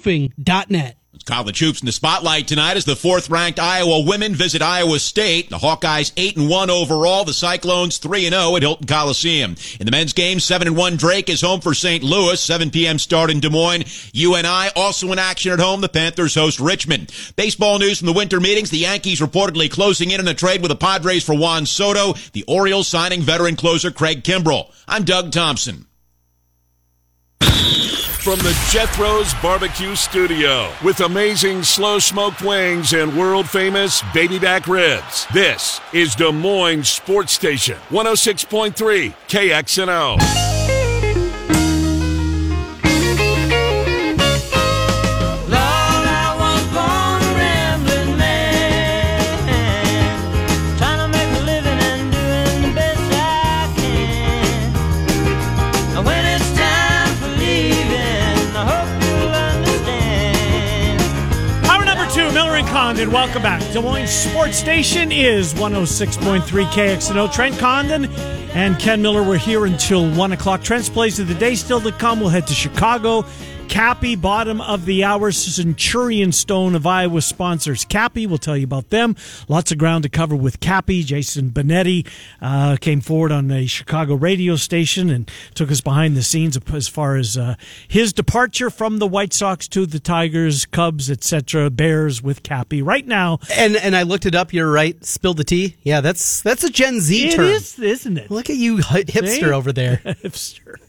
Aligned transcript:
roofing.net. 0.00 0.96
College 1.26 1.58
hoops 1.58 1.80
in 1.80 1.86
the 1.86 1.92
spotlight 1.92 2.48
tonight 2.48 2.78
as 2.78 2.86
the 2.86 2.96
fourth-ranked 2.96 3.58
Iowa 3.60 4.00
women 4.00 4.34
visit 4.34 4.62
Iowa 4.62 4.98
State. 4.98 5.50
The 5.50 5.58
Hawkeyes 5.58 6.12
eight 6.16 6.36
and 6.36 6.48
one 6.48 6.70
overall. 6.70 7.24
The 7.24 7.34
Cyclones 7.34 7.98
three 7.98 8.24
and 8.24 8.32
zero 8.32 8.56
at 8.56 8.62
Hilton 8.62 8.86
Coliseum. 8.86 9.54
In 9.78 9.84
the 9.84 9.90
men's 9.90 10.14
game, 10.14 10.40
seven 10.40 10.66
and 10.66 10.76
one 10.78 10.96
Drake 10.96 11.28
is 11.28 11.42
home 11.42 11.60
for 11.60 11.74
St. 11.74 12.02
Louis. 12.02 12.40
7 12.40 12.70
p.m. 12.70 12.98
start 12.98 13.30
in 13.30 13.38
Des 13.40 13.50
Moines. 13.50 14.10
UNI 14.14 14.70
also 14.74 15.12
in 15.12 15.18
action 15.18 15.52
at 15.52 15.60
home. 15.60 15.82
The 15.82 15.90
Panthers 15.90 16.34
host 16.34 16.58
Richmond. 16.58 17.12
Baseball 17.36 17.78
news 17.78 17.98
from 17.98 18.06
the 18.06 18.14
winter 18.14 18.40
meetings. 18.40 18.70
The 18.70 18.78
Yankees 18.78 19.20
reportedly 19.20 19.70
closing 19.70 20.10
in 20.10 20.20
on 20.20 20.28
a 20.28 20.34
trade 20.34 20.62
with 20.62 20.70
the 20.70 20.76
Padres 20.76 21.24
for 21.24 21.36
Juan 21.36 21.66
Soto. 21.66 22.14
The 22.32 22.44
Orioles 22.48 22.88
signing 22.88 23.20
veteran 23.20 23.56
closer 23.56 23.90
Craig 23.90 24.24
Kimbrel. 24.24 24.72
I'm 24.88 25.04
Doug 25.04 25.32
Thompson. 25.32 25.86
From 28.22 28.38
the 28.40 28.52
Jethro's 28.70 29.32
Barbecue 29.40 29.94
Studio 29.94 30.70
with 30.84 31.00
amazing 31.00 31.62
slow 31.62 31.98
smoked 31.98 32.42
wings 32.42 32.92
and 32.92 33.16
world 33.16 33.48
famous 33.48 34.02
baby 34.12 34.38
back 34.38 34.66
ribs. 34.66 35.26
This 35.32 35.80
is 35.94 36.14
Des 36.14 36.30
Moines 36.30 36.86
Sports 36.86 37.32
Station 37.32 37.78
106.3 37.88 39.14
KXNO. 39.26 40.79
Condon. 63.00 63.14
Welcome 63.14 63.42
back. 63.42 63.60
Des 63.72 63.80
Moines 63.80 64.06
Sports 64.06 64.58
Station 64.58 65.10
is 65.10 65.54
106.3 65.54 66.40
KXNO. 66.42 67.32
Trent 67.32 67.58
Condon 67.58 68.06
and 68.54 68.78
Ken 68.78 69.00
Miller 69.00 69.22
were 69.22 69.36
here 69.36 69.64
until 69.64 70.10
1 70.10 70.32
o'clock. 70.32 70.62
Trent's 70.62 70.90
plays 70.90 71.18
of 71.18 71.28
the 71.28 71.34
day 71.34 71.54
still 71.54 71.80
to 71.80 71.92
come. 71.92 72.20
We'll 72.20 72.28
head 72.28 72.46
to 72.48 72.54
Chicago 72.54 73.24
Cappy, 73.70 74.16
bottom 74.16 74.60
of 74.60 74.84
the 74.84 75.04
hour, 75.04 75.30
Centurion 75.30 76.32
Stone 76.32 76.74
of 76.74 76.88
Iowa 76.88 77.22
sponsors. 77.22 77.84
Cappy, 77.84 78.26
we'll 78.26 78.36
tell 78.36 78.56
you 78.56 78.64
about 78.64 78.90
them. 78.90 79.14
Lots 79.46 79.70
of 79.70 79.78
ground 79.78 80.02
to 80.02 80.08
cover 80.08 80.34
with 80.34 80.58
Cappy. 80.58 81.04
Jason 81.04 81.50
Benetti 81.50 82.04
uh, 82.42 82.76
came 82.80 83.00
forward 83.00 83.30
on 83.30 83.48
a 83.52 83.66
Chicago 83.66 84.16
radio 84.16 84.56
station 84.56 85.08
and 85.08 85.30
took 85.54 85.70
us 85.70 85.80
behind 85.80 86.16
the 86.16 86.22
scenes 86.24 86.58
as 86.74 86.88
far 86.88 87.14
as 87.16 87.38
uh, 87.38 87.54
his 87.86 88.12
departure 88.12 88.70
from 88.70 88.98
the 88.98 89.06
White 89.06 89.32
Sox 89.32 89.68
to 89.68 89.86
the 89.86 90.00
Tigers, 90.00 90.66
Cubs, 90.66 91.08
etc., 91.08 91.70
Bears 91.70 92.20
with 92.20 92.42
Cappy. 92.42 92.82
Right 92.82 93.06
now, 93.06 93.38
and 93.56 93.76
and 93.76 93.94
I 93.94 94.02
looked 94.02 94.26
it 94.26 94.34
up. 94.34 94.52
You're 94.52 94.70
right. 94.70 95.02
Spilled 95.04 95.36
the 95.36 95.44
tea. 95.44 95.76
Yeah, 95.84 96.00
that's 96.00 96.42
that's 96.42 96.64
a 96.64 96.70
Gen 96.70 97.00
Z 97.00 97.28
it 97.28 97.36
term. 97.36 97.44
It 97.44 97.52
is, 97.52 97.78
isn't 97.78 98.18
it? 98.18 98.32
Look 98.32 98.50
at 98.50 98.56
you, 98.56 98.78
hipster 98.78 99.28
See? 99.28 99.44
over 99.44 99.72
there. 99.72 99.98
hipster. 100.04 100.74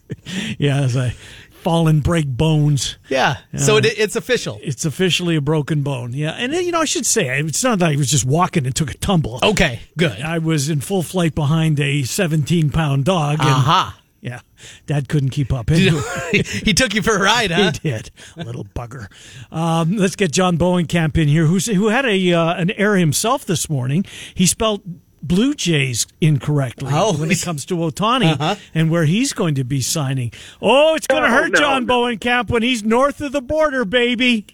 Yeah, 0.57 0.81
as 0.81 0.97
I 0.97 1.16
fall 1.61 1.87
and 1.87 2.03
break 2.03 2.27
bones. 2.27 2.97
Yeah. 3.09 3.37
Uh, 3.53 3.57
so 3.57 3.77
it, 3.77 3.85
it's 3.85 4.15
official. 4.15 4.59
It's 4.61 4.85
officially 4.85 5.35
a 5.35 5.41
broken 5.41 5.83
bone. 5.83 6.13
Yeah. 6.13 6.31
And, 6.31 6.53
you 6.53 6.71
know, 6.71 6.81
I 6.81 6.85
should 6.85 7.05
say, 7.05 7.39
it's 7.39 7.63
not 7.63 7.79
that 7.79 7.91
I 7.91 7.95
was 7.95 8.09
just 8.09 8.25
walking 8.25 8.65
and 8.65 8.75
took 8.75 8.91
a 8.91 8.97
tumble. 8.97 9.39
Okay, 9.43 9.79
good. 9.97 10.21
I 10.21 10.39
was 10.39 10.69
in 10.69 10.81
full 10.81 11.03
flight 11.03 11.35
behind 11.35 11.79
a 11.79 12.03
17 12.03 12.69
pound 12.71 13.05
dog. 13.05 13.39
Aha. 13.39 13.89
Uh-huh. 13.89 13.97
Yeah. 14.21 14.41
Dad 14.85 15.09
couldn't 15.09 15.29
keep 15.31 15.51
up. 15.51 15.69
he 15.71 16.73
took 16.73 16.93
you 16.93 17.01
for 17.01 17.15
a 17.15 17.19
ride, 17.19 17.49
huh? 17.51 17.71
He 17.81 17.89
did. 17.89 18.11
Little 18.35 18.65
bugger. 18.65 19.07
Um, 19.51 19.97
let's 19.97 20.15
get 20.15 20.31
John 20.31 20.57
Bohnenkamp 20.57 21.17
in 21.17 21.27
here, 21.27 21.45
who's, 21.45 21.65
who 21.65 21.87
had 21.87 22.05
a 22.05 22.33
uh, 22.33 22.53
an 22.53 22.69
error 22.71 22.97
himself 22.97 23.45
this 23.45 23.67
morning. 23.67 24.05
He 24.35 24.45
spelled 24.45 24.83
Blue 25.23 25.53
Jays 25.53 26.08
incorrectly 26.19 26.89
oh, 26.91 27.18
when 27.18 27.31
it 27.31 27.41
comes 27.41 27.66
to 27.66 27.75
Ohtani 27.75 28.34
uh-huh. 28.34 28.56
and 28.73 28.90
where 28.90 29.06
he's 29.06 29.34
going 29.34 29.56
to 29.56 29.63
be 29.63 29.81
signing. 29.81 30.31
Oh, 30.62 30.95
it's 30.95 31.07
going 31.07 31.23
to 31.23 31.29
oh, 31.29 31.31
hurt 31.31 31.51
no, 31.51 31.59
John 31.59 31.85
no. 31.85 31.94
Bohnenkamp 31.94 32.50
when 32.50 32.63
he's 32.63 32.84
north 32.84 33.22
of 33.22 33.31
the 33.31 33.41
border, 33.41 33.85
baby. 33.85 34.47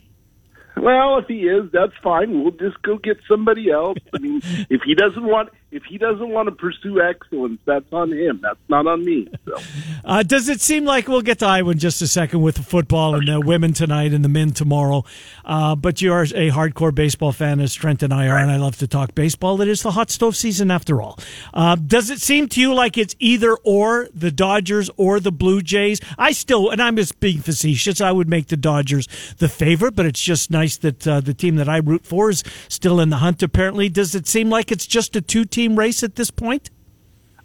Well, 0.75 1.17
if 1.17 1.27
he 1.27 1.47
is, 1.47 1.71
that's 1.71 1.93
fine. 2.03 2.43
We'll 2.43 2.51
just 2.51 2.81
go 2.83 2.97
get 2.97 3.17
somebody 3.27 3.71
else. 3.71 3.97
I 4.13 4.19
mean, 4.19 4.41
if 4.69 4.81
he 4.83 4.93
doesn't 4.93 5.23
want 5.23 5.49
if 5.69 5.83
he 5.83 5.97
doesn't 5.97 6.29
want 6.29 6.47
to 6.47 6.55
pursue 6.55 7.01
excellence, 7.01 7.59
that's 7.65 7.91
on 7.91 8.11
him. 8.11 8.39
That's 8.41 8.59
not 8.69 8.87
on 8.87 9.03
me. 9.03 9.27
So. 9.45 9.57
Uh, 10.05 10.23
does 10.23 10.47
it 10.47 10.61
seem 10.61 10.85
like 10.85 11.09
we'll 11.09 11.21
get 11.21 11.39
to 11.39 11.45
Iowa 11.45 11.71
in 11.71 11.79
just 11.79 12.01
a 12.01 12.07
second 12.07 12.41
with 12.41 12.55
the 12.55 12.63
football 12.63 13.15
and 13.15 13.27
the 13.27 13.41
women 13.41 13.73
tonight 13.73 14.13
and 14.13 14.23
the 14.23 14.29
men 14.29 14.51
tomorrow? 14.51 15.03
Uh, 15.43 15.75
but 15.75 16.01
you 16.01 16.13
are 16.13 16.21
a 16.23 16.49
hardcore 16.49 16.95
baseball 16.95 17.33
fan, 17.33 17.59
as 17.59 17.73
Trent 17.73 18.01
and 18.01 18.13
I 18.13 18.27
are, 18.27 18.37
and 18.37 18.49
I 18.49 18.55
love 18.55 18.77
to 18.77 18.87
talk 18.87 19.15
baseball. 19.15 19.59
It 19.61 19.67
is 19.67 19.81
the 19.81 19.91
hot 19.91 20.09
stove 20.09 20.37
season 20.37 20.71
after 20.71 21.01
all. 21.01 21.19
Uh, 21.53 21.75
does 21.75 22.09
it 22.09 22.21
seem 22.21 22.47
to 22.49 22.61
you 22.61 22.73
like 22.73 22.97
it's 22.97 23.17
either 23.19 23.57
or 23.65 24.07
the 24.13 24.31
Dodgers 24.31 24.89
or 24.95 25.19
the 25.19 25.31
Blue 25.31 25.61
Jays? 25.61 25.99
I 26.17 26.31
still, 26.31 26.69
and 26.69 26.81
I'm 26.81 26.95
just 26.95 27.19
being 27.19 27.39
facetious, 27.39 27.99
I 27.99 28.13
would 28.13 28.29
make 28.29 28.47
the 28.47 28.55
Dodgers 28.55 29.09
the 29.39 29.49
favorite, 29.49 29.93
but 29.93 30.05
it's 30.05 30.21
just 30.21 30.51
nice 30.51 30.77
that 30.77 31.05
uh, 31.05 31.19
the 31.19 31.33
team 31.33 31.57
that 31.57 31.67
I 31.67 31.77
root 31.77 32.05
for 32.05 32.29
is 32.29 32.45
still 32.69 33.01
in 33.01 33.09
the 33.09 33.17
hunt. 33.17 33.43
Apparently, 33.43 33.89
does 33.89 34.15
it 34.15 34.25
seem 34.25 34.49
like 34.49 34.71
it's 34.71 34.87
just 34.87 35.13
a 35.17 35.21
two 35.21 35.43
team 35.43 35.66
race 35.75 36.03
at 36.03 36.15
this 36.15 36.31
point? 36.31 36.69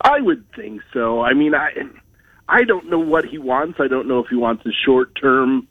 I 0.00 0.20
would 0.20 0.44
think 0.54 0.82
so. 0.92 1.20
I 1.20 1.34
mean, 1.34 1.54
I 1.54 1.70
I 2.48 2.64
don't 2.64 2.90
know 2.90 2.98
what 2.98 3.24
he 3.24 3.38
wants. 3.38 3.78
I 3.80 3.88
don't 3.88 4.08
know 4.08 4.18
if 4.20 4.28
he 4.28 4.36
wants 4.36 4.66
a 4.66 4.72
short 4.84 5.14
term, 5.14 5.68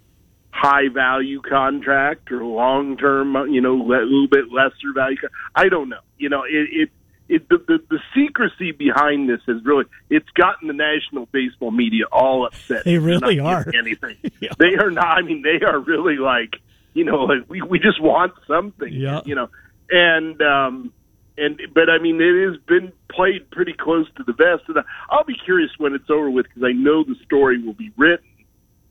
high 0.49 0.87
value 0.93 1.41
contract 1.41 2.31
or 2.31 2.43
long 2.43 2.97
term, 2.97 3.35
you 3.51 3.61
know, 3.61 3.75
a 3.75 3.83
little 3.83 4.27
bit 4.27 4.51
lesser 4.51 4.93
value. 4.95 5.17
I 5.55 5.69
don't 5.69 5.89
know. 5.89 5.99
You 6.17 6.29
know, 6.29 6.43
it. 6.43 6.69
it 6.71 6.89
it, 7.29 7.47
the, 7.47 7.59
the 7.59 7.81
the 7.89 7.99
secrecy 8.13 8.73
behind 8.73 9.29
this 9.29 9.39
has 9.47 9.63
really 9.63 9.85
it's 10.09 10.27
gotten 10.31 10.67
the 10.67 10.73
national 10.73 11.27
baseball 11.27 11.71
media 11.71 12.03
all 12.11 12.45
upset. 12.45 12.83
They 12.83 12.97
really 12.97 13.39
are 13.39 13.65
anything. 13.73 14.17
yeah. 14.41 14.49
They 14.59 14.75
are 14.75 14.91
not. 14.91 15.17
I 15.17 15.21
mean, 15.21 15.41
they 15.41 15.65
are 15.65 15.79
really 15.79 16.17
like 16.17 16.57
you 16.93 17.05
know 17.05 17.23
like 17.23 17.49
we 17.49 17.61
we 17.61 17.79
just 17.79 18.01
want 18.01 18.33
something. 18.47 18.91
Yeah. 18.91 19.21
You 19.23 19.35
know, 19.35 19.49
and 19.89 20.41
um, 20.41 20.93
and 21.37 21.59
but 21.73 21.89
I 21.89 21.99
mean 21.99 22.21
it 22.21 22.51
has 22.51 22.61
been 22.67 22.91
played 23.09 23.49
pretty 23.51 23.73
close 23.73 24.07
to 24.17 24.23
the 24.23 24.33
vest, 24.33 24.63
and 24.67 24.77
I'll 25.09 25.23
be 25.23 25.37
curious 25.43 25.71
when 25.77 25.93
it's 25.93 26.09
over 26.09 26.29
with 26.29 26.47
because 26.47 26.63
I 26.63 26.73
know 26.73 27.03
the 27.03 27.15
story 27.25 27.61
will 27.61 27.73
be 27.73 27.91
written, 27.97 28.25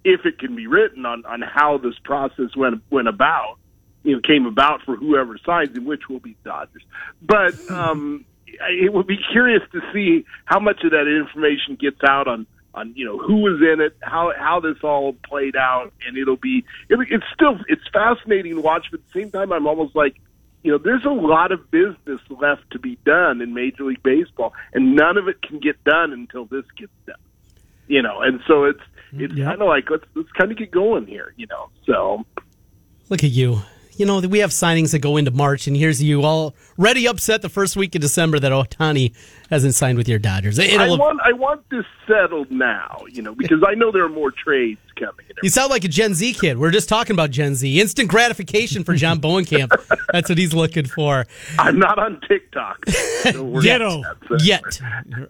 if 0.04 0.24
it 0.24 0.38
can 0.38 0.56
be 0.56 0.66
written 0.66 1.06
on 1.06 1.24
on 1.26 1.42
how 1.42 1.78
this 1.78 1.94
process 2.04 2.56
went 2.56 2.82
went 2.90 3.08
about, 3.08 3.58
you 4.02 4.14
know, 4.14 4.20
came 4.20 4.46
about 4.46 4.82
for 4.82 4.96
whoever 4.96 5.38
signs 5.44 5.76
him, 5.76 5.84
which 5.84 6.08
will 6.08 6.20
be 6.20 6.36
Dodgers. 6.44 6.82
But 7.22 7.54
um, 7.70 8.24
it 8.46 8.92
would 8.92 9.06
be 9.06 9.18
curious 9.32 9.62
to 9.72 9.80
see 9.92 10.24
how 10.44 10.60
much 10.60 10.82
of 10.84 10.92
that 10.92 11.06
information 11.06 11.76
gets 11.76 12.02
out 12.06 12.28
on 12.28 12.46
on 12.72 12.92
you 12.94 13.04
know 13.04 13.18
who 13.18 13.38
was 13.38 13.60
in 13.60 13.80
it, 13.80 13.96
how 14.00 14.32
how 14.36 14.60
this 14.60 14.76
all 14.82 15.14
played 15.24 15.56
out, 15.56 15.92
and 16.06 16.16
it'll 16.16 16.36
be 16.36 16.64
it, 16.88 16.98
it's 17.10 17.24
still 17.34 17.58
it's 17.68 17.86
fascinating 17.92 18.54
to 18.56 18.60
watch. 18.60 18.86
But 18.90 19.00
at 19.00 19.12
the 19.12 19.20
same 19.20 19.30
time, 19.30 19.52
I'm 19.52 19.66
almost 19.66 19.96
like 19.96 20.20
you 20.62 20.72
know, 20.72 20.78
there's 20.78 21.04
a 21.04 21.10
lot 21.10 21.52
of 21.52 21.70
business 21.70 22.20
left 22.28 22.70
to 22.72 22.78
be 22.78 22.98
done 23.04 23.40
in 23.40 23.54
Major 23.54 23.84
League 23.84 24.02
Baseball, 24.02 24.52
and 24.72 24.94
none 24.94 25.16
of 25.16 25.28
it 25.28 25.40
can 25.42 25.58
get 25.58 25.82
done 25.84 26.12
until 26.12 26.44
this 26.44 26.64
gets 26.76 26.92
done. 27.06 27.16
You 27.88 28.02
know, 28.02 28.20
and 28.20 28.40
so 28.46 28.64
it's 28.64 28.80
it's 29.12 29.34
yep. 29.34 29.48
kind 29.48 29.62
of 29.62 29.68
like 29.68 29.90
let's 29.90 30.04
let's 30.14 30.30
kind 30.32 30.52
of 30.52 30.58
get 30.58 30.70
going 30.70 31.06
here. 31.06 31.32
You 31.36 31.46
know, 31.46 31.70
so 31.86 32.24
look 33.08 33.24
at 33.24 33.30
you 33.30 33.62
you 34.00 34.06
know, 34.06 34.18
we 34.20 34.38
have 34.38 34.50
signings 34.50 34.92
that 34.92 35.00
go 35.00 35.18
into 35.18 35.30
March, 35.30 35.66
and 35.66 35.76
here's 35.76 36.02
you 36.02 36.22
all 36.22 36.54
ready 36.78 37.06
upset 37.06 37.42
the 37.42 37.50
first 37.50 37.76
week 37.76 37.94
of 37.94 38.00
December 38.00 38.38
that 38.38 38.50
Ohtani 38.50 39.14
hasn't 39.50 39.74
signed 39.74 39.98
with 39.98 40.08
your 40.08 40.18
Dodgers. 40.18 40.58
It'll, 40.58 40.80
I 40.80 40.88
want 40.88 41.20
I 41.22 41.32
want 41.32 41.68
this 41.68 41.84
settled 42.08 42.50
now, 42.50 43.04
you 43.10 43.20
know, 43.20 43.34
because 43.34 43.62
I 43.66 43.74
know 43.74 43.92
there 43.92 44.04
are 44.04 44.08
more 44.08 44.30
trades 44.30 44.80
coming. 45.00 45.26
You 45.42 45.48
sound 45.48 45.70
like 45.70 45.84
a 45.84 45.88
Gen 45.88 46.14
Z 46.14 46.34
kid. 46.34 46.58
We're 46.58 46.70
just 46.70 46.88
talking 46.88 47.14
about 47.14 47.30
Gen 47.30 47.54
Z. 47.54 47.80
Instant 47.80 48.08
gratification 48.08 48.84
for 48.84 48.94
John 48.94 49.20
Bohnenkamp. 49.20 49.70
That's 50.12 50.28
what 50.28 50.38
he's 50.38 50.52
looking 50.52 50.86
for. 50.86 51.26
I'm 51.58 51.78
not 51.78 51.98
on 51.98 52.20
TikTok. 52.28 52.84
So 53.20 53.60
yet. 53.60 53.82
Yet. 54.40 54.80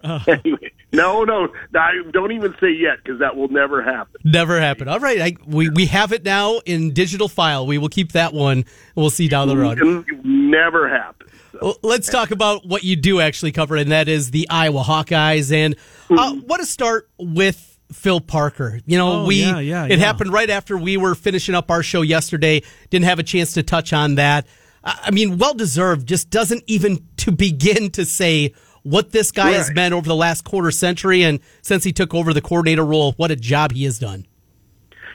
anyway, 0.29 0.71
no, 0.93 1.25
no, 1.25 1.49
I 1.75 2.03
don't 2.13 2.31
even 2.31 2.55
say 2.61 2.71
yet 2.71 2.99
because 3.03 3.19
that 3.19 3.35
will 3.35 3.49
never 3.49 3.83
happen. 3.83 4.21
Never 4.23 4.61
happen. 4.61 4.87
All 4.87 5.01
right, 5.01 5.21
I, 5.21 5.37
we 5.45 5.69
we 5.71 5.87
have 5.87 6.13
it 6.13 6.25
now 6.25 6.61
in 6.61 6.93
digital 6.93 7.29
file. 7.29 7.67
We 7.67 7.79
will 7.79 7.89
keep 7.89 8.13
that 8.13 8.33
one. 8.33 8.65
We'll 8.95 9.11
see 9.11 9.27
down 9.27 9.49
the 9.49 9.57
road. 9.57 9.81
Never 10.25 10.89
happen. 10.89 11.27
So. 11.53 11.79
Let's 11.83 12.09
talk 12.09 12.31
about 12.31 12.65
what 12.65 12.85
you 12.85 12.95
do 12.95 13.21
actually 13.21 13.53
cover, 13.53 13.77
and 13.77 13.91
that 13.91 14.09
is 14.09 14.31
the 14.31 14.49
Iowa 14.49 14.83
Hawkeyes. 14.83 15.53
And 15.53 15.75
uh, 16.11 16.33
mm-hmm. 16.33 16.41
what 16.47 16.59
to 16.59 16.67
start 16.67 17.09
with 17.19 17.70
Phil 17.93 18.21
Parker. 18.21 18.81
You 18.87 18.99
know, 18.99 19.23
oh, 19.23 19.27
we 19.27 19.43
yeah, 19.43 19.59
yeah, 19.59 19.85
it 19.85 19.93
yeah. 19.93 19.97
happened 19.97 20.33
right 20.33 20.51
after 20.51 20.77
we 20.77 20.97
were 20.97 21.15
finishing 21.15 21.55
up 21.55 21.71
our 21.71 21.83
show 21.83 22.03
yesterday. 22.03 22.63
Didn't 22.91 23.07
have 23.07 23.19
a 23.19 23.23
chance 23.23 23.55
to 23.55 23.63
touch 23.63 23.93
on 23.93 24.17
that. 24.17 24.47
I 24.83 25.11
mean, 25.11 25.39
well 25.39 25.55
deserved. 25.55 26.07
Just 26.07 26.31
doesn't 26.31 26.65
even 26.67 27.07
to 27.19 27.33
begin 27.33 27.91
to 27.93 28.05
say 28.05 28.55
what 28.83 29.13
this 29.13 29.31
guy 29.31 29.47
right. 29.47 29.57
has 29.57 29.71
meant 29.73 29.93
over 29.93 30.09
the 30.09 30.17
last 30.17 30.45
quarter 30.45 30.71
century, 30.71 31.23
and 31.23 31.41
since 31.63 31.85
he 31.85 31.93
took 31.93 32.15
over 32.15 32.33
the 32.33 32.41
coordinator 32.41 32.85
role, 32.85 33.13
what 33.13 33.31
a 33.31 33.37
job 33.37 33.73
he 33.73 33.85
has 33.85 33.99
done. 33.99 34.27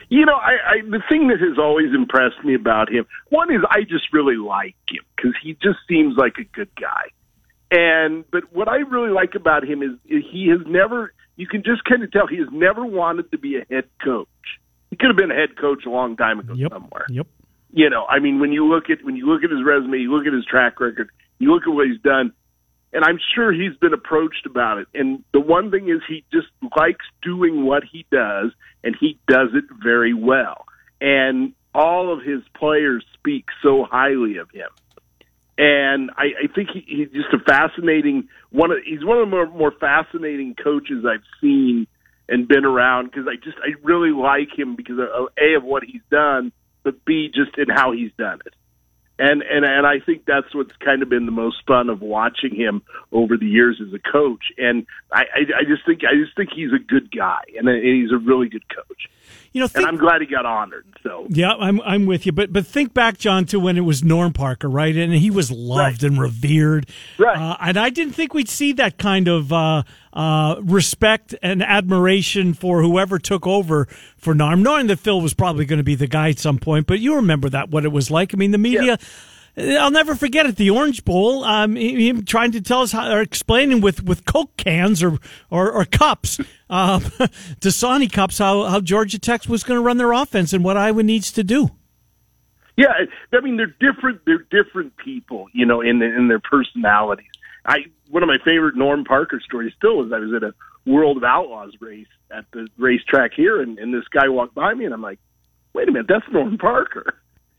You 0.08 0.24
know, 0.24 0.34
I, 0.34 0.52
I 0.66 0.82
the 0.82 1.02
thing 1.08 1.28
that 1.28 1.40
has 1.40 1.58
always 1.58 1.92
impressed 1.92 2.44
me 2.44 2.54
about 2.54 2.92
him, 2.92 3.06
one 3.30 3.52
is 3.52 3.60
I 3.68 3.82
just 3.82 4.12
really 4.12 4.36
like 4.36 4.76
him 4.88 5.02
because 5.16 5.32
he 5.42 5.54
just 5.54 5.78
seems 5.88 6.16
like 6.16 6.34
a 6.38 6.44
good 6.44 6.70
guy. 6.80 7.10
And 7.72 8.24
but 8.30 8.52
what 8.52 8.68
I 8.68 8.76
really 8.76 9.10
like 9.10 9.34
about 9.34 9.64
him 9.64 9.82
is, 9.82 9.92
is 10.04 10.22
he 10.30 10.48
has 10.48 10.60
never. 10.66 11.12
You 11.36 11.46
can 11.46 11.62
just 11.62 11.84
kind 11.84 12.02
of 12.02 12.10
tell 12.10 12.26
he 12.26 12.38
has 12.38 12.48
never 12.50 12.84
wanted 12.84 13.30
to 13.30 13.38
be 13.38 13.56
a 13.56 13.64
head 13.70 13.84
coach. 14.02 14.28
He 14.90 14.96
could 14.96 15.08
have 15.08 15.16
been 15.16 15.30
a 15.30 15.34
head 15.34 15.56
coach 15.58 15.84
a 15.86 15.90
long 15.90 16.16
time 16.16 16.40
ago 16.40 16.54
Yep. 16.54 16.72
somewhere. 16.72 17.06
Yep. 17.10 17.26
You 17.72 17.90
know, 17.90 18.06
I 18.08 18.20
mean, 18.20 18.38
when 18.40 18.52
you 18.52 18.66
look 18.66 18.88
at 18.88 19.04
when 19.04 19.16
you 19.16 19.26
look 19.26 19.44
at 19.44 19.50
his 19.50 19.62
resume, 19.64 19.98
you 19.98 20.14
look 20.14 20.26
at 20.26 20.32
his 20.32 20.46
track 20.46 20.80
record, 20.80 21.10
you 21.38 21.52
look 21.52 21.64
at 21.66 21.70
what 21.74 21.86
he's 21.86 22.00
done, 22.00 22.32
and 22.92 23.04
I'm 23.04 23.18
sure 23.34 23.52
he's 23.52 23.76
been 23.76 23.92
approached 23.92 24.46
about 24.46 24.78
it. 24.78 24.86
And 24.94 25.22
the 25.32 25.40
one 25.40 25.70
thing 25.70 25.88
is, 25.90 26.00
he 26.08 26.24
just 26.32 26.46
likes 26.76 27.04
doing 27.22 27.66
what 27.66 27.84
he 27.84 28.06
does, 28.10 28.52
and 28.82 28.96
he 28.98 29.18
does 29.28 29.50
it 29.52 29.64
very 29.82 30.14
well. 30.14 30.64
And 31.00 31.52
all 31.74 32.10
of 32.10 32.22
his 32.24 32.40
players 32.54 33.04
speak 33.12 33.46
so 33.62 33.84
highly 33.84 34.38
of 34.38 34.50
him. 34.50 34.68
And 35.58 36.10
I, 36.16 36.44
I 36.44 36.54
think 36.54 36.68
he, 36.72 36.84
he's 36.86 37.08
just 37.08 37.32
a 37.32 37.38
fascinating 37.38 38.28
one. 38.50 38.70
Of, 38.70 38.78
he's 38.84 39.04
one 39.04 39.18
of 39.18 39.26
the 39.26 39.30
more, 39.30 39.46
more 39.46 39.72
fascinating 39.72 40.54
coaches 40.62 41.04
I've 41.08 41.24
seen 41.40 41.86
and 42.28 42.48
been 42.48 42.64
around 42.64 43.06
because 43.10 43.26
I 43.26 43.36
just 43.36 43.56
I 43.58 43.74
really 43.82 44.10
like 44.10 44.56
him 44.56 44.76
because 44.76 44.98
of 44.98 45.28
a 45.38 45.56
of 45.56 45.64
what 45.64 45.82
he's 45.84 46.02
done, 46.10 46.52
but 46.82 47.04
b 47.04 47.30
just 47.32 47.56
in 47.56 47.74
how 47.74 47.92
he's 47.92 48.10
done 48.18 48.40
it. 48.44 48.54
And 49.18 49.42
and 49.42 49.64
and 49.64 49.86
I 49.86 50.00
think 50.04 50.24
that's 50.26 50.54
what's 50.54 50.76
kind 50.84 51.02
of 51.02 51.08
been 51.08 51.24
the 51.24 51.32
most 51.32 51.56
fun 51.66 51.88
of 51.88 52.02
watching 52.02 52.54
him 52.54 52.82
over 53.12 53.38
the 53.38 53.46
years 53.46 53.80
as 53.80 53.94
a 53.94 54.12
coach. 54.12 54.52
And 54.58 54.86
I 55.10 55.22
I, 55.22 55.40
I 55.60 55.64
just 55.66 55.86
think 55.86 56.00
I 56.04 56.14
just 56.22 56.36
think 56.36 56.50
he's 56.54 56.72
a 56.74 56.82
good 56.82 57.10
guy 57.10 57.40
and, 57.56 57.66
and 57.68 57.82
he's 57.82 58.12
a 58.12 58.18
really 58.18 58.48
good 58.48 58.64
coach. 58.68 59.08
You 59.52 59.62
know, 59.62 59.68
And 59.74 59.86
I'm 59.86 59.96
glad 59.96 60.20
he 60.20 60.26
got 60.26 60.44
honored. 60.44 60.84
So 61.02 61.26
Yeah, 61.30 61.54
I'm 61.54 61.80
I'm 61.82 62.04
with 62.06 62.26
you, 62.26 62.32
but 62.32 62.52
but 62.52 62.66
think 62.66 62.92
back, 62.92 63.16
John, 63.18 63.46
to 63.46 63.58
when 63.58 63.76
it 63.76 63.82
was 63.82 64.04
Norm 64.04 64.32
Parker, 64.32 64.68
right? 64.68 64.94
And 64.94 65.12
he 65.14 65.30
was 65.30 65.50
loved 65.50 66.04
and 66.04 66.20
revered, 66.20 66.88
Right. 67.18 67.38
Uh, 67.38 67.56
and 67.60 67.78
I 67.78 67.90
didn't 67.90 68.14
think 68.14 68.34
we'd 68.34 68.48
see 68.48 68.72
that 68.74 68.98
kind 68.98 69.28
of 69.28 69.52
uh, 69.52 69.82
uh, 70.12 70.56
respect 70.60 71.34
and 71.42 71.62
admiration 71.62 72.54
for 72.54 72.82
whoever 72.82 73.18
took 73.18 73.46
over 73.46 73.86
for 74.16 74.34
Norm, 74.34 74.62
knowing 74.62 74.88
that 74.88 74.98
Phil 74.98 75.20
was 75.20 75.34
probably 75.34 75.64
going 75.64 75.78
to 75.78 75.84
be 75.84 75.94
the 75.94 76.06
guy 76.06 76.30
at 76.30 76.38
some 76.38 76.58
point. 76.58 76.86
But 76.86 77.00
you 77.00 77.14
remember 77.16 77.48
that 77.48 77.70
what 77.70 77.84
it 77.84 77.92
was 77.92 78.10
like. 78.10 78.34
I 78.34 78.36
mean, 78.36 78.50
the 78.50 78.58
media. 78.58 78.98
I'll 79.58 79.90
never 79.90 80.14
forget 80.14 80.44
it. 80.44 80.56
The 80.56 80.70
Orange 80.70 81.04
Bowl. 81.04 81.42
Um, 81.44 81.76
him 81.76 82.24
trying 82.24 82.52
to 82.52 82.60
tell 82.60 82.82
us 82.82 82.92
how, 82.92 83.10
or 83.10 83.22
explaining 83.22 83.80
with, 83.80 84.02
with 84.04 84.26
Coke 84.26 84.56
cans 84.56 85.02
or 85.02 85.18
or, 85.50 85.72
or 85.72 85.84
cups, 85.86 86.38
um, 86.68 87.00
Dasani 87.60 88.12
cups, 88.12 88.38
how 88.38 88.64
how 88.64 88.80
Georgia 88.80 89.18
Tech 89.18 89.46
was 89.46 89.64
going 89.64 89.78
to 89.78 89.84
run 89.84 89.96
their 89.96 90.12
offense 90.12 90.52
and 90.52 90.62
what 90.62 90.76
Iowa 90.76 91.02
needs 91.02 91.32
to 91.32 91.42
do. 91.42 91.70
Yeah, 92.76 92.92
I 93.32 93.40
mean 93.40 93.56
they're 93.56 93.74
different. 93.80 94.20
They're 94.26 94.46
different 94.50 94.96
people, 94.98 95.46
you 95.54 95.64
know, 95.64 95.80
in 95.80 96.02
in 96.02 96.28
their 96.28 96.40
personalities. 96.40 97.30
I 97.64 97.78
one 98.10 98.22
of 98.22 98.26
my 98.26 98.38
favorite 98.44 98.76
Norm 98.76 99.04
Parker 99.04 99.40
stories 99.40 99.72
still 99.76 100.04
is 100.04 100.12
I 100.12 100.18
was 100.18 100.34
at 100.34 100.42
a 100.42 100.54
World 100.84 101.16
of 101.16 101.24
Outlaws 101.24 101.72
race 101.80 102.06
at 102.30 102.44
the 102.52 102.68
racetrack 102.76 103.32
here, 103.34 103.60
and, 103.60 103.78
and 103.78 103.92
this 103.92 104.06
guy 104.08 104.28
walked 104.28 104.54
by 104.54 104.74
me, 104.74 104.84
and 104.84 104.92
I'm 104.92 105.02
like, 105.02 105.18
"Wait 105.72 105.88
a 105.88 105.92
minute, 105.92 106.06
that's 106.08 106.30
Norm 106.30 106.58
Parker," 106.58 107.14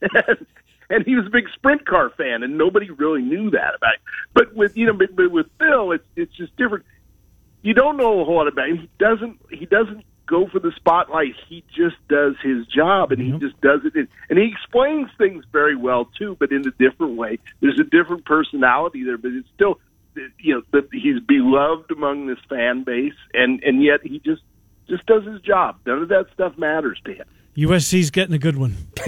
and 0.90 1.04
he 1.04 1.14
was 1.14 1.26
a 1.26 1.30
big 1.30 1.48
sprint 1.54 1.86
car 1.86 2.10
fan, 2.10 2.42
and 2.42 2.56
nobody 2.56 2.90
really 2.90 3.22
knew 3.22 3.50
that 3.50 3.74
about. 3.74 3.94
It. 3.94 4.00
But 4.34 4.54
with 4.54 4.76
you 4.76 4.86
know, 4.86 4.94
but, 4.94 5.14
but 5.14 5.30
with 5.30 5.46
Phil, 5.58 5.92
it's 5.92 6.06
it's 6.16 6.34
just 6.34 6.56
different. 6.56 6.84
You 7.62 7.74
don't 7.74 7.96
know 7.96 8.20
a 8.20 8.24
whole 8.24 8.36
lot 8.36 8.48
about 8.48 8.68
him. 8.68 8.78
He 8.78 8.90
doesn't. 8.98 9.40
He 9.50 9.66
doesn't 9.66 10.04
go 10.26 10.46
for 10.46 10.60
the 10.60 10.72
spotlight. 10.76 11.34
He 11.48 11.64
just 11.74 11.96
does 12.08 12.34
his 12.42 12.66
job, 12.66 13.12
and 13.12 13.20
he 13.20 13.32
just 13.38 13.60
does 13.60 13.80
it. 13.84 13.96
In, 13.96 14.08
and 14.30 14.38
he 14.38 14.52
explains 14.52 15.08
things 15.18 15.44
very 15.50 15.76
well 15.76 16.06
too, 16.18 16.36
but 16.38 16.52
in 16.52 16.66
a 16.66 16.70
different 16.70 17.16
way. 17.16 17.38
There's 17.60 17.80
a 17.80 17.84
different 17.84 18.24
personality 18.24 19.04
there, 19.04 19.18
but 19.18 19.32
it's 19.32 19.48
still, 19.54 19.80
you 20.38 20.54
know, 20.54 20.62
that 20.72 20.88
he's 20.92 21.20
beloved 21.20 21.90
among 21.90 22.26
this 22.26 22.38
fan 22.48 22.84
base, 22.84 23.14
and 23.34 23.62
and 23.64 23.82
yet 23.82 24.00
he 24.02 24.20
just 24.20 24.42
just 24.88 25.04
does 25.06 25.24
his 25.24 25.40
job. 25.42 25.76
None 25.86 26.02
of 26.02 26.08
that 26.08 26.26
stuff 26.32 26.56
matters 26.56 27.00
to 27.04 27.12
him. 27.12 27.26
USC's 27.58 28.10
getting 28.10 28.34
a 28.34 28.38
good 28.38 28.56
one. 28.56 28.76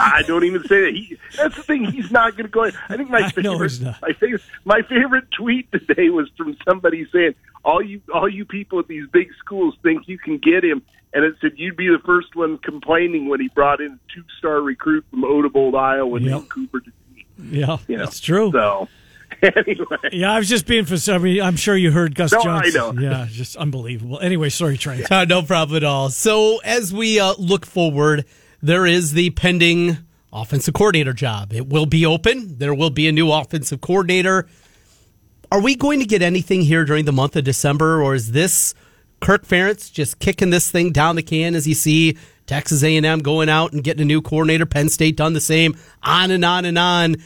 I 0.00 0.22
don't 0.22 0.44
even 0.44 0.62
say 0.62 0.80
that. 0.80 0.92
He, 0.94 1.18
that's 1.36 1.54
the 1.54 1.62
thing. 1.62 1.84
He's 1.84 2.10
not 2.10 2.32
going 2.32 2.44
to 2.44 2.48
go. 2.50 2.64
I 2.64 2.96
think 2.96 3.10
my 3.10 3.28
favorite, 3.30 3.60
he's 3.70 3.80
not. 3.80 4.00
my 4.00 4.12
favorite, 4.14 4.42
my 4.64 4.80
favorite 4.88 5.24
tweet 5.36 5.70
today 5.70 6.08
was 6.08 6.28
from 6.36 6.56
somebody 6.66 7.06
saying, 7.12 7.34
"All 7.64 7.82
you, 7.82 8.00
all 8.12 8.28
you 8.28 8.44
people 8.46 8.78
at 8.78 8.88
these 8.88 9.06
big 9.12 9.28
schools 9.38 9.74
think 9.82 10.08
you 10.08 10.18
can 10.18 10.38
get 10.38 10.64
him," 10.64 10.82
and 11.12 11.24
it 11.24 11.34
said 11.42 11.52
you'd 11.56 11.76
be 11.76 11.88
the 11.88 12.00
first 12.06 12.34
one 12.34 12.56
complaining 12.58 13.28
when 13.28 13.40
he 13.40 13.48
brought 13.48 13.80
in 13.82 13.92
a 13.92 13.98
two-star 14.14 14.62
recruit 14.62 15.04
from 15.10 15.22
Odebolt, 15.24 15.78
Iowa, 15.78 16.18
Yep. 16.20 16.48
Cooper. 16.48 16.82
Yeah, 17.38 17.78
You 17.88 17.96
know, 17.98 18.04
that's 18.04 18.20
true. 18.20 18.50
So, 18.52 18.88
anyway, 19.42 19.96
Yeah, 20.12 20.32
I 20.32 20.38
was 20.38 20.48
just 20.48 20.66
being 20.66 20.84
for 20.84 20.96
some. 20.96 21.24
I'm 21.24 21.56
sure 21.56 21.76
you 21.76 21.90
heard 21.90 22.14
Gus 22.14 22.32
No, 22.32 22.40
I 22.40 22.42
Johnson. 22.70 22.96
know. 22.96 23.02
Yeah, 23.10 23.26
just 23.30 23.56
unbelievable. 23.56 24.18
Anyway, 24.20 24.48
sorry, 24.48 24.76
Trey. 24.78 25.04
Uh, 25.10 25.24
no 25.24 25.42
problem 25.42 25.76
at 25.76 25.84
all. 25.84 26.10
So 26.10 26.58
as 26.64 26.92
we 26.92 27.18
uh, 27.20 27.34
look 27.38 27.66
forward, 27.66 28.24
there 28.62 28.86
is 28.86 29.12
the 29.12 29.30
pending 29.30 29.98
offensive 30.32 30.74
coordinator 30.74 31.12
job. 31.12 31.52
It 31.52 31.68
will 31.68 31.86
be 31.86 32.06
open. 32.06 32.58
There 32.58 32.74
will 32.74 32.90
be 32.90 33.08
a 33.08 33.12
new 33.12 33.30
offensive 33.30 33.80
coordinator. 33.80 34.46
Are 35.50 35.60
we 35.60 35.74
going 35.74 36.00
to 36.00 36.06
get 36.06 36.22
anything 36.22 36.62
here 36.62 36.84
during 36.84 37.04
the 37.04 37.12
month 37.12 37.36
of 37.36 37.44
December, 37.44 38.02
or 38.02 38.14
is 38.14 38.32
this 38.32 38.74
Kirk 39.20 39.46
Ferentz 39.46 39.92
just 39.92 40.18
kicking 40.18 40.48
this 40.50 40.70
thing 40.70 40.90
down 40.92 41.16
the 41.16 41.22
can 41.22 41.54
as 41.54 41.66
you 41.68 41.74
see 41.74 42.16
Texas 42.46 42.82
A&M 42.82 43.18
going 43.20 43.48
out 43.50 43.72
and 43.72 43.84
getting 43.84 44.00
a 44.02 44.06
new 44.06 44.22
coordinator, 44.22 44.64
Penn 44.66 44.88
State 44.88 45.16
done 45.16 45.32
the 45.34 45.40
same, 45.40 45.76
on 46.02 46.30
and 46.30 46.44
on 46.44 46.64
and 46.64 46.78
on. 46.78 47.16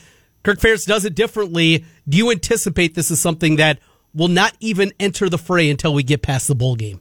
Kirk 0.46 0.60
Ferentz 0.60 0.87
does 0.87 1.04
it 1.04 1.16
differently. 1.16 1.84
Do 2.08 2.16
you 2.16 2.31
anticipate 2.31 2.94
this 2.94 3.10
is 3.10 3.20
something 3.20 3.56
that 3.56 3.81
will 4.14 4.28
not 4.28 4.54
even 4.60 4.93
enter 5.00 5.28
the 5.28 5.38
fray 5.38 5.69
until 5.69 5.93
we 5.93 6.04
get 6.04 6.22
past 6.22 6.46
the 6.46 6.54
bowl 6.54 6.76
game? 6.76 7.00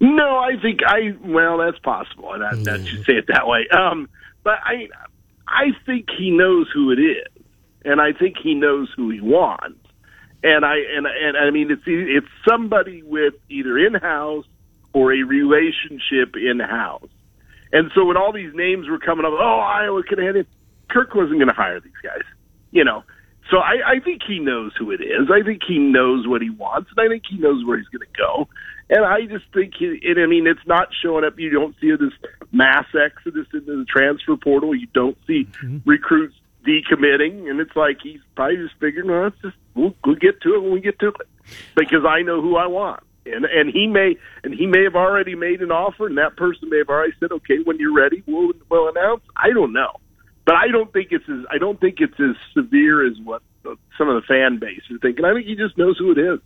No, 0.00 0.38
I 0.38 0.60
think 0.60 0.80
I 0.84 1.14
well, 1.24 1.58
that's 1.58 1.78
possible. 1.78 2.32
and 2.32 2.42
I, 2.42 2.74
I 2.74 2.84
should 2.84 3.04
say 3.04 3.12
it 3.12 3.28
that 3.28 3.46
way. 3.46 3.68
Um, 3.68 4.08
but 4.42 4.58
I, 4.64 4.88
I 5.46 5.66
think 5.86 6.08
he 6.18 6.32
knows 6.32 6.66
who 6.74 6.90
it 6.90 6.98
is, 6.98 7.44
and 7.84 8.00
I 8.00 8.14
think 8.14 8.34
he 8.42 8.54
knows 8.54 8.88
who 8.96 9.10
he 9.10 9.20
wants. 9.20 9.78
And 10.42 10.64
I 10.64 10.78
and 10.78 11.06
and 11.06 11.36
I 11.36 11.50
mean 11.50 11.70
it's 11.70 11.82
it's 11.86 12.26
somebody 12.48 13.04
with 13.04 13.34
either 13.48 13.78
in 13.78 13.94
house 13.94 14.46
or 14.92 15.12
a 15.12 15.22
relationship 15.22 16.34
in 16.34 16.58
house. 16.58 17.10
And 17.72 17.92
so 17.94 18.06
when 18.06 18.16
all 18.16 18.32
these 18.32 18.52
names 18.54 18.88
were 18.88 18.98
coming 18.98 19.24
up, 19.24 19.34
oh 19.34 19.60
Iowa 19.60 20.02
could 20.02 20.18
have 20.18 20.26
had 20.26 20.36
it. 20.36 20.48
Kirk 20.90 21.14
wasn't 21.14 21.38
going 21.38 21.46
to 21.46 21.54
hire 21.54 21.78
these 21.78 21.92
guys, 22.02 22.22
you 22.72 22.84
know. 22.84 23.04
So 23.50 23.58
I, 23.58 23.96
I 23.96 24.00
think 24.00 24.22
he 24.26 24.38
knows 24.38 24.72
who 24.78 24.90
it 24.92 25.00
is. 25.00 25.28
I 25.30 25.44
think 25.44 25.62
he 25.66 25.78
knows 25.78 26.26
what 26.26 26.42
he 26.42 26.50
wants, 26.50 26.90
and 26.96 27.04
I 27.04 27.08
think 27.08 27.24
he 27.28 27.36
knows 27.38 27.64
where 27.64 27.76
he's 27.76 27.88
going 27.88 28.06
to 28.06 28.18
go. 28.18 28.48
And 28.88 29.04
I 29.04 29.26
just 29.26 29.44
think, 29.52 29.74
he, 29.78 30.00
and 30.04 30.20
I 30.20 30.26
mean, 30.26 30.46
it's 30.46 30.66
not 30.66 30.88
showing 31.02 31.24
up. 31.24 31.38
You 31.38 31.50
don't 31.50 31.74
see 31.80 31.90
this 31.90 32.12
mass 32.52 32.86
exodus 32.94 33.46
into 33.52 33.78
the 33.78 33.84
transfer 33.84 34.36
portal. 34.36 34.74
You 34.74 34.86
don't 34.94 35.18
see 35.26 35.44
mm-hmm. 35.44 35.78
recruits 35.84 36.34
decommitting, 36.66 37.50
and 37.50 37.60
it's 37.60 37.74
like 37.74 37.98
he's 38.02 38.20
probably 38.36 38.56
just 38.56 38.74
figuring, 38.78 39.10
well, 39.10 39.24
let's 39.24 39.40
just 39.42 39.56
we'll, 39.74 39.94
we'll 40.04 40.16
get 40.16 40.40
to 40.42 40.54
it 40.54 40.62
when 40.62 40.72
we 40.72 40.80
get 40.80 40.98
to 41.00 41.08
it, 41.08 41.28
because 41.74 42.04
I 42.06 42.22
know 42.22 42.40
who 42.40 42.56
I 42.56 42.66
want. 42.66 43.02
And 43.24 43.44
and 43.44 43.70
he 43.70 43.86
may 43.86 44.16
and 44.42 44.54
he 44.54 44.66
may 44.66 44.82
have 44.84 44.96
already 44.96 45.34
made 45.34 45.62
an 45.62 45.70
offer, 45.70 46.06
and 46.06 46.18
that 46.18 46.36
person 46.36 46.68
may 46.70 46.78
have 46.78 46.88
already 46.88 47.12
said, 47.20 47.32
okay, 47.32 47.58
when 47.64 47.78
you're 47.78 47.94
ready, 47.94 48.22
we'll 48.26 48.52
we'll 48.68 48.88
announce. 48.88 49.22
I 49.36 49.50
don't 49.50 49.72
know, 49.72 50.00
but 50.44 50.54
I 50.54 50.68
don't 50.68 50.92
think 50.92 51.08
it's 51.10 51.28
as 51.28 51.44
I 51.50 51.58
don't 51.58 51.80
think 51.80 51.96
it's 52.00 52.18
as 52.18 52.36
severe 52.54 53.06
as 53.06 53.14
what 53.22 53.42
the, 53.62 53.76
some 53.96 54.08
of 54.08 54.20
the 54.20 54.26
fan 54.26 54.58
base 54.58 54.82
is 54.90 54.98
thinking. 55.00 55.24
I 55.24 55.34
think 55.34 55.46
he 55.46 55.54
just 55.54 55.78
knows 55.78 55.96
who 55.98 56.12
it 56.12 56.18
is. 56.18 56.40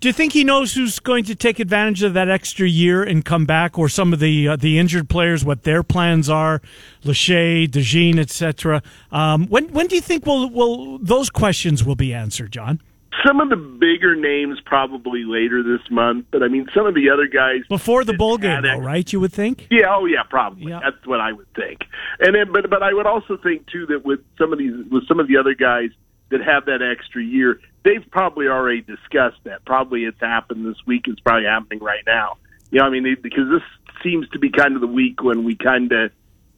Do 0.00 0.08
you 0.08 0.14
think 0.14 0.32
he 0.32 0.44
knows 0.44 0.72
who's 0.72 0.98
going 0.98 1.24
to 1.24 1.34
take 1.34 1.60
advantage 1.60 2.02
of 2.02 2.14
that 2.14 2.30
extra 2.30 2.66
year 2.66 3.02
and 3.02 3.22
come 3.22 3.44
back, 3.44 3.78
or 3.78 3.88
some 3.88 4.14
of 4.14 4.18
the 4.18 4.48
uh, 4.48 4.56
the 4.56 4.78
injured 4.78 5.10
players, 5.10 5.44
what 5.44 5.64
their 5.64 5.82
plans 5.82 6.30
are, 6.30 6.62
Lachey, 7.04 7.68
DeJean, 7.68 8.18
etc. 8.18 8.82
Um, 9.12 9.46
when 9.48 9.68
when 9.72 9.88
do 9.88 9.94
you 9.94 10.00
think 10.00 10.24
will 10.24 10.48
will 10.48 10.98
those 10.98 11.28
questions 11.28 11.84
will 11.84 11.96
be 11.96 12.14
answered, 12.14 12.50
John? 12.50 12.80
Some 13.26 13.40
of 13.40 13.50
the 13.50 13.56
bigger 13.56 14.14
names 14.14 14.60
probably 14.64 15.24
later 15.24 15.62
this 15.62 15.90
month, 15.90 16.26
but 16.30 16.42
I 16.42 16.48
mean 16.48 16.68
some 16.74 16.86
of 16.86 16.94
the 16.94 17.10
other 17.10 17.26
guys 17.26 17.66
Before 17.68 18.04
the 18.04 18.12
bowl 18.12 18.38
game, 18.38 18.62
though, 18.62 18.78
right? 18.78 19.12
You 19.12 19.20
would 19.20 19.32
think. 19.32 19.66
Yeah, 19.70 19.94
oh 19.94 20.06
yeah, 20.06 20.22
probably. 20.28 20.70
Yeah. 20.70 20.80
That's 20.82 21.06
what 21.06 21.20
I 21.20 21.32
would 21.32 21.52
think. 21.54 21.80
And 22.20 22.34
then, 22.34 22.52
but 22.52 22.70
but 22.70 22.82
I 22.82 22.92
would 22.92 23.06
also 23.06 23.36
think 23.36 23.66
too 23.66 23.86
that 23.86 24.04
with 24.04 24.20
some 24.38 24.52
of 24.52 24.58
these 24.58 24.72
with 24.90 25.06
some 25.08 25.18
of 25.18 25.28
the 25.28 25.36
other 25.38 25.54
guys 25.54 25.90
that 26.30 26.40
have 26.40 26.66
that 26.66 26.80
extra 26.82 27.22
year, 27.22 27.60
they've 27.84 28.04
probably 28.10 28.46
already 28.46 28.82
discussed 28.82 29.40
that. 29.44 29.64
Probably 29.64 30.04
it's 30.04 30.20
happened 30.20 30.64
this 30.64 30.78
week. 30.86 31.06
It's 31.06 31.20
probably 31.20 31.46
happening 31.46 31.80
right 31.80 32.04
now. 32.06 32.36
You 32.70 32.78
know, 32.78 32.86
I 32.86 32.90
mean, 32.90 33.02
they, 33.02 33.14
because 33.14 33.48
this 33.50 33.62
seems 34.02 34.28
to 34.30 34.38
be 34.38 34.50
kind 34.50 34.76
of 34.76 34.80
the 34.80 34.86
week 34.86 35.22
when 35.22 35.44
we 35.44 35.56
kind 35.56 35.90
of 35.92 36.12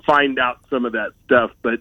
find 0.07 0.39
out 0.39 0.59
some 0.69 0.85
of 0.85 0.93
that 0.93 1.13
stuff. 1.25 1.51
But 1.63 1.81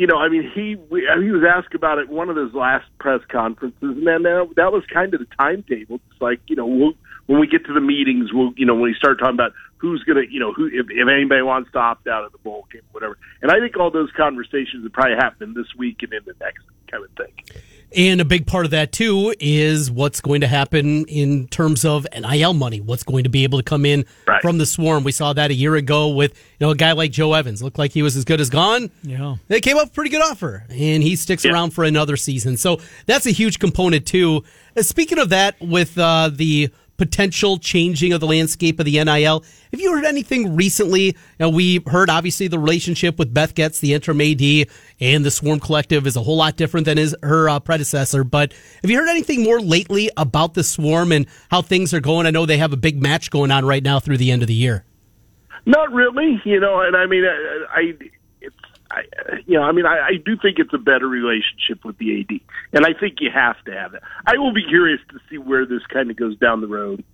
you 0.00 0.06
know, 0.06 0.16
I 0.16 0.30
mean, 0.30 0.50
he 0.54 0.76
we, 0.88 1.06
he 1.22 1.30
was 1.30 1.42
asked 1.46 1.74
about 1.74 1.98
it 1.98 2.08
one 2.08 2.30
of 2.30 2.36
his 2.36 2.54
last 2.54 2.86
press 2.98 3.20
conferences, 3.28 3.76
and 3.82 4.06
then 4.06 4.24
uh, 4.24 4.46
that 4.56 4.72
was 4.72 4.82
kind 4.90 5.12
of 5.12 5.20
the 5.20 5.26
timetable. 5.38 6.00
It's 6.10 6.22
like 6.22 6.40
you 6.46 6.56
know, 6.56 6.64
we'll, 6.64 6.92
when 7.26 7.38
we 7.38 7.46
get 7.46 7.66
to 7.66 7.74
the 7.74 7.82
meetings, 7.82 8.32
we'll 8.32 8.54
you 8.56 8.64
know 8.64 8.72
when 8.72 8.84
we 8.84 8.94
start 8.94 9.18
talking 9.18 9.34
about 9.34 9.52
who's 9.76 10.02
going 10.04 10.16
to, 10.24 10.32
you 10.32 10.40
know, 10.40 10.54
who 10.54 10.68
if, 10.68 10.86
if 10.88 11.06
anybody 11.06 11.42
wants 11.42 11.70
to 11.72 11.78
opt 11.78 12.06
out 12.06 12.24
of 12.24 12.32
the 12.32 12.38
bowl 12.38 12.66
game, 12.72 12.80
whatever. 12.92 13.18
And 13.42 13.50
I 13.50 13.60
think 13.60 13.76
all 13.76 13.90
those 13.90 14.10
conversations 14.16 14.82
would 14.84 14.92
probably 14.94 15.16
happen 15.16 15.52
this 15.52 15.68
week 15.76 16.02
and 16.02 16.14
in 16.14 16.22
the 16.24 16.34
next 16.40 16.64
kind 16.90 17.04
of 17.04 17.10
thing. 17.10 17.62
And 17.96 18.20
a 18.20 18.24
big 18.24 18.46
part 18.46 18.64
of 18.64 18.70
that 18.70 18.92
too 18.92 19.34
is 19.40 19.90
what's 19.90 20.20
going 20.20 20.42
to 20.42 20.46
happen 20.46 21.04
in 21.06 21.48
terms 21.48 21.84
of 21.84 22.06
NIL 22.16 22.54
money. 22.54 22.80
What's 22.80 23.02
going 23.02 23.24
to 23.24 23.30
be 23.30 23.42
able 23.42 23.58
to 23.58 23.64
come 23.64 23.84
in 23.84 24.04
right. 24.26 24.40
from 24.42 24.58
the 24.58 24.66
swarm? 24.66 25.02
We 25.02 25.12
saw 25.12 25.32
that 25.32 25.50
a 25.50 25.54
year 25.54 25.74
ago 25.74 26.08
with 26.08 26.32
you 26.58 26.66
know 26.66 26.70
a 26.70 26.76
guy 26.76 26.92
like 26.92 27.10
Joe 27.10 27.32
Evans. 27.34 27.62
Looked 27.62 27.78
like 27.78 27.90
he 27.92 28.02
was 28.02 28.16
as 28.16 28.24
good 28.24 28.40
as 28.40 28.48
gone. 28.48 28.90
Yeah, 29.02 29.36
they 29.48 29.60
came 29.60 29.76
up 29.76 29.84
with 29.84 29.90
a 29.90 29.94
pretty 29.94 30.10
good 30.10 30.22
offer, 30.22 30.64
and 30.70 31.02
he 31.02 31.16
sticks 31.16 31.44
yeah. 31.44 31.52
around 31.52 31.70
for 31.70 31.82
another 31.84 32.16
season. 32.16 32.56
So 32.56 32.80
that's 33.06 33.26
a 33.26 33.32
huge 33.32 33.58
component 33.58 34.06
too. 34.06 34.44
Uh, 34.76 34.82
speaking 34.82 35.18
of 35.18 35.30
that, 35.30 35.60
with 35.60 35.98
uh, 35.98 36.30
the 36.32 36.70
potential 37.00 37.56
changing 37.56 38.12
of 38.12 38.20
the 38.20 38.26
landscape 38.26 38.78
of 38.78 38.84
the 38.84 39.02
NIL. 39.02 39.42
Have 39.70 39.80
you 39.80 39.90
heard 39.90 40.04
anything 40.04 40.54
recently? 40.54 41.04
You 41.04 41.14
know, 41.38 41.48
we 41.48 41.82
heard 41.86 42.10
obviously 42.10 42.46
the 42.46 42.58
relationship 42.58 43.18
with 43.18 43.32
Beth 43.32 43.54
Goetz, 43.54 43.80
the 43.80 43.94
interim 43.94 44.20
AD, 44.20 44.68
and 45.00 45.24
the 45.24 45.30
Swarm 45.30 45.60
Collective 45.60 46.06
is 46.06 46.14
a 46.14 46.20
whole 46.20 46.36
lot 46.36 46.58
different 46.58 46.84
than 46.84 46.98
his 46.98 47.16
her 47.22 47.48
uh, 47.48 47.58
predecessor. 47.58 48.22
But 48.22 48.52
have 48.82 48.90
you 48.90 48.98
heard 48.98 49.08
anything 49.08 49.42
more 49.42 49.62
lately 49.62 50.10
about 50.18 50.52
the 50.52 50.62
Swarm 50.62 51.10
and 51.10 51.24
how 51.50 51.62
things 51.62 51.94
are 51.94 52.00
going? 52.00 52.26
I 52.26 52.32
know 52.32 52.44
they 52.44 52.58
have 52.58 52.74
a 52.74 52.76
big 52.76 53.00
match 53.00 53.30
going 53.30 53.50
on 53.50 53.64
right 53.64 53.82
now 53.82 53.98
through 53.98 54.18
the 54.18 54.30
end 54.30 54.42
of 54.42 54.48
the 54.48 54.54
year. 54.54 54.84
Not 55.64 55.90
really, 55.94 56.38
you 56.44 56.60
know, 56.60 56.82
and 56.82 56.94
I 56.94 57.06
mean, 57.06 57.24
I, 57.24 57.64
I 57.80 57.92
I, 58.90 59.02
you 59.46 59.56
know, 59.56 59.62
I 59.62 59.72
mean, 59.72 59.86
I, 59.86 59.98
I 60.00 60.12
do 60.24 60.36
think 60.36 60.58
it's 60.58 60.74
a 60.74 60.78
better 60.78 61.06
relationship 61.06 61.84
with 61.84 61.98
the 61.98 62.20
AD, 62.20 62.40
and 62.72 62.84
I 62.84 62.98
think 62.98 63.16
you 63.20 63.30
have 63.32 63.62
to 63.64 63.72
have 63.72 63.94
it. 63.94 64.02
I 64.26 64.36
will 64.38 64.52
be 64.52 64.64
curious 64.66 65.00
to 65.10 65.18
see 65.30 65.38
where 65.38 65.64
this 65.64 65.82
kind 65.92 66.10
of 66.10 66.16
goes 66.16 66.36
down 66.38 66.60
the 66.60 66.66
road, 66.66 67.04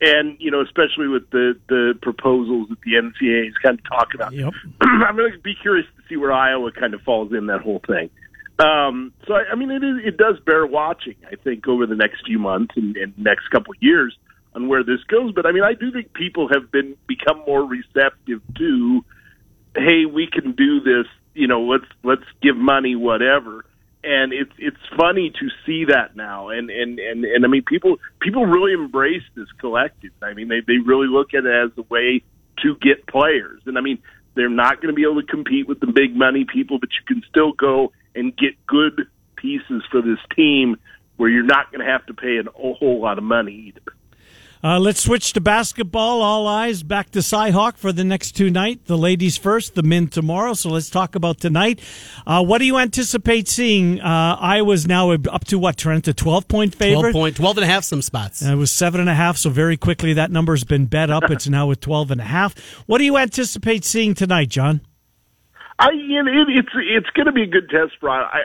and 0.00 0.36
you 0.40 0.50
know, 0.50 0.62
especially 0.62 1.08
with 1.08 1.28
the 1.30 1.58
the 1.68 1.94
proposals 2.00 2.68
that 2.70 2.80
the 2.80 2.92
NCAA 2.94 3.48
is 3.48 3.54
kind 3.62 3.78
of 3.78 3.84
talking 3.84 4.20
about. 4.20 4.32
Yep. 4.32 4.52
I'm 4.80 5.16
going 5.16 5.32
to 5.32 5.38
be 5.38 5.54
curious 5.54 5.86
to 5.96 6.02
see 6.08 6.16
where 6.16 6.32
Iowa 6.32 6.72
kind 6.72 6.94
of 6.94 7.02
falls 7.02 7.32
in 7.32 7.46
that 7.46 7.60
whole 7.60 7.82
thing. 7.86 8.10
Um, 8.58 9.12
so, 9.26 9.34
I, 9.34 9.52
I 9.52 9.54
mean, 9.54 9.70
it 9.70 9.84
is, 9.84 10.06
it 10.06 10.16
does 10.16 10.40
bear 10.46 10.66
watching. 10.66 11.16
I 11.30 11.36
think 11.36 11.68
over 11.68 11.86
the 11.86 11.94
next 11.94 12.24
few 12.24 12.38
months 12.38 12.74
and, 12.76 12.96
and 12.96 13.16
next 13.18 13.48
couple 13.50 13.72
of 13.72 13.82
years 13.82 14.16
on 14.54 14.68
where 14.68 14.82
this 14.82 15.04
goes. 15.04 15.32
But 15.34 15.44
I 15.44 15.52
mean, 15.52 15.62
I 15.64 15.74
do 15.74 15.92
think 15.92 16.14
people 16.14 16.48
have 16.48 16.72
been 16.72 16.96
become 17.06 17.42
more 17.46 17.62
receptive 17.62 18.40
to 18.56 19.04
hey, 19.76 20.06
we 20.06 20.26
can 20.26 20.52
do 20.52 20.80
this 20.80 21.06
you 21.36 21.46
know, 21.46 21.62
let's 21.62 21.86
let's 22.02 22.24
give 22.42 22.56
money, 22.56 22.96
whatever. 22.96 23.64
And 24.02 24.32
it's 24.32 24.52
it's 24.58 24.76
funny 24.96 25.30
to 25.30 25.48
see 25.64 25.86
that 25.86 26.16
now, 26.16 26.48
and 26.48 26.70
and 26.70 26.98
and 26.98 27.24
and 27.24 27.44
I 27.44 27.48
mean, 27.48 27.64
people 27.66 27.96
people 28.20 28.46
really 28.46 28.72
embrace 28.72 29.24
this 29.34 29.48
collective. 29.58 30.12
I 30.22 30.34
mean, 30.34 30.48
they 30.48 30.60
they 30.66 30.78
really 30.78 31.08
look 31.08 31.34
at 31.34 31.44
it 31.44 31.64
as 31.64 31.70
a 31.76 31.82
way 31.82 32.22
to 32.62 32.76
get 32.76 33.06
players, 33.06 33.62
and 33.66 33.76
I 33.76 33.80
mean, 33.80 33.98
they're 34.34 34.48
not 34.48 34.76
going 34.76 34.88
to 34.88 34.94
be 34.94 35.02
able 35.02 35.20
to 35.20 35.26
compete 35.26 35.66
with 35.66 35.80
the 35.80 35.86
big 35.86 36.14
money 36.14 36.44
people, 36.44 36.78
but 36.78 36.90
you 36.92 37.04
can 37.06 37.22
still 37.28 37.52
go 37.52 37.92
and 38.14 38.36
get 38.36 38.54
good 38.66 39.08
pieces 39.36 39.82
for 39.90 40.02
this 40.02 40.18
team 40.36 40.76
where 41.16 41.28
you're 41.28 41.42
not 41.42 41.72
going 41.72 41.84
to 41.84 41.90
have 41.90 42.04
to 42.06 42.14
pay 42.14 42.36
an, 42.36 42.48
a 42.48 42.72
whole 42.74 43.00
lot 43.00 43.18
of 43.18 43.24
money 43.24 43.72
either. 43.74 43.95
Uh, 44.64 44.78
let's 44.78 45.00
switch 45.00 45.32
to 45.34 45.40
basketball. 45.40 46.22
All 46.22 46.46
eyes 46.46 46.82
back 46.82 47.10
to 47.10 47.20
Cyhawk 47.20 47.76
for 47.76 47.92
the 47.92 48.04
next 48.04 48.32
two 48.32 48.50
nights. 48.50 48.82
The 48.86 48.96
ladies 48.96 49.36
first, 49.36 49.74
the 49.74 49.82
men 49.82 50.08
tomorrow. 50.08 50.54
So 50.54 50.70
let's 50.70 50.90
talk 50.90 51.14
about 51.14 51.38
tonight. 51.38 51.80
Uh, 52.26 52.42
what 52.42 52.58
do 52.58 52.64
you 52.64 52.78
anticipate 52.78 53.48
seeing? 53.48 54.00
Uh, 54.00 54.36
Iowa's 54.40 54.86
now 54.86 55.12
up 55.12 55.44
to 55.46 55.58
what, 55.58 55.76
Trent? 55.76 56.08
A 56.08 56.14
12 56.14 56.48
point 56.48 56.74
favorite? 56.74 57.12
12 57.12 57.12
point, 57.12 57.36
12 57.36 57.56
and 57.58 57.64
a 57.64 57.68
half 57.68 57.84
some 57.84 58.02
spots. 58.02 58.44
Uh, 58.44 58.52
it 58.52 58.56
was 58.56 58.70
seven 58.70 59.00
and 59.00 59.10
a 59.10 59.14
half, 59.14 59.36
so 59.36 59.50
very 59.50 59.76
quickly 59.76 60.14
that 60.14 60.30
number's 60.30 60.64
been 60.64 60.86
bet 60.86 61.10
up. 61.10 61.24
It's 61.36 61.48
now 61.48 61.70
at 61.70 61.82
12 61.82 62.12
and 62.12 62.20
a 62.20 62.24
half. 62.24 62.56
What 62.86 62.96
do 62.96 63.04
you 63.04 63.18
anticipate 63.18 63.84
seeing 63.84 64.14
tonight, 64.14 64.48
John? 64.48 64.80
I, 65.78 65.90
you 65.90 66.22
know, 66.22 66.30
it, 66.30 66.48
it's 66.48 66.68
it's 66.74 67.10
going 67.10 67.26
to 67.26 67.32
be 67.32 67.42
a 67.42 67.46
good 67.46 67.68
test 67.68 67.92
for 68.00 68.08
I, 68.08 68.22
I, 68.22 68.42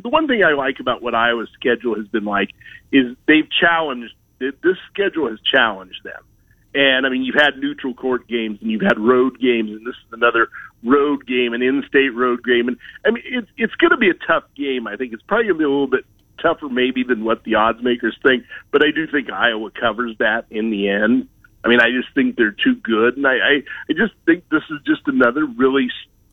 the 0.00 0.08
one 0.08 0.28
thing 0.28 0.44
I 0.44 0.52
like 0.52 0.78
about 0.78 1.02
what 1.02 1.14
Iowa's 1.14 1.48
schedule 1.54 1.96
has 1.96 2.06
been 2.06 2.24
like 2.24 2.50
is 2.92 3.16
they've 3.26 3.48
challenged 3.50 4.14
this 4.38 4.76
schedule 4.92 5.28
has 5.28 5.38
challenged 5.52 6.02
them. 6.04 6.22
And 6.74 7.06
I 7.06 7.08
mean, 7.08 7.22
you've 7.22 7.40
had 7.40 7.58
neutral 7.58 7.94
court 7.94 8.28
games 8.28 8.58
and 8.60 8.70
you've 8.70 8.82
had 8.82 8.98
road 8.98 9.40
games, 9.40 9.70
and 9.70 9.86
this 9.86 9.96
is 9.96 10.12
another 10.12 10.48
road 10.84 11.26
game, 11.26 11.54
an 11.54 11.62
in-state 11.62 12.14
road 12.14 12.44
game. 12.44 12.68
And 12.68 12.76
I 13.04 13.10
mean, 13.10 13.24
it's 13.26 13.48
it's 13.56 13.74
going 13.76 13.90
to 13.90 13.96
be 13.96 14.10
a 14.10 14.26
tough 14.26 14.44
game. 14.56 14.86
I 14.86 14.96
think 14.96 15.12
it's 15.12 15.22
probably 15.22 15.46
going 15.46 15.56
to 15.56 15.58
be 15.58 15.64
a 15.64 15.70
little 15.70 15.86
bit 15.88 16.04
tougher, 16.42 16.68
maybe, 16.68 17.04
than 17.04 17.24
what 17.24 17.42
the 17.44 17.56
odds 17.56 17.82
makers 17.82 18.16
think. 18.22 18.44
But 18.70 18.82
I 18.84 18.90
do 18.94 19.06
think 19.10 19.30
Iowa 19.30 19.70
covers 19.70 20.16
that 20.18 20.44
in 20.50 20.70
the 20.70 20.88
end. 20.88 21.28
I 21.64 21.68
mean, 21.68 21.80
I 21.80 21.90
just 21.90 22.14
think 22.14 22.36
they're 22.36 22.52
too 22.52 22.76
good, 22.76 23.16
and 23.16 23.26
I 23.26 23.32
I, 23.32 23.54
I 23.88 23.92
just 23.92 24.14
think 24.26 24.44
this 24.50 24.62
is 24.70 24.78
just 24.86 25.02
another 25.06 25.44
really 25.46 25.88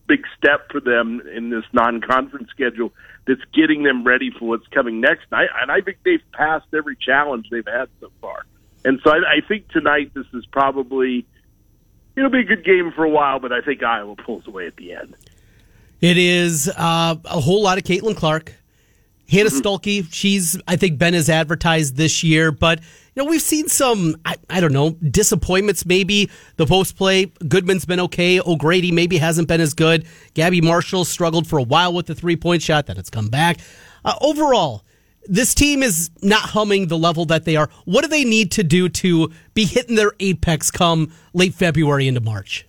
big 0.08 0.26
step 0.38 0.72
for 0.72 0.80
them 0.80 1.22
in 1.34 1.50
this 1.50 1.64
non-conference 1.74 2.50
schedule 2.52 2.94
that's 3.28 3.42
getting 3.54 3.84
them 3.84 4.04
ready 4.04 4.32
for 4.32 4.46
what's 4.46 4.68
coming 4.68 5.02
next. 5.02 5.26
And 5.32 5.42
I, 5.42 5.62
and 5.62 5.72
I 5.72 5.82
think 5.82 5.98
they've 6.06 6.24
passed 6.34 6.68
every 6.74 6.96
challenge 6.96 7.48
they've 7.50 7.66
had 7.66 7.90
so 8.00 8.12
far. 8.22 8.46
And 8.84 9.00
so 9.04 9.12
I, 9.12 9.38
I 9.38 9.48
think 9.48 9.68
tonight 9.70 10.12
this 10.14 10.28
is 10.34 10.46
probably 10.46 11.26
it'll 12.16 12.30
be 12.30 12.40
a 12.40 12.46
good 12.46 12.64
game 12.64 12.92
for 12.96 13.04
a 13.04 13.10
while, 13.10 13.40
but 13.40 13.52
I 13.52 13.62
think 13.62 13.84
Iowa 13.84 14.16
pulls 14.16 14.48
away 14.48 14.68
at 14.68 14.76
the 14.78 14.94
end. 14.94 15.16
It 16.02 16.18
is 16.18 16.72
uh, 16.78 17.16
a 17.26 17.40
whole 17.40 17.62
lot 17.64 17.78
of 17.78 17.84
Caitlin 17.84 18.16
Clark. 18.16 18.54
Hannah 19.30 19.50
mm-hmm. 19.50 19.68
Stuelke, 19.68 20.08
she's 20.14 20.60
I 20.68 20.76
think 20.76 21.00
been 21.00 21.16
as 21.16 21.30
advertised 21.30 21.96
this 21.96 22.24
year, 22.24 22.52
but 22.52 22.80
you 23.16 23.24
know 23.24 23.30
we've 23.30 23.42
seen 23.42 23.68
some 23.68 24.18
I, 24.26 24.36
I 24.50 24.60
don't 24.60 24.74
know 24.74 24.92
disappointments. 24.92 25.86
Maybe 25.86 26.30
the 26.58 26.66
post 26.66 26.98
play 26.98 27.26
Goodman's 27.48 27.86
been 27.86 28.00
okay. 28.02 28.40
O'Grady 28.40 28.92
maybe 28.92 29.18
hasn't 29.18 29.48
been 29.48 29.62
as 29.62 29.74
good. 29.74 30.06
Gabby 30.34 30.62
Marshall 30.62 31.06
struggled 31.06 31.48
for 31.48 31.58
a 31.58 31.64
while 31.64 31.94
with 31.94 32.08
the 32.08 32.16
three 32.16 32.36
point 32.36 32.62
shot, 32.62 32.88
then 32.88 32.98
it's 32.98 33.10
come 33.10 33.30
back. 33.30 33.60
Uh, 34.04 34.16
overall, 34.22 34.84
this 35.28 35.56
team 35.56 35.82
is 35.82 36.12
not 36.22 36.42
humming 36.42 36.88
the 36.88 36.98
level 36.98 37.26
that 37.26 37.46
they 37.46 37.56
are. 37.56 37.70
What 37.86 38.02
do 38.02 38.08
they 38.08 38.26
need 38.26 38.52
to 38.54 38.64
do 38.64 38.90
to 38.90 39.32
be 39.54 39.66
hitting 39.66 39.96
their 39.96 40.12
apex 40.20 40.70
come 40.70 41.12
late 41.34 41.54
February 41.56 42.08
into 42.08 42.22
March? 42.22 42.65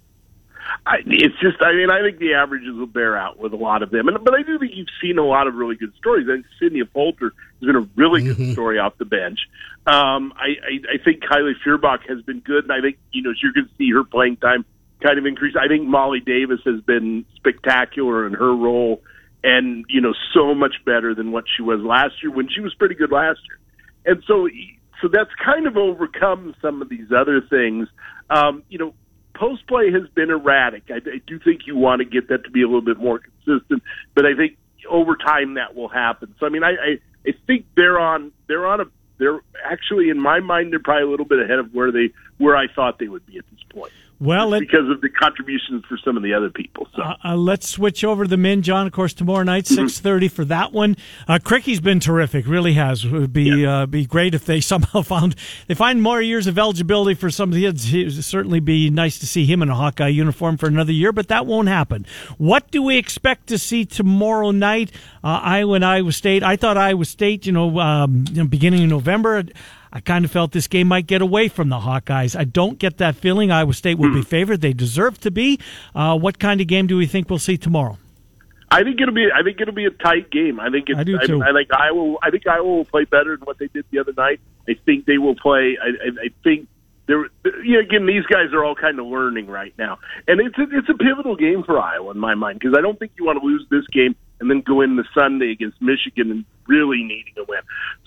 I, 0.85 0.97
it's 1.06 1.35
just, 1.40 1.62
I 1.62 1.73
mean, 1.73 1.90
I 1.90 2.00
think 2.02 2.18
the 2.18 2.35
averages 2.35 2.75
will 2.75 2.87
bear 2.87 3.16
out 3.16 3.38
with 3.38 3.52
a 3.52 3.56
lot 3.56 3.83
of 3.83 3.90
them. 3.90 4.09
And, 4.09 4.23
but 4.25 4.35
I 4.35 4.42
do 4.42 4.59
think 4.59 4.73
you've 4.75 4.88
seen 5.00 5.18
a 5.18 5.25
lot 5.25 5.47
of 5.47 5.54
really 5.54 5.76
good 5.76 5.95
stories. 5.97 6.26
I 6.28 6.35
think 6.35 6.47
Sydney 6.61 6.85
Poulter 6.85 7.33
has 7.61 7.66
been 7.66 7.76
a 7.76 7.88
really 7.97 8.23
good 8.23 8.37
mm-hmm. 8.37 8.52
story 8.52 8.78
off 8.78 8.97
the 8.99 9.04
bench. 9.04 9.40
Um, 9.87 10.33
I, 10.37 10.49
I, 10.62 10.95
I 10.95 11.04
think 11.04 11.23
Kylie 11.23 11.54
Feuerbach 11.64 12.00
has 12.09 12.23
been 12.23 12.40
good, 12.40 12.64
and 12.64 12.73
I 12.73 12.80
think, 12.80 12.99
you 13.12 13.23
know, 13.23 13.33
you're 13.42 13.52
going 13.52 13.66
to 13.66 13.75
see 13.78 13.90
her 13.92 14.04
playing 14.04 14.37
time 14.37 14.64
kind 15.00 15.18
of 15.18 15.26
increase. 15.26 15.54
I 15.61 15.68
think 15.68 15.87
Molly 15.87 16.21
Davis 16.21 16.61
has 16.64 16.80
been 16.80 17.25
spectacular 17.37 18.26
in 18.26 18.33
her 18.33 18.54
role 18.54 19.02
and, 19.45 19.85
you 19.88 20.00
know, 20.00 20.14
so 20.35 20.54
much 20.54 20.75
better 20.85 21.14
than 21.14 21.33
what 21.33 21.45
she 21.54 21.62
was 21.62 21.80
last 21.80 22.14
year 22.23 22.33
when 22.33 22.49
she 22.49 22.61
was 22.61 22.75
pretty 22.75 22.95
good 22.95 23.12
last 23.12 23.40
year. 23.49 23.59
And 24.14 24.25
so, 24.26 24.49
so 25.02 25.09
that's 25.09 25.30
kind 25.45 25.66
of 25.66 25.76
overcome 25.76 26.54
some 26.62 26.80
of 26.80 26.88
these 26.88 27.12
other 27.16 27.40
things. 27.40 27.88
Um, 28.30 28.62
you 28.68 28.78
know, 28.78 28.95
post 29.38 29.66
play 29.66 29.90
has 29.93 30.09
been 30.14 30.31
erratic. 30.31 30.85
I, 30.90 30.97
I 30.97 31.21
do 31.26 31.38
think 31.38 31.62
you 31.66 31.76
want 31.76 32.00
to 32.00 32.05
get 32.05 32.28
that 32.28 32.45
to 32.45 32.50
be 32.50 32.62
a 32.62 32.66
little 32.66 32.83
bit 32.83 32.99
more 32.99 33.21
consistent, 33.21 33.83
but 34.14 34.26
I 34.26 34.35
think 34.35 34.57
over 34.88 35.16
time 35.16 35.55
that 35.55 35.75
will 35.75 35.88
happen. 35.88 36.35
So 36.38 36.47
I 36.47 36.49
mean, 36.49 36.64
I 36.64 36.71
I, 36.71 36.99
I 37.26 37.33
think 37.47 37.66
they're 37.76 37.99
on 37.99 38.33
they're 38.47 38.66
on 38.66 38.81
a 38.81 38.85
they're 39.19 39.40
actually 39.64 40.11
in 40.11 40.21
my 40.21 40.40
mind 40.40 40.73
they're 40.73 40.81
probably 40.81 41.05
a 41.05 41.11
little 41.11 41.26
bit 41.26 41.40
ahead 41.40 41.59
of 41.59 41.73
where 41.73 41.90
they 41.93 42.11
where 42.38 42.57
I 42.57 42.66
thought 42.73 42.99
they 42.99 43.09
would 43.09 43.26
be 43.26 43.38
at 43.38 43.45
this 43.50 43.62
point. 43.71 43.93
Well, 44.18 44.54
it, 44.54 44.61
because 44.61 44.88
of 44.88 45.02
the 45.02 45.11
contributions 45.11 45.85
for 45.87 45.99
some 45.99 46.16
of 46.16 46.23
the 46.23 46.32
other 46.32 46.49
people. 46.49 46.88
So 46.96 47.02
uh, 47.02 47.16
uh, 47.23 47.37
let's 47.37 47.68
switch 47.68 48.02
over 48.02 48.25
to 48.25 48.28
the 48.28 48.38
men, 48.38 48.62
John. 48.62 48.87
Of 48.87 48.92
course, 48.92 49.12
tomorrow 49.12 49.42
night, 49.42 49.64
mm-hmm. 49.64 49.87
six 49.87 50.00
thirty 50.00 50.28
for 50.28 50.44
that 50.46 50.73
one. 50.73 50.96
Uh, 51.28 51.38
Krikke's 51.42 51.80
been 51.80 52.00
terrific, 52.00 52.46
really 52.46 52.73
has. 52.73 53.04
It 53.04 53.12
would 53.12 53.35
be 53.35 53.62
yeah. 53.62 53.82
uh, 53.82 53.87
be 53.87 54.06
great 54.06 54.35
if 54.35 54.46
they 54.46 54.61
somehow 54.62 55.02
found 55.02 55.37
they 55.66 55.75
find 55.75 56.02
more 56.02 56.23
years 56.23 56.46
of 56.46 56.58
eligibility 56.58 57.14
for 57.14 57.30
some 57.30 57.50
of 57.50 57.54
the 57.54 57.62
kids. 57.62 57.92
It 57.92 58.04
would 58.04 58.25
certainly 58.25 58.61
be 58.61 58.88
nice 58.88 59.18
to 59.18 59.26
see 59.26 59.44
him 59.44 59.61
in 59.61 59.68
a 59.68 59.75
Hawkeye 59.75 60.08
uniform 60.08 60.56
for 60.56 60.66
another 60.66 60.92
year, 60.92 61.12
but 61.12 61.28
that 61.28 61.44
won't 61.44 61.68
happen. 61.68 62.06
What 62.38 62.70
do 62.70 62.82
we 62.82 62.96
expect 62.96 63.49
to 63.49 63.58
see 63.58 63.85
tomorrow 63.85 64.50
night? 64.50 64.92
Uh, 65.23 65.40
Iowa 65.42 65.75
and 65.75 65.85
Iowa 65.85 66.12
State. 66.12 66.42
I 66.42 66.56
thought 66.56 66.78
Iowa 66.78 67.04
State, 67.04 67.44
you 67.44 67.52
know, 67.52 67.78
um, 67.80 68.25
you 68.30 68.42
know 68.42 68.49
beginning 68.49 68.85
of 68.85 68.88
November. 68.88 69.44
I 69.93 70.00
kind 70.00 70.25
of 70.25 70.31
felt 70.31 70.52
this 70.52 70.66
game 70.66 70.88
might 70.88 71.07
get 71.07 71.23
away 71.23 71.49
from 71.49 71.69
the 71.69 71.81
Hawkeyes. 71.81 72.38
I 72.38 72.45
don't 72.45 72.78
get 72.78 72.99
that 72.99 73.16
feeling. 73.16 73.50
Iowa 73.50 73.73
State 73.73 73.99
will 73.99 74.12
be 74.12 74.21
hmm. 74.21 74.23
favored. 74.23 74.61
They 74.61 74.73
deserve 74.73 75.21
to 75.21 75.31
be. 75.31 75.59
Uh, 75.95 76.19
what 76.19 76.38
kind 76.38 76.61
of 76.61 76.66
game 76.66 76.87
do 76.87 76.97
we 76.97 77.07
think 77.07 77.31
we'll 77.31 77.38
see 77.38 77.57
tomorrow? 77.57 77.99
I 78.71 78.83
think 78.83 79.00
it'll 79.00 79.14
be. 79.14 79.28
I 79.33 79.43
think 79.43 79.61
it'll 79.61 79.75
be 79.75 79.87
a 79.87 79.90
tight 79.90 80.31
game. 80.31 80.59
I 80.59 80.71
think. 80.71 80.88
It's, 80.88 80.99
I 80.99 81.05
do 81.05 81.19
too. 81.25 81.43
I, 81.43 81.49
I 81.49 81.50
like 81.52 81.69
Iowa. 81.73 82.16
I 82.23 82.31
think 82.31 82.47
Iowa 82.47 82.66
will 82.66 82.85
play 82.85 83.05
better 83.05 83.37
than 83.37 83.47
what 83.47 83.59
they 83.59 83.69
did 83.69 83.85
the 83.90 84.00
other 84.00 84.12
night. 84.16 84.40
I 84.69 84.75
think 84.85 85.07
they 85.07 85.19
will 85.19 85.37
play. 85.37 85.78
I, 85.81 85.87
I, 85.87 86.25
I 86.25 86.28
think 86.43 86.69
there. 87.07 87.26
You 87.62 87.75
know, 87.75 87.81
again, 87.81 88.07
these 88.07 88.26
guys 88.26 88.52
are 88.52 88.64
all 88.64 88.75
kind 88.75 88.99
of 88.99 89.07
learning 89.07 89.47
right 89.47 89.73
now, 89.78 89.99
and 90.26 90.40
it's 90.40 90.59
a, 90.59 90.62
it's 90.62 90.88
a 90.88 90.95
pivotal 90.95 91.37
game 91.37 91.62
for 91.62 91.78
Iowa 91.78 92.11
in 92.11 92.19
my 92.19 92.35
mind 92.35 92.59
because 92.59 92.75
I 92.76 92.81
don't 92.81 92.99
think 92.99 93.12
you 93.16 93.25
want 93.25 93.40
to 93.40 93.47
lose 93.47 93.64
this 93.71 93.87
game 93.93 94.16
and 94.40 94.50
then 94.50 94.61
go 94.61 94.81
into 94.81 95.05
Sunday 95.14 95.50
against 95.52 95.81
Michigan 95.81 96.31
and 96.31 96.45
really 96.66 97.02
needing 97.02 97.35
a 97.38 97.45
win. 97.45 97.61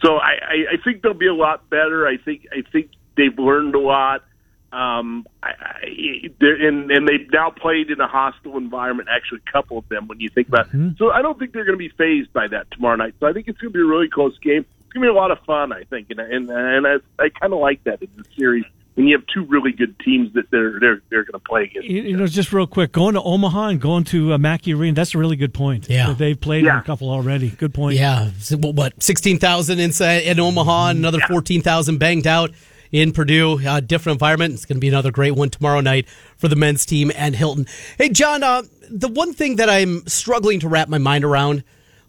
So 0.03 0.17
I, 0.17 0.31
I, 0.31 0.55
I 0.74 0.83
think 0.83 1.01
they'll 1.01 1.13
be 1.13 1.27
a 1.27 1.33
lot 1.33 1.69
better. 1.69 2.07
I 2.07 2.17
think 2.17 2.48
I 2.51 2.62
think 2.69 2.91
they've 3.17 3.38
learned 3.38 3.75
a 3.75 3.79
lot. 3.79 4.24
Um, 4.71 5.25
I, 5.41 5.50
I, 5.50 6.29
and 6.41 6.91
and 6.91 7.07
they've 7.07 7.27
now 7.33 7.50
played 7.50 7.89
in 7.89 8.00
a 8.00 8.07
hostile 8.07 8.57
environment. 8.57 9.09
Actually, 9.12 9.41
a 9.48 9.51
couple 9.51 9.79
of 9.79 9.89
them 9.89 10.07
when 10.07 10.19
you 10.19 10.29
think 10.29 10.48
about. 10.48 10.67
it. 10.74 10.98
So 10.98 11.09
I 11.09 11.21
don't 11.21 11.39
think 11.39 11.53
they're 11.53 11.65
going 11.65 11.77
to 11.77 11.79
be 11.79 11.89
phased 11.89 12.31
by 12.33 12.48
that 12.50 12.69
tomorrow 12.71 12.95
night. 12.95 13.15
So 13.19 13.27
I 13.27 13.33
think 13.33 13.48
it's 13.48 13.59
going 13.59 13.74
to 13.74 13.77
be 13.77 13.81
a 13.81 13.88
really 13.88 14.09
close 14.09 14.38
game. 14.39 14.65
It's 14.81 14.93
going 14.93 15.05
to 15.05 15.12
be 15.12 15.15
a 15.15 15.19
lot 15.19 15.31
of 15.31 15.39
fun. 15.45 15.74
I 15.74 15.83
think, 15.86 16.12
and 16.12 16.19
and 16.19 16.50
and 16.51 16.88
I, 16.88 16.95
I 17.17 17.29
kind 17.29 17.53
of 17.53 17.59
like 17.59 17.83
that 17.86 18.01
in 18.01 18.09
the 18.15 18.25
series 18.38 18.65
when 18.96 19.08
you 19.08 19.15
have 19.17 19.25
two 19.34 19.46
really 19.46 19.72
good 19.72 19.98
teams 20.00 20.34
that 20.34 20.50
they're 20.51 20.79
they're 20.79 21.01
they're 21.10 21.24
going 21.24 21.34
to 21.34 21.48
play 21.48 21.63
against. 21.63 21.88
You, 21.88 22.01
you 22.01 22.17
know, 22.17 22.27
just 22.27 22.51
real 22.51 22.67
quick, 22.67 22.91
going 22.91 23.13
to 23.15 23.22
Omaha 23.22 23.67
and 23.69 23.81
going 23.81 24.03
to 24.05 24.34
uh, 24.34 24.38
Mackey 24.38 24.74
Arena, 24.74 24.93
that's 24.96 25.15
a 25.15 25.17
really 25.17 25.36
good 25.38 25.53
point. 25.53 25.89
Yeah. 25.89 26.08
That 26.08 26.17
they've 26.17 26.39
played 26.39 26.65
Yeah. 26.65 26.79
a 26.79 26.84
couple 26.84 27.10
already. 27.10 27.50
Good 27.51 27.74
point. 27.74 27.98
Yeah, 27.98 28.29
so 28.39 28.58
what- 28.58 28.75
what 28.75 29.01
sixteen 29.03 29.39
thousand 29.39 29.79
inside 29.79 30.24
in 30.24 30.39
Omaha, 30.39 30.89
and 30.89 31.00
another 31.00 31.19
fourteen 31.27 31.62
thousand 31.62 31.98
banged 32.00 32.27
out 32.27 32.51
in 32.91 33.12
Purdue. 33.12 33.60
Uh, 33.65 33.79
different 33.79 34.15
environment. 34.15 34.53
It's 34.55 34.65
going 34.65 34.77
to 34.77 34.81
be 34.81 34.88
another 34.89 35.12
great 35.12 35.31
one 35.36 35.50
tomorrow 35.50 35.79
night 35.79 36.10
for 36.38 36.48
the 36.48 36.55
men's 36.55 36.86
team 36.86 37.12
and 37.15 37.36
Hilton. 37.36 37.67
Hey, 37.98 38.10
John, 38.10 38.41
uh, 38.43 38.63
the 38.89 39.08
one 39.08 39.34
thing 39.34 39.58
that 39.58 39.69
I'm 39.69 40.05
struggling 40.08 40.60
to 40.62 40.67
wrap 40.67 40.89
my 40.89 40.98
mind 40.98 41.24
around: 41.24 41.63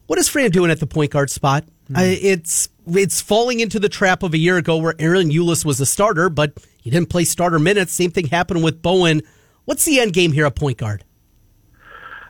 what 0.07 0.19
is 0.19 0.29
Fran 0.29 0.51
doing 0.51 0.71
at 0.71 0.81
the 0.81 0.87
point 0.87 1.13
guard 1.13 1.31
spot? 1.31 1.65
I, 1.95 2.05
it's 2.23 2.69
it's 2.97 3.21
falling 3.21 3.61
into 3.61 3.79
the 3.79 3.89
trap 3.89 4.23
of 4.23 4.35
a 4.35 4.39
year 4.39 4.57
ago 4.57 4.77
where 4.77 4.95
Ahron 4.95 5.33
Ulis 5.33 5.65
was 5.65 5.81
a 5.81 5.87
starter, 5.87 6.29
but 6.29 6.53
he 6.83 6.91
didn't 6.91 7.11
play 7.11 7.25
starter 7.25 7.59
minutes. 7.59 7.93
Same 7.93 8.11
thing 8.11 8.27
happened 8.27 8.63
with 8.63 8.83
Bowen. 8.83 9.23
What's 9.65 9.85
the 9.85 10.01
end 10.01 10.13
game 10.13 10.33
here 10.33 10.47
at 10.47 10.57
point 10.57 10.79
guard? 10.79 11.05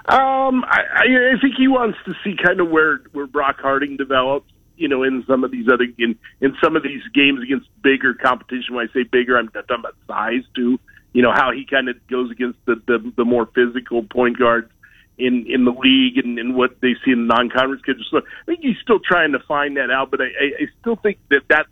Um, 0.08 0.64
I, 0.64 0.80
I, 0.94 1.40
think 1.40 1.54
he 1.56 1.68
wants 1.68 1.98
to 2.04 2.14
see 2.24 2.34
kind 2.42 2.60
of 2.60 2.68
where 2.68 2.98
where 3.12 3.26
Brock 3.26 3.60
Harding 3.60 3.96
develops. 3.96 4.50
You 4.76 4.88
know, 4.88 5.02
in 5.02 5.22
some 5.26 5.44
of 5.44 5.50
these 5.50 5.66
other 5.72 5.86
in 5.98 6.18
in 6.40 6.56
some 6.62 6.74
of 6.74 6.82
these 6.82 7.02
games 7.14 7.42
against 7.42 7.68
bigger 7.82 8.14
competition. 8.14 8.74
When 8.74 8.88
I 8.88 8.92
say 8.92 9.02
bigger, 9.02 9.36
I'm 9.36 9.48
talking 9.48 9.76
about 9.78 9.94
size 10.08 10.42
too. 10.56 10.80
You 11.12 11.22
know 11.22 11.32
how 11.32 11.52
he 11.52 11.66
kind 11.66 11.88
of 11.88 11.96
goes 12.08 12.30
against 12.30 12.58
the, 12.64 12.76
the 12.86 13.12
the 13.16 13.24
more 13.24 13.46
physical 13.54 14.02
point 14.02 14.38
guards 14.38 14.70
in 15.20 15.46
in 15.48 15.64
the 15.64 15.72
league 15.72 16.18
and, 16.18 16.38
and 16.38 16.54
what 16.54 16.80
they 16.80 16.94
see 17.04 17.12
in 17.12 17.26
the 17.26 17.34
non-conference 17.34 17.82
schedule. 17.82 18.04
So 18.10 18.18
I 18.18 18.44
think 18.46 18.60
he's 18.62 18.78
still 18.82 19.00
trying 19.00 19.32
to 19.32 19.38
find 19.46 19.76
that 19.76 19.90
out. 19.90 20.10
But 20.10 20.20
I, 20.22 20.24
I, 20.24 20.46
I 20.62 20.66
still 20.80 20.96
think 20.96 21.18
that 21.30 21.42
that 21.48 21.66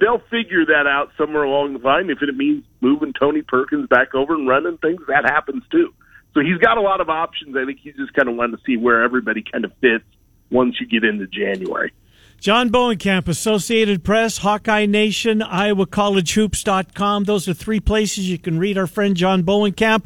they'll 0.00 0.22
figure 0.30 0.64
that 0.66 0.86
out 0.86 1.12
somewhere 1.18 1.44
along 1.44 1.74
the 1.74 1.80
line. 1.80 2.10
If 2.10 2.22
it 2.22 2.34
means 2.34 2.64
moving 2.80 3.12
Tony 3.12 3.42
Perkins 3.42 3.88
back 3.88 4.14
over 4.14 4.34
and 4.34 4.48
running 4.48 4.78
things, 4.78 5.00
that 5.08 5.24
happens 5.24 5.62
too. 5.70 5.92
So 6.34 6.40
he's 6.40 6.58
got 6.58 6.78
a 6.78 6.80
lot 6.80 7.00
of 7.00 7.08
options. 7.10 7.56
I 7.56 7.64
think 7.64 7.80
he's 7.82 7.96
just 7.96 8.14
kind 8.14 8.28
of 8.28 8.36
wanting 8.36 8.56
to 8.56 8.62
see 8.64 8.76
where 8.76 9.02
everybody 9.02 9.42
kind 9.42 9.64
of 9.64 9.72
fits 9.80 10.04
once 10.50 10.76
you 10.80 10.86
get 10.86 11.08
into 11.08 11.26
January. 11.26 11.92
John 12.40 12.70
Bohnenkamp, 12.70 13.28
Associated 13.28 14.02
Press, 14.02 14.38
Hawkeye 14.38 14.86
Nation, 14.86 15.40
IowaCollegeHoops.com. 15.40 17.24
Those 17.24 17.46
are 17.46 17.52
three 17.52 17.80
places 17.80 18.30
you 18.30 18.38
can 18.38 18.58
read 18.58 18.78
our 18.78 18.86
friend 18.86 19.14
John 19.14 19.42
Bohnenkamp. 19.42 20.04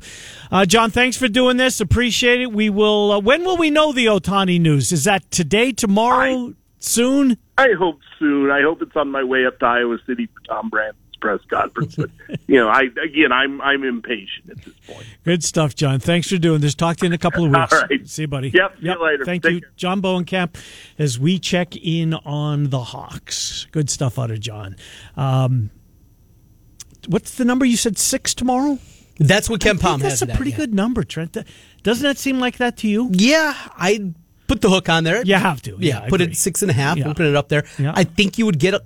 Uh, 0.50 0.66
John, 0.66 0.90
thanks 0.90 1.16
for 1.16 1.28
doing 1.28 1.58
this. 1.58 1.80
Appreciate 1.80 2.40
it. 2.40 2.52
We 2.52 2.70
will. 2.70 3.12
Uh, 3.12 3.20
when 3.20 3.44
will 3.44 3.56
we 3.56 3.70
know 3.70 3.92
the 3.92 4.06
Ohtani 4.06 4.60
news? 4.60 4.90
Is 4.90 5.04
that 5.04 5.30
today, 5.30 5.70
tomorrow, 5.70 6.54
soon? 6.80 7.38
I 7.56 7.68
hope 7.78 8.00
soon. 8.18 8.50
I 8.50 8.62
hope 8.62 8.82
it's 8.82 8.96
on 8.96 9.12
my 9.12 9.22
way 9.22 9.46
up 9.46 9.60
to 9.60 9.66
Iowa 9.66 9.98
City 10.04 10.26
for 10.26 10.40
Tom 10.52 10.70
Brandon's 10.70 10.98
press 11.24 11.40
conference. 11.48 11.96
But 11.96 12.10
you 12.46 12.56
know, 12.56 12.68
I 12.68 12.82
again, 13.02 13.32
I'm 13.32 13.60
I'm 13.62 13.82
impatient 13.82 14.50
at 14.50 14.58
this 14.62 14.74
point. 14.86 15.06
Good 15.24 15.42
stuff, 15.42 15.74
John. 15.74 15.98
Thanks 16.00 16.28
for 16.28 16.36
doing 16.36 16.60
this. 16.60 16.74
Talk 16.74 16.98
to 16.98 17.04
you 17.04 17.08
in 17.08 17.12
a 17.14 17.18
couple 17.18 17.44
of 17.46 17.50
weeks. 17.50 17.72
All 17.72 17.80
right. 17.80 18.06
See 18.08 18.22
you, 18.22 18.28
buddy. 18.28 18.50
Yep, 18.50 18.76
see 18.80 18.86
you 18.86 19.02
later. 19.02 19.24
Thank 19.24 19.42
Take 19.42 19.52
you, 19.52 19.60
care. 19.62 19.70
John 19.76 20.02
Bohnenkamp, 20.02 20.56
as 20.98 21.18
we 21.18 21.38
check 21.38 21.74
in 21.76 22.12
on 22.14 22.70
the 22.70 22.80
Hawks. 22.80 23.66
Good 23.72 23.88
stuff 23.88 24.18
out 24.18 24.30
of 24.30 24.38
John. 24.40 24.76
Um, 25.16 25.70
what's 27.08 27.36
the 27.36 27.44
number 27.44 27.64
you 27.64 27.76
said? 27.76 27.96
Six 27.98 28.34
tomorrow. 28.34 28.78
That's 29.18 29.48
what 29.48 29.60
Ken 29.60 29.78
I 29.78 29.80
Palm 29.80 30.00
think 30.00 30.10
has. 30.10 30.20
that's 30.20 30.28
a 30.28 30.32
it 30.32 30.34
at, 30.34 30.36
pretty 30.36 30.50
yeah. 30.50 30.56
good 30.58 30.74
number, 30.74 31.04
Trent. 31.04 31.36
Doesn't 31.82 32.02
that 32.02 32.18
seem 32.18 32.38
like 32.40 32.58
that 32.58 32.76
to 32.78 32.88
you? 32.88 33.08
Yeah, 33.12 33.54
I 33.76 34.12
put 34.48 34.60
the 34.60 34.68
hook 34.68 34.88
on 34.88 35.04
there. 35.04 35.24
You 35.24 35.36
have 35.36 35.62
to. 35.62 35.76
Yeah, 35.78 36.00
Yeah, 36.02 36.08
put 36.08 36.20
agree. 36.20 36.32
it 36.32 36.36
six 36.36 36.62
and 36.62 36.70
a 36.70 36.74
half. 36.74 36.98
Yeah. 36.98 37.08
Open 37.08 37.24
it 37.26 37.36
up 37.36 37.48
there. 37.48 37.64
Yeah. 37.78 37.92
I 37.94 38.04
think 38.04 38.38
you 38.38 38.46
would 38.46 38.58
get 38.58 38.74
uh, 38.74 38.80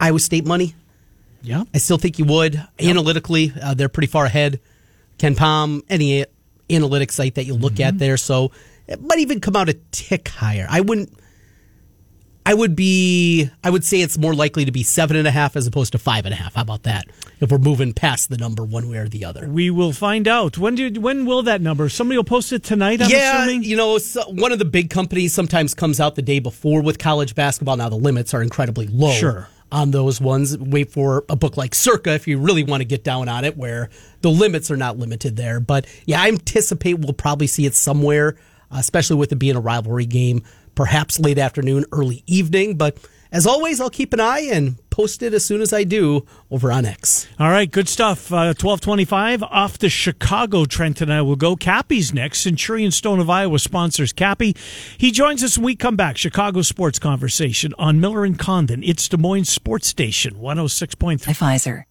Iowa 0.00 0.20
State 0.20 0.46
money. 0.46 0.74
Yeah. 1.42 1.64
I 1.74 1.78
still 1.78 1.98
think 1.98 2.18
you 2.18 2.24
would. 2.26 2.62
Analytically, 2.80 3.52
uh, 3.62 3.74
they're 3.74 3.88
pretty 3.88 4.08
far 4.08 4.24
ahead. 4.26 4.60
KenPom, 5.18 5.82
any 5.88 6.24
analytics 6.68 7.12
site 7.12 7.34
that 7.36 7.44
you 7.44 7.54
look 7.54 7.74
Mm-hmm. 7.74 7.82
at 7.88 7.98
there, 7.98 8.16
so 8.16 8.50
it 8.86 9.00
might 9.02 9.18
even 9.20 9.40
come 9.40 9.56
out 9.56 9.68
a 9.68 9.74
tick 9.92 10.28
higher. 10.28 10.66
I 10.68 10.80
wouldn't. 10.80 11.12
I 12.46 12.54
would 12.54 12.74
be. 12.74 13.50
I 13.62 13.68
would 13.68 13.84
say 13.84 14.00
it's 14.00 14.16
more 14.16 14.32
likely 14.34 14.64
to 14.64 14.72
be 14.72 14.82
seven 14.82 15.16
and 15.18 15.28
a 15.28 15.30
half 15.30 15.54
as 15.54 15.66
opposed 15.66 15.92
to 15.92 15.98
five 15.98 16.24
and 16.24 16.32
a 16.32 16.36
half. 16.36 16.54
How 16.54 16.62
about 16.62 16.84
that? 16.84 17.04
If 17.40 17.50
we're 17.50 17.58
moving 17.58 17.92
past 17.92 18.30
the 18.30 18.38
number 18.38 18.64
one 18.64 18.88
way 18.88 18.96
or 18.96 19.08
the 19.08 19.26
other. 19.26 19.46
We 19.46 19.68
will 19.68 19.92
find 19.92 20.26
out. 20.26 20.56
When 20.56 20.74
do 20.74 20.98
when 20.98 21.26
will 21.26 21.42
that 21.42 21.60
number? 21.60 21.90
Somebody 21.90 22.16
will 22.16 22.24
post 22.24 22.52
it 22.52 22.64
tonight. 22.64 23.02
I'm 23.02 23.10
yeah, 23.10 23.42
assuming. 23.42 23.64
you 23.64 23.76
know, 23.76 23.98
so 23.98 24.22
one 24.30 24.50
of 24.52 24.58
the 24.58 24.64
big 24.64 24.88
companies 24.88 25.34
sometimes 25.34 25.74
comes 25.74 26.00
out 26.00 26.14
the 26.14 26.22
day 26.22 26.38
before 26.38 26.80
with 26.80 26.98
college 26.98 27.34
basketball. 27.34 27.76
Now 27.76 27.90
the 27.90 27.96
limits 27.96 28.32
are 28.32 28.40
incredibly 28.42 28.86
low 28.86 29.12
Sure. 29.12 29.48
On 29.70 29.90
those 29.90 30.20
ones. 30.20 30.56
Wait 30.58 30.90
for 30.90 31.24
a 31.28 31.36
book 31.36 31.56
like 31.56 31.74
Circa 31.74 32.12
if 32.14 32.26
you 32.26 32.38
really 32.38 32.64
want 32.64 32.80
to 32.80 32.84
get 32.84 33.04
down 33.04 33.28
on 33.28 33.44
it, 33.44 33.56
where 33.56 33.90
the 34.22 34.30
limits 34.30 34.70
are 34.70 34.76
not 34.76 34.98
limited 34.98 35.36
there. 35.36 35.60
But 35.60 35.86
yeah, 36.06 36.22
I 36.22 36.28
anticipate 36.28 37.00
we'll 37.00 37.12
probably 37.12 37.46
see 37.46 37.66
it 37.66 37.74
somewhere, 37.74 38.36
especially 38.70 39.16
with 39.16 39.32
it 39.32 39.36
being 39.36 39.56
a 39.56 39.60
rivalry 39.60 40.06
game, 40.06 40.42
perhaps 40.74 41.20
late 41.20 41.38
afternoon, 41.38 41.84
early 41.92 42.22
evening. 42.26 42.76
But 42.76 42.98
as 43.30 43.46
always, 43.46 43.80
I'll 43.80 43.90
keep 43.90 44.12
an 44.12 44.20
eye 44.20 44.48
and 44.50 44.76
post 44.98 45.22
it 45.22 45.32
as 45.32 45.44
soon 45.44 45.60
as 45.60 45.72
I 45.72 45.84
do 45.84 46.26
over 46.50 46.72
on 46.72 46.84
X. 46.84 47.28
All 47.38 47.50
right, 47.50 47.70
good 47.70 47.88
stuff. 47.88 48.32
Uh, 48.32 48.52
Twelve 48.52 48.80
twenty-five 48.80 49.44
off 49.44 49.78
the 49.78 49.88
Chicago. 49.88 50.64
Trent 50.64 51.00
and 51.00 51.12
I 51.12 51.22
will 51.22 51.36
go. 51.36 51.54
Cappy's 51.54 52.12
next. 52.12 52.40
Centurion 52.40 52.90
Stone 52.90 53.20
of 53.20 53.30
Iowa 53.30 53.60
sponsors 53.60 54.12
Cappy. 54.12 54.56
He 54.98 55.12
joins 55.12 55.44
us 55.44 55.56
when 55.56 55.66
we 55.66 55.76
come 55.76 55.94
back. 55.94 56.16
Chicago 56.16 56.62
Sports 56.62 56.98
Conversation 56.98 57.74
on 57.78 58.00
Miller 58.00 58.24
and 58.24 58.36
Condon. 58.36 58.82
It's 58.82 59.08
Des 59.08 59.16
Moines 59.16 59.44
Sports 59.44 59.86
Station 59.86 60.40
one 60.40 60.56
hundred 60.56 60.70
six 60.70 60.96
point 60.96 61.20
three. 61.20 61.34
Pfizer. 61.34 61.84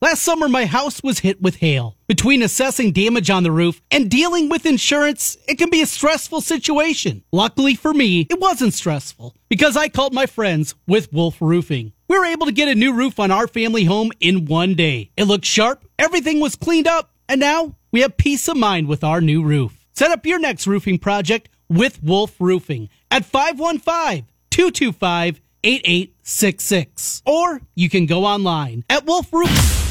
Last 0.00 0.22
summer, 0.22 0.50
my 0.50 0.66
house 0.66 1.02
was 1.02 1.20
hit 1.20 1.40
with 1.40 1.56
hail. 1.56 1.96
Between 2.08 2.42
assessing 2.42 2.92
damage 2.92 3.30
on 3.30 3.42
the 3.42 3.50
roof 3.50 3.80
and 3.90 4.10
dealing 4.10 4.50
with 4.50 4.66
insurance, 4.66 5.38
it 5.48 5.56
can 5.56 5.70
be 5.70 5.80
a 5.80 5.86
stressful 5.86 6.42
situation. 6.42 7.24
Luckily 7.32 7.74
for 7.74 7.94
me, 7.94 8.26
it 8.28 8.38
wasn't 8.38 8.74
stressful 8.74 9.34
because 9.48 9.78
I 9.78 9.88
called 9.88 10.12
my 10.12 10.26
friends 10.26 10.74
with 10.86 11.10
Wolf 11.10 11.40
Roofing. 11.40 11.93
We 12.06 12.18
were 12.18 12.26
able 12.26 12.46
to 12.46 12.52
get 12.52 12.68
a 12.68 12.74
new 12.74 12.92
roof 12.92 13.18
on 13.18 13.30
our 13.30 13.48
family 13.48 13.84
home 13.84 14.12
in 14.20 14.44
one 14.44 14.74
day. 14.74 15.10
It 15.16 15.24
looked 15.24 15.44
sharp, 15.44 15.84
everything 15.98 16.40
was 16.40 16.56
cleaned 16.56 16.86
up, 16.86 17.10
and 17.28 17.40
now 17.40 17.76
we 17.90 18.00
have 18.00 18.16
peace 18.16 18.46
of 18.48 18.56
mind 18.56 18.88
with 18.88 19.02
our 19.02 19.20
new 19.20 19.42
roof. 19.42 19.86
Set 19.94 20.10
up 20.10 20.26
your 20.26 20.38
next 20.38 20.66
roofing 20.66 20.98
project 20.98 21.48
with 21.68 22.02
Wolf 22.02 22.34
Roofing 22.38 22.88
at 23.10 23.24
515 23.24 24.26
225 24.50 25.40
8866. 25.62 27.22
Or 27.24 27.60
you 27.74 27.88
can 27.88 28.06
go 28.06 28.24
online 28.24 28.84
at 28.90 29.06
Wolf 29.06 29.32
Roofing. 29.32 29.83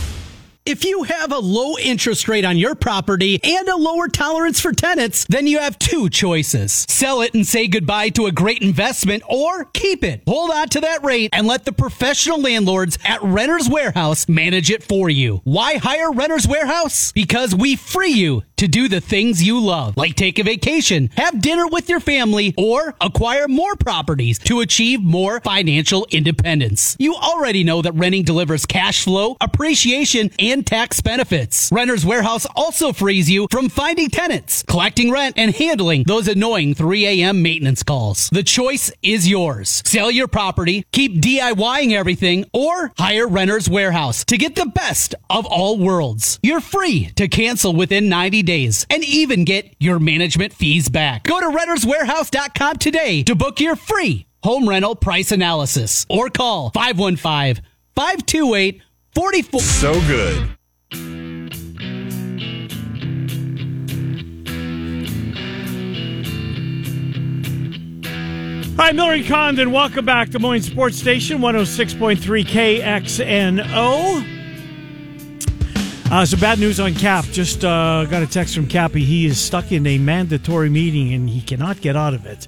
If 0.65 0.86
you 0.86 1.04
have 1.04 1.34
a 1.34 1.39
low 1.39 1.78
interest 1.78 2.30
rate 2.30 2.45
on 2.45 2.58
your 2.58 2.73
property 2.73 3.38
and 3.43 3.67
a 3.67 3.76
lower 3.76 4.08
tolerance 4.08 4.62
for 4.62 4.71
tenants, 4.71 5.26
then 5.28 5.45
you 5.45 5.60
have 5.60 5.78
two 5.78 6.10
choices. 6.10 6.86
Sell 6.88 7.19
it 7.21 7.34
and 7.34 7.45
say 7.45 7.67
goodbye 7.67 8.10
to 8.12 8.28
a 8.28 8.32
great 8.32 8.62
investment 8.62 9.23
or 9.28 9.65
keep 9.65 10.06
it. 10.06 10.23
Hold 10.26 10.52
on 10.52 10.69
to 10.69 10.80
that 10.80 11.04
rate 11.04 11.32
and 11.34 11.47
let 11.47 11.65
the 11.65 11.73
professional 11.73 12.39
landlords 12.39 12.97
at 13.04 13.21
Renter's 13.21 13.67
Warehouse 13.67 14.30
manage 14.30 14.71
it 14.71 14.84
for 14.84 15.10
you. 15.10 15.41
Why 15.43 15.76
hire 15.76 16.13
Renter's 16.13 16.47
Warehouse? 16.47 17.12
Because 17.12 17.54
we 17.54 17.76
free 17.76 18.13
you 18.13 18.43
to 18.63 18.67
do 18.69 18.88
the 18.88 19.02
things 19.02 19.43
you 19.43 19.60
love, 19.60 19.97
like 19.97 20.15
take 20.15 20.39
a 20.39 20.43
vacation, 20.43 21.10
have 21.17 21.41
dinner 21.41 21.67
with 21.67 21.89
your 21.89 21.99
family, 21.99 22.54
or 22.58 22.95
acquire 23.02 23.45
more 23.49 23.76
properties 23.76 24.39
to 24.39 24.62
achieve 24.62 25.04
more 25.04 25.41
financial 25.41 26.08
independence. 26.12 26.95
You 26.97 27.13
already 27.13 27.65
know 27.65 27.82
that 27.82 27.91
renting 27.91 28.23
delivers 28.23 28.65
cash 28.65 29.04
flow, 29.04 29.36
appreciation, 29.41 30.32
and 30.39 30.65
tax 30.65 31.02
benefits. 31.02 31.69
Renter's 31.73 32.06
Warehouse 32.06 32.47
also 32.56 32.93
frees 32.93 33.30
you 33.30 33.47
from 33.52 33.67
finding 33.67 34.10
tenants, 34.10 34.63
collecting 34.63 35.12
rent, 35.12 35.38
and 35.38 35.54
handling 35.54 36.06
those 36.08 36.30
annoying 36.30 36.73
3 36.73 37.06
a.m. 37.06 37.41
maintenance 37.41 37.84
calls. 37.84 38.30
The 38.30 38.43
choice 38.43 38.93
is 39.02 39.28
yours. 39.28 39.84
Sell 39.86 40.10
your 40.10 40.30
property, 40.30 40.86
keep 40.93 41.21
DIYing 41.21 41.91
everything, 41.91 42.45
or 42.54 42.93
hire 42.97 43.28
Renter's 43.28 43.69
Warehouse 43.69 44.23
to 44.23 44.38
get 44.38 44.56
the 44.56 44.67
best 44.67 45.15
of 45.30 45.45
all 45.45 45.78
worlds. 45.78 46.39
You're 46.41 46.62
free 46.62 47.12
to 47.17 47.28
cancel 47.28 47.76
within 47.76 48.08
90 48.08 48.41
days 48.43 48.53
and 48.89 49.04
even 49.04 49.46
get 49.46 49.76
your 49.80 50.00
management 50.00 50.54
fees 50.54 50.89
back. 50.89 51.24
Go 51.24 51.39
to 51.39 51.58
renterswarehouse.com 51.58 52.78
today 52.78 53.24
to 53.24 53.36
book 53.36 53.60
your 53.60 53.76
free 53.76 54.28
home 54.44 54.70
rental 54.70 54.96
price 54.96 55.32
analysis 55.32 56.06
or 56.10 56.30
call 56.30 56.70
515 56.72 57.63
528 57.96 58.82
44. 59.13 59.62
So 59.62 59.94
good. 60.02 60.50
Hi, 68.76 68.92
Miller 68.92 69.13
and 69.13 69.26
Condon. 69.26 69.72
Welcome 69.72 70.06
back 70.06 70.28
to 70.28 70.34
Des 70.34 70.39
Moines 70.39 70.63
Sports 70.63 70.98
Station 70.98 71.39
106.3 71.39 72.44
KXNO. 72.44 74.33
Uh, 76.13 76.23
so 76.23 76.38
bad 76.38 76.60
news 76.60 76.80
on 76.80 76.93
Cap. 76.93 77.26
Just 77.32 77.65
uh, 77.65 78.06
got 78.06 78.21
a 78.21 78.28
text 78.28 78.54
from 78.54 78.67
Cappy. 78.67 79.04
He 79.04 79.26
is 79.26 79.39
stuck 79.39 79.71
in 79.71 79.88
a 79.88 79.97
mandatory 79.97 80.69
meeting 80.69 81.12
and 81.12 81.28
he 81.28 81.41
cannot 81.41 81.82
get 81.82 81.95
out 81.95 82.13
of 82.13 82.28
it. 82.28 82.47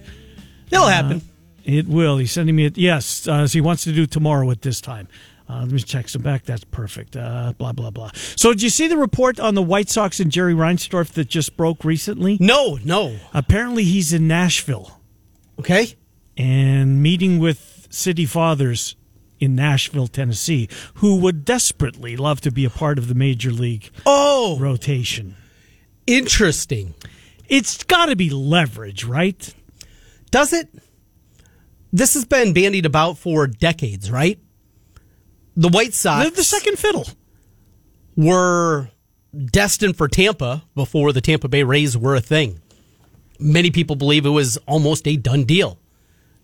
It'll 0.69 0.85
happen. 0.85 1.23
It 1.63 1.87
will. 1.87 2.17
He's 2.17 2.31
sending 2.31 2.55
me 2.55 2.67
a 2.67 2.71
yes. 2.75 3.27
Uh, 3.27 3.47
so 3.47 3.53
he 3.53 3.61
wants 3.61 3.83
to 3.85 3.91
do 3.91 4.05
tomorrow 4.05 4.51
at 4.51 4.61
this 4.61 4.79
time. 4.81 5.07
Uh, 5.49 5.61
let 5.61 5.71
me 5.71 5.79
text 5.79 6.13
him 6.13 6.21
back. 6.21 6.43
That's 6.45 6.63
perfect. 6.65 7.15
Uh, 7.15 7.53
blah 7.57 7.71
blah 7.71 7.89
blah. 7.89 8.11
So 8.35 8.51
did 8.51 8.61
you 8.61 8.69
see 8.69 8.87
the 8.87 8.97
report 8.97 9.39
on 9.39 9.55
the 9.55 9.63
White 9.63 9.89
Sox 9.89 10.19
and 10.19 10.31
Jerry 10.31 10.53
Reinsdorf 10.53 11.13
that 11.13 11.27
just 11.27 11.57
broke 11.57 11.83
recently? 11.83 12.37
No, 12.39 12.77
no. 12.83 13.17
Apparently 13.33 13.83
he's 13.83 14.13
in 14.13 14.27
Nashville 14.27 15.01
Okay. 15.57 15.95
and 16.37 17.01
meeting 17.01 17.39
with 17.39 17.87
city 17.89 18.27
fathers 18.27 18.95
in 19.39 19.55
Nashville, 19.55 20.07
Tennessee, 20.07 20.69
who 20.95 21.17
would 21.17 21.43
desperately 21.45 22.15
love 22.15 22.41
to 22.41 22.51
be 22.51 22.65
a 22.65 22.69
part 22.69 22.97
of 22.97 23.07
the 23.07 23.15
major 23.15 23.51
league 23.51 23.89
Oh, 24.05 24.57
rotation. 24.59 25.35
interesting. 26.07 26.93
It's 27.47 27.83
got 27.83 28.07
to 28.07 28.15
be 28.15 28.29
leverage, 28.29 29.03
right? 29.03 29.53
Does 30.31 30.51
it? 30.53 30.67
This 31.93 32.13
has 32.15 32.25
been 32.25 32.53
bandied 32.53 32.85
about 32.85 33.17
for 33.17 33.45
decades, 33.47 34.09
right? 34.11 34.39
The 35.55 35.69
White 35.69 35.93
Sox 35.93 36.23
They're 36.23 36.31
the 36.31 36.43
second 36.43 36.77
fiddle. 36.77 37.07
were 38.15 38.89
destined 39.51 39.95
for 39.97 40.07
Tampa 40.07 40.63
before 40.75 41.11
the 41.13 41.21
Tampa 41.21 41.47
Bay 41.47 41.63
Rays 41.63 41.97
were 41.97 42.15
a 42.15 42.21
thing. 42.21 42.59
Many 43.39 43.69
people 43.71 43.95
believe 43.95 44.25
it 44.25 44.29
was 44.29 44.57
almost 44.65 45.07
a 45.07 45.17
done 45.17 45.43
deal. 45.43 45.77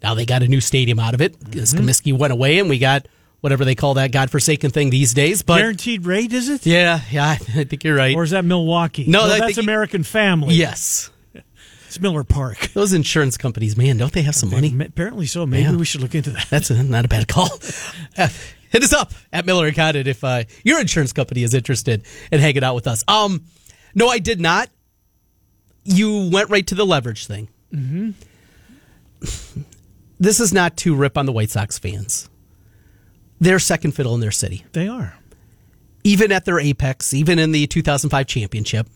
Now 0.04 0.14
they 0.16 0.26
got 0.26 0.44
a 0.44 0.48
new 0.48 0.62
stadium 0.62 1.00
out 1.00 1.14
of 1.14 1.22
it. 1.22 1.38
because 1.44 1.74
Comiskey 1.74 2.18
went 2.18 2.34
away, 2.34 2.60
and 2.60 2.70
we 2.70 2.80
got 2.80 3.08
whatever 3.42 3.66
they 3.66 3.76
call 3.76 3.96
that 3.96 4.12
godforsaken 4.12 4.70
thing 4.72 4.90
these 4.90 5.14
days. 5.14 5.42
But 5.42 5.58
Guaranteed 5.58 6.06
rate, 6.06 6.32
is 6.34 6.48
it? 6.50 6.66
yeah, 6.66 7.02
yeah, 7.12 7.30
I 7.56 7.64
think 7.64 7.84
you're 7.84 7.96
right. 7.96 8.16
Or 8.16 8.24
is 8.24 8.32
that 8.32 8.46
Milwaukee? 8.46 9.06
No, 9.08 9.20
Well, 9.26 9.40
that's 9.40 9.58
American 9.58 10.04
Family. 10.04 10.56
yes, 10.56 11.10
It's 11.88 12.00
Miller 12.00 12.24
Park. 12.24 12.58
those 12.74 12.94
insurance 12.94 13.38
companies, 13.38 13.76
man, 13.76 13.98
don't 13.98 14.14
they 14.14 14.22
have 14.22 14.36
some 14.36 14.50
money? 14.50 14.74
Apparently 14.80 15.26
so. 15.26 15.46
Maybe 15.46 15.64
Yeah. 15.64 15.76
we 15.76 15.86
should 15.86 16.02
look 16.02 16.16
into 16.16 16.30
that. 16.32 16.48
That's 16.50 16.70
a, 16.70 16.82
not 16.84 17.04
a 17.04 17.08
bad 17.10 17.28
call. 17.28 17.50
Uh, 18.18 18.30
hit 18.70 18.82
us 18.84 18.94
up 18.94 19.12
at 19.34 19.46
Miller 19.46 19.68
and 19.68 19.76
Condon 19.76 20.08
if 20.08 20.24
uh, 20.24 20.44
your 20.64 20.80
insurance 20.80 21.12
company 21.12 21.44
is 21.44 21.54
interested 21.54 22.04
in 22.32 22.40
hanging 22.40 22.64
out 22.64 22.76
with 22.76 22.88
us. 22.88 23.04
Um, 23.10 23.44
no, 23.94 24.08
I 24.08 24.20
did 24.20 24.40
not. 24.40 24.70
You 25.84 26.30
went 26.32 26.50
right 26.50 26.66
to 26.68 26.76
the 26.76 26.86
leverage 26.86 27.26
thing. 27.28 27.50
Mm-hmm. 27.74 28.12
This 30.22 30.40
is 30.40 30.54
not 30.54 30.78
to 30.78 30.96
rip 30.96 31.18
on 31.18 31.26
the 31.26 31.32
White 31.32 31.50
Sox 31.50 31.80
fans. 31.80 32.30
They're 33.40 33.58
second 33.60 33.94
fiddle 33.94 34.14
in 34.14 34.22
their 34.22 34.30
city, 34.32 34.64
They 34.72 34.88
are. 34.88 35.18
even 36.04 36.32
at 36.32 36.46
their 36.46 36.60
apex, 36.60 37.12
even 37.14 37.40
in 37.40 37.52
the 37.52 37.66
2005 37.68 38.28
championship. 38.28 38.88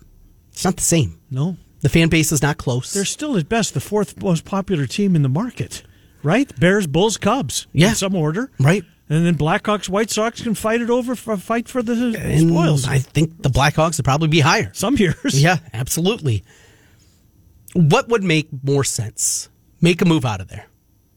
It's 0.52 0.64
not 0.64 0.76
the 0.78 0.84
same. 0.84 1.20
No. 1.32 1.58
The 1.82 1.90
fan 1.90 2.10
base 2.10 2.32
is 2.32 2.42
not 2.44 2.58
close. 2.58 2.94
They're 2.94 3.06
still 3.06 3.38
at 3.38 3.50
best 3.50 3.74
the 3.74 3.80
fourth 3.80 4.22
most 4.22 4.46
popular 4.46 4.86
team 4.86 5.16
in 5.16 5.24
the 5.24 5.30
market, 5.30 5.84
right? 6.24 6.48
Bears, 6.60 6.86
Bulls, 6.88 7.18
Cubs. 7.18 7.66
Yeah. 7.74 7.90
In 7.90 7.96
some 7.96 8.16
order. 8.16 8.52
right. 8.60 8.84
And 9.10 9.24
then 9.26 9.36
Blackhawks, 9.38 9.88
White 9.90 10.10
Sox 10.10 10.42
can 10.42 10.56
fight 10.56 10.82
it 10.82 10.90
over, 10.90 11.16
for, 11.16 11.38
fight 11.38 11.68
for 11.68 11.84
the 11.84 12.16
And 12.20 12.50
spoils. 12.50 12.88
I 12.88 12.98
think 13.00 13.42
the 13.44 13.50
Blackhawks 13.50 13.98
would 13.98 14.06
probably 14.06 14.30
be 14.30 14.40
higher. 14.40 14.72
some 14.74 14.96
years. 14.96 15.16
Yeah, 15.44 15.58
absolutely. 15.74 16.44
What 17.74 18.08
would 18.10 18.24
make 18.24 18.48
more 18.64 18.84
sense? 18.84 19.50
Make 19.82 20.02
a 20.02 20.06
move 20.06 20.26
out 20.26 20.42
of 20.42 20.48
there. 20.48 20.66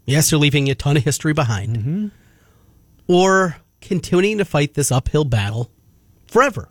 Yes, 0.09 0.31
you're 0.31 0.41
leaving 0.41 0.69
a 0.71 0.75
ton 0.75 0.97
of 0.97 1.05
history 1.05 1.33
behind. 1.33 1.77
Mm-hmm. 1.77 2.07
Or 3.07 3.57
continuing 3.81 4.39
to 4.39 4.45
fight 4.45 4.75
this 4.75 4.91
uphill 4.93 5.25
battle 5.25 5.71
forever, 6.27 6.69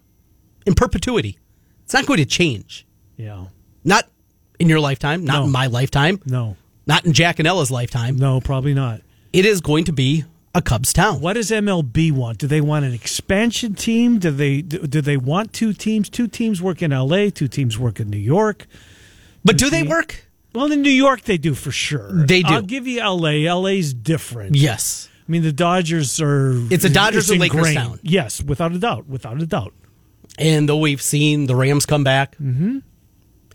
in 0.66 0.74
perpetuity. 0.76 1.38
It's 1.84 1.94
not 1.94 2.06
going 2.06 2.18
to 2.18 2.26
change. 2.26 2.86
Yeah. 3.16 3.46
Not 3.84 4.10
in 4.60 4.68
your 4.70 4.80
lifetime, 4.80 5.24
not 5.24 5.40
No. 5.40 5.44
in 5.46 5.52
my 5.52 5.68
lifetime, 5.68 6.20
No. 6.26 6.58
not 6.86 7.06
in 7.06 7.14
Jack 7.14 7.40
and 7.40 7.48
Ella's 7.48 7.72
lifetime. 7.72 8.18
No, 8.18 8.42
probably 8.42 8.74
not. 8.74 9.02
It 9.34 9.46
is 9.46 9.62
going 9.62 9.86
to 9.86 9.94
be 9.94 10.26
a 10.54 10.62
Cubs 10.62 10.92
town. 10.94 11.22
What 11.22 11.34
does 11.34 11.50
MLB 11.52 12.12
want? 12.12 12.40
Do 12.40 12.48
they 12.48 12.62
want 12.62 12.86
an 12.86 12.94
expansion 12.94 13.74
team? 13.76 14.18
Do 14.20 14.32
they 14.32 14.62
do, 14.62 14.80
do 14.80 15.02
they 15.02 15.18
want 15.18 15.54
two 15.54 15.74
teams? 15.74 16.10
Two 16.10 16.28
teams 16.28 16.62
work 16.62 16.82
in 16.82 16.92
LA, 16.92 17.30
two 17.30 17.48
teams 17.48 17.78
work 17.78 18.00
in 18.00 18.10
New 18.10 18.18
York. 18.18 18.66
But 19.46 19.58
do 19.58 19.70
they 19.70 19.84
work? 19.84 20.27
Well, 20.58 20.72
in 20.72 20.82
New 20.82 20.90
York 20.90 21.22
they 21.22 21.38
do 21.38 21.54
for 21.54 21.72
sure. 21.72 22.12
They 22.12 22.42
do. 22.42 22.54
I'll 22.54 22.62
give 22.62 22.88
you 22.88 23.00
LA. 23.02 23.54
LA's 23.54 23.94
different. 23.94 24.56
Yes. 24.56 25.10
I 25.28 25.32
mean 25.32 25.42
the 25.44 25.52
Dodgers 25.52 26.20
are 26.22 26.54
It's 26.72 26.84
a 26.86 26.90
Dodgers 26.90 27.30
or 27.32 27.36
Lakers 27.38 27.74
town. 27.74 28.00
Yes, 28.02 28.42
without 28.42 28.72
a 28.74 28.80
doubt, 28.80 29.08
without 29.08 29.42
a 29.42 29.46
doubt. 29.46 29.74
And 30.40 30.68
though 30.70 30.78
we've 30.78 31.02
seen 31.02 31.48
the 31.48 31.56
Rams 31.56 31.86
come 31.86 32.04
back, 32.04 32.36
Mm-hmm. 32.38 32.80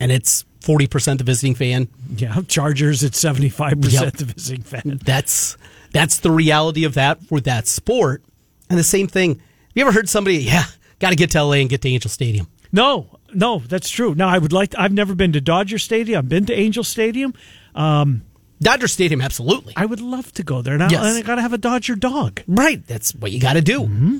and 0.00 0.12
it's 0.12 0.44
40% 0.60 1.18
the 1.18 1.24
visiting 1.24 1.54
fan, 1.54 1.88
Yeah, 2.16 2.40
Chargers 2.46 3.02
at 3.02 3.14
seventy 3.14 3.48
five 3.48 3.72
Yep. 3.72 3.82
percent 3.82 4.16
the 4.18 4.24
visiting 4.26 4.62
fan. 4.62 5.00
that's 5.04 5.56
that's 5.92 6.18
the 6.18 6.30
reality 6.30 6.84
of 6.84 6.94
that 6.94 7.22
for 7.24 7.40
that 7.40 7.66
sport. 7.66 8.22
And 8.70 8.78
the 8.78 8.84
same 8.84 9.06
thing. 9.08 9.34
Have 9.36 9.40
you 9.74 9.82
ever 9.82 9.92
heard 9.92 10.08
somebody, 10.08 10.38
yeah, 10.38 10.64
got 11.00 11.10
to 11.10 11.16
get 11.16 11.30
to 11.32 11.42
LA 11.42 11.54
and 11.54 11.68
get 11.68 11.80
to 11.82 11.88
Angel 11.88 12.10
Stadium? 12.10 12.46
No, 12.72 13.18
no, 13.34 13.58
that's 13.60 13.88
true. 13.90 14.14
Now 14.14 14.28
I 14.28 14.38
would 14.38 14.52
like. 14.52 14.70
To, 14.70 14.80
I've 14.80 14.92
never 14.92 15.14
been 15.14 15.32
to 15.32 15.40
Dodger 15.40 15.78
Stadium. 15.78 16.18
I've 16.18 16.28
been 16.28 16.46
to 16.46 16.54
Angel 16.54 16.84
Stadium. 16.84 17.34
Um, 17.74 18.22
Dodger 18.60 18.86
Stadium, 18.88 19.20
absolutely. 19.20 19.72
I 19.76 19.86
would 19.86 20.00
love 20.00 20.30
to 20.34 20.42
go 20.42 20.62
there. 20.62 20.78
Now 20.78 20.88
Yes. 20.88 21.02
and 21.04 21.18
I 21.18 21.22
got 21.22 21.34
to 21.36 21.42
have 21.42 21.52
a 21.52 21.58
Dodger 21.58 21.96
dog 21.96 22.42
right. 22.46 22.86
That's 22.86 23.12
what 23.14 23.32
you 23.32 23.40
got 23.40 23.54
to 23.54 23.60
do. 23.60 23.80
Mm-hmm. 23.80 24.18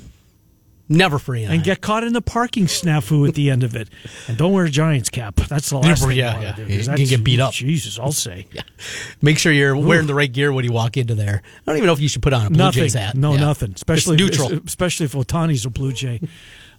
Never 0.89 1.17
free. 1.17 1.45
and 1.45 1.63
get 1.63 1.79
caught 1.79 2.03
in 2.03 2.11
the 2.11 2.21
parking 2.21 2.65
snafu 2.65 3.25
at 3.27 3.35
the 3.35 3.49
end 3.49 3.63
of 3.63 3.73
it. 3.73 3.87
And 4.27 4.37
don't 4.37 4.51
wear 4.51 4.65
a 4.65 4.69
Giants 4.69 5.09
cap. 5.09 5.35
That's 5.35 5.69
the 5.69 5.77
last 5.77 6.01
Yeah, 6.01 6.07
thing 6.07 6.17
yeah, 6.17 6.29
I 6.29 6.33
wanna 6.33 6.45
yeah. 6.45 6.55
do, 6.55 6.73
You 6.73 6.83
can 6.83 7.05
get 7.07 7.23
beat 7.23 7.39
up. 7.39 7.53
Jesus, 7.53 7.97
I'll 7.97 8.11
say. 8.11 8.47
Make 9.21 9.39
sure 9.39 9.53
you're 9.53 9.77
wearing 9.77 10.07
the 10.07 10.13
right 10.13 10.31
gear 10.31 10.51
when 10.51 10.65
you 10.65 10.73
walk 10.73 10.97
into 10.97 11.15
there. 11.15 11.41
I 11.45 11.71
don't 11.71 11.77
even 11.77 11.87
know 11.87 11.93
if 11.93 12.01
you 12.01 12.09
should 12.09 12.21
put 12.21 12.33
on 12.33 12.45
a 12.47 12.49
Blue 12.49 12.57
Nothing. 12.57 12.83
Jays 12.83 12.95
hat. 12.95 13.15
No, 13.15 13.33
Yeah. 13.33 13.39
nothing. 13.39 13.71
Especially 13.73 14.17
It's 14.17 14.37
neutral. 14.37 14.59
Especially 14.67 15.05
if 15.05 15.13
Ohtani's 15.13 15.65
a 15.65 15.69
Blue 15.69 15.93
Jay. 15.93 16.19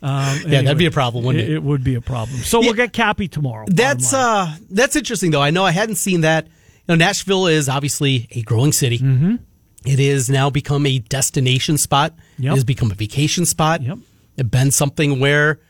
Um, 0.04 0.40
Yeah, 0.46 0.60
that'd 0.62 0.76
be 0.76 0.84
a 0.86 0.90
problem, 0.90 1.24
wouldn't 1.24 1.44
it? 1.44 1.50
It 1.50 1.62
would 1.62 1.82
be 1.82 1.94
a 1.94 2.00
problem. 2.02 2.36
So 2.38 2.60
we'll 2.60 2.74
get 2.74 2.92
Cappy 2.92 3.26
tomorrow. 3.26 3.64
That's 3.68 4.12
uh 4.12 4.54
that's 4.70 4.96
interesting 4.96 5.30
though. 5.30 5.40
I 5.40 5.50
know 5.50 5.64
I 5.64 5.70
hadn't 5.70 5.96
seen 5.96 6.20
that. 6.20 6.44
You 6.46 6.50
know, 6.88 6.94
Nashville 6.96 7.46
is 7.46 7.68
obviously 7.70 8.28
a 8.32 8.42
growing 8.42 8.72
city. 8.72 8.98
Mm-hmm. 8.98 9.36
It 9.86 10.00
is 10.00 10.28
now 10.28 10.50
become 10.50 10.84
a 10.86 10.98
destination 10.98 11.78
spot. 11.78 12.14
Yep. 12.38 12.52
It 12.52 12.54
has 12.56 12.64
become 12.64 12.90
a 12.90 12.94
vacation 12.94 13.46
spot. 13.46 13.80
Yep. 13.82 13.98
It's 14.36 14.48
been 14.48 14.70
something 14.70 15.20
where, 15.20 15.60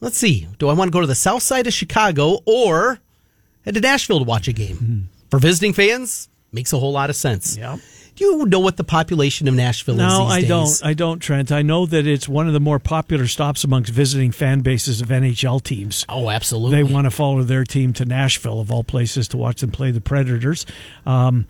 let's 0.00 0.18
see, 0.18 0.46
do 0.58 0.68
I 0.68 0.74
want 0.74 0.88
to 0.88 0.92
go 0.92 1.00
to 1.00 1.06
the 1.06 1.14
south 1.14 1.42
side 1.42 1.66
of 1.66 1.72
Chicago 1.72 2.40
or 2.44 2.98
head 3.64 3.74
to 3.74 3.80
Nashville 3.80 4.18
to 4.18 4.24
watch 4.24 4.48
a 4.48 4.52
game? 4.52 5.08
For 5.30 5.38
visiting 5.38 5.72
fans, 5.72 6.28
makes 6.50 6.72
a 6.74 6.78
whole 6.78 6.92
lot 6.92 7.08
of 7.08 7.16
sense. 7.16 7.56
Yep. 7.56 7.78
You 8.22 8.46
know 8.46 8.60
what 8.60 8.76
the 8.76 8.84
population 8.84 9.48
of 9.48 9.54
Nashville 9.54 9.94
is 9.94 9.98
No, 10.00 10.24
these 10.24 10.32
I 10.32 10.40
days? 10.40 10.48
don't. 10.48 10.84
I 10.84 10.94
don't, 10.94 11.18
Trent. 11.18 11.50
I 11.52 11.62
know 11.62 11.86
that 11.86 12.06
it's 12.06 12.28
one 12.28 12.46
of 12.46 12.52
the 12.52 12.60
more 12.60 12.78
popular 12.78 13.26
stops 13.26 13.64
amongst 13.64 13.92
visiting 13.92 14.30
fan 14.32 14.60
bases 14.60 15.00
of 15.00 15.08
NHL 15.08 15.62
teams. 15.62 16.06
Oh, 16.08 16.30
absolutely. 16.30 16.76
They 16.76 16.82
want 16.84 17.06
to 17.06 17.10
follow 17.10 17.42
their 17.42 17.64
team 17.64 17.92
to 17.94 18.04
Nashville, 18.04 18.60
of 18.60 18.70
all 18.70 18.84
places, 18.84 19.28
to 19.28 19.36
watch 19.36 19.60
them 19.60 19.70
play 19.72 19.90
the 19.90 20.00
Predators. 20.00 20.66
Um, 21.04 21.46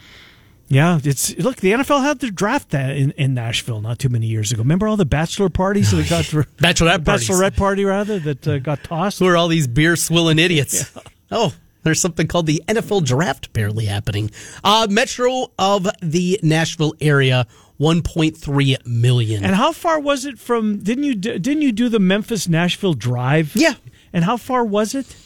yeah, 0.69 0.99
it's 1.05 1.37
look. 1.37 1.57
The 1.57 1.73
NFL 1.73 2.03
had 2.03 2.21
their 2.21 2.31
draft 2.31 2.71
that 2.71 2.97
in, 2.97 3.11
in 3.13 3.35
Nashville 3.35 3.83
not 3.83 3.99
too 3.99 4.09
many 4.09 4.27
years 4.27 4.53
ago. 4.53 4.63
Remember 4.63 4.89
all 4.89 4.97
the 4.97 5.05
bachelor 5.05 5.51
parties 5.51 5.91
that 5.91 6.09
got 6.09 6.25
Bachelorette 6.57 7.05
parties. 7.05 7.29
bachelorette 7.29 7.57
party 7.57 7.85
rather 7.85 8.19
that 8.21 8.49
uh, 8.49 8.59
got 8.59 8.83
tossed. 8.83 9.19
Who 9.19 9.27
are 9.27 9.37
all 9.37 9.49
these 9.49 9.67
beer 9.67 9.97
swilling 9.97 10.39
idiots? 10.39 10.91
Oh, 11.35 11.51
there's 11.83 12.01
something 12.01 12.27
called 12.27 12.47
the 12.47 12.63
NFL 12.69 13.05
draft 13.05 13.47
apparently 13.47 13.87
happening. 13.87 14.31
Uh, 14.63 14.87
Metro 14.91 15.53
of 15.59 15.89
the 16.01 16.39
Nashville 16.43 16.95
area, 17.01 17.47
1.3 17.81 18.87
million. 18.87 19.45
And 19.45 19.55
how 19.57 19.73
far 19.73 19.99
was 20.01 20.25
it 20.25 20.39
from? 20.39 20.79
Didn't 20.79 21.05
you 21.05 21.15
do- 21.15 21.39
didn't 21.39 21.63
you 21.63 21.73
do 21.73 21.89
the 21.89 21.99
Memphis 21.99 22.49
Nashville 22.49 22.95
drive? 22.95 23.55
Yeah. 23.57 23.75
And 24.13 24.25
how 24.25 24.37
far 24.37 24.65
was 24.65 24.95
it? 24.95 25.17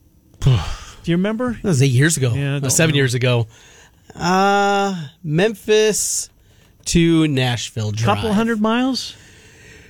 do 0.40 0.50
you 1.04 1.16
remember? 1.16 1.52
that 1.62 1.64
was 1.64 1.82
eight 1.82 1.86
years 1.92 2.16
ago. 2.16 2.32
Yeah, 2.34 2.56
Uh, 2.62 2.68
seven 2.68 2.94
know. 2.94 2.98
years 2.98 3.14
ago. 3.14 3.46
Uh, 4.14 5.08
Memphis 5.22 6.30
to 6.86 7.26
Nashville 7.28 7.90
drive. 7.90 8.16
Couple 8.16 8.32
hundred 8.32 8.60
miles. 8.60 9.14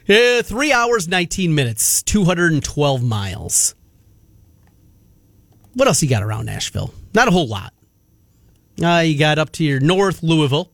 Yeah, 0.06 0.42
three 0.42 0.72
hours, 0.72 1.08
19 1.08 1.54
minutes, 1.54 2.02
212 2.04 3.02
miles. 3.02 3.74
What 5.76 5.88
else 5.88 6.02
you 6.02 6.08
got 6.08 6.22
around 6.22 6.46
Nashville? 6.46 6.94
Not 7.14 7.28
a 7.28 7.30
whole 7.30 7.46
lot. 7.46 7.74
Uh, 8.82 9.02
you 9.04 9.18
got 9.18 9.38
up 9.38 9.52
to 9.52 9.64
your 9.64 9.78
north, 9.78 10.22
Louisville, 10.22 10.70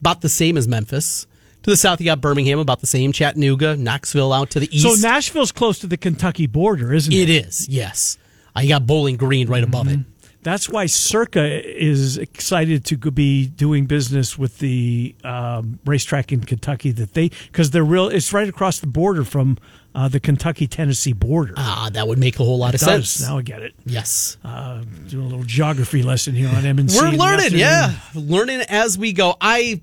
about 0.00 0.20
the 0.20 0.28
same 0.28 0.56
as 0.56 0.68
Memphis. 0.68 1.26
To 1.64 1.70
the 1.70 1.76
south, 1.76 2.00
you 2.00 2.04
got 2.04 2.20
Birmingham, 2.20 2.60
about 2.60 2.78
the 2.80 2.86
same. 2.86 3.10
Chattanooga, 3.10 3.76
Knoxville, 3.76 4.32
out 4.32 4.50
to 4.50 4.60
the 4.60 4.74
east. 4.74 5.00
So 5.00 5.08
Nashville's 5.08 5.50
close 5.50 5.80
to 5.80 5.88
the 5.88 5.96
Kentucky 5.96 6.46
border, 6.46 6.94
isn't 6.94 7.12
it? 7.12 7.28
it 7.28 7.46
is, 7.46 7.68
yes. 7.68 8.16
Uh, 8.56 8.60
you 8.60 8.68
got 8.68 8.86
Bowling 8.86 9.16
Green 9.16 9.48
right 9.48 9.64
above 9.64 9.88
it. 9.88 9.98
That's 10.42 10.68
why 10.68 10.86
Circa 10.86 11.42
is 11.76 12.16
excited 12.16 12.84
to 12.86 12.96
be 13.10 13.46
doing 13.48 13.86
business 13.86 14.38
with 14.38 14.58
the 14.58 15.14
um, 15.24 15.80
racetrack 15.84 16.32
in 16.32 16.40
Kentucky 16.44 16.92
that 16.92 17.14
they 17.14 17.30
because 17.50 17.70
they're 17.72 17.84
real. 17.84 18.08
It's 18.08 18.32
right 18.32 18.48
across 18.48 18.78
the 18.78 18.86
border 18.86 19.24
from 19.24 19.58
uh, 19.94 20.06
the 20.06 20.20
Kentucky 20.20 20.68
Tennessee 20.68 21.12
border. 21.12 21.54
Ah, 21.56 21.90
that 21.92 22.06
would 22.06 22.18
make 22.18 22.38
a 22.38 22.44
whole 22.44 22.58
lot 22.58 22.74
of 22.74 22.80
Does. 22.80 23.10
sense. 23.10 23.28
Now 23.28 23.38
I 23.38 23.42
get 23.42 23.62
it. 23.62 23.74
yes. 23.84 24.36
Uh, 24.44 24.82
doing 25.08 25.26
a 25.26 25.28
little 25.28 25.44
geography 25.44 26.02
lesson 26.04 26.34
here 26.34 26.48
on 26.48 26.64
M&C. 26.64 26.96
We're 27.00 27.10
learning, 27.10 27.58
yeah. 27.58 27.94
Learning 28.14 28.60
as 28.68 28.96
we 28.96 29.12
go. 29.12 29.34
I, 29.40 29.80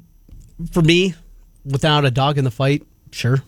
for 0.72 0.82
me, 0.82 1.16
without 1.66 2.06
a 2.06 2.12
dog 2.12 2.38
in 2.38 2.46
the 2.46 2.52
fight, 2.52 2.84
sure. 3.12 3.44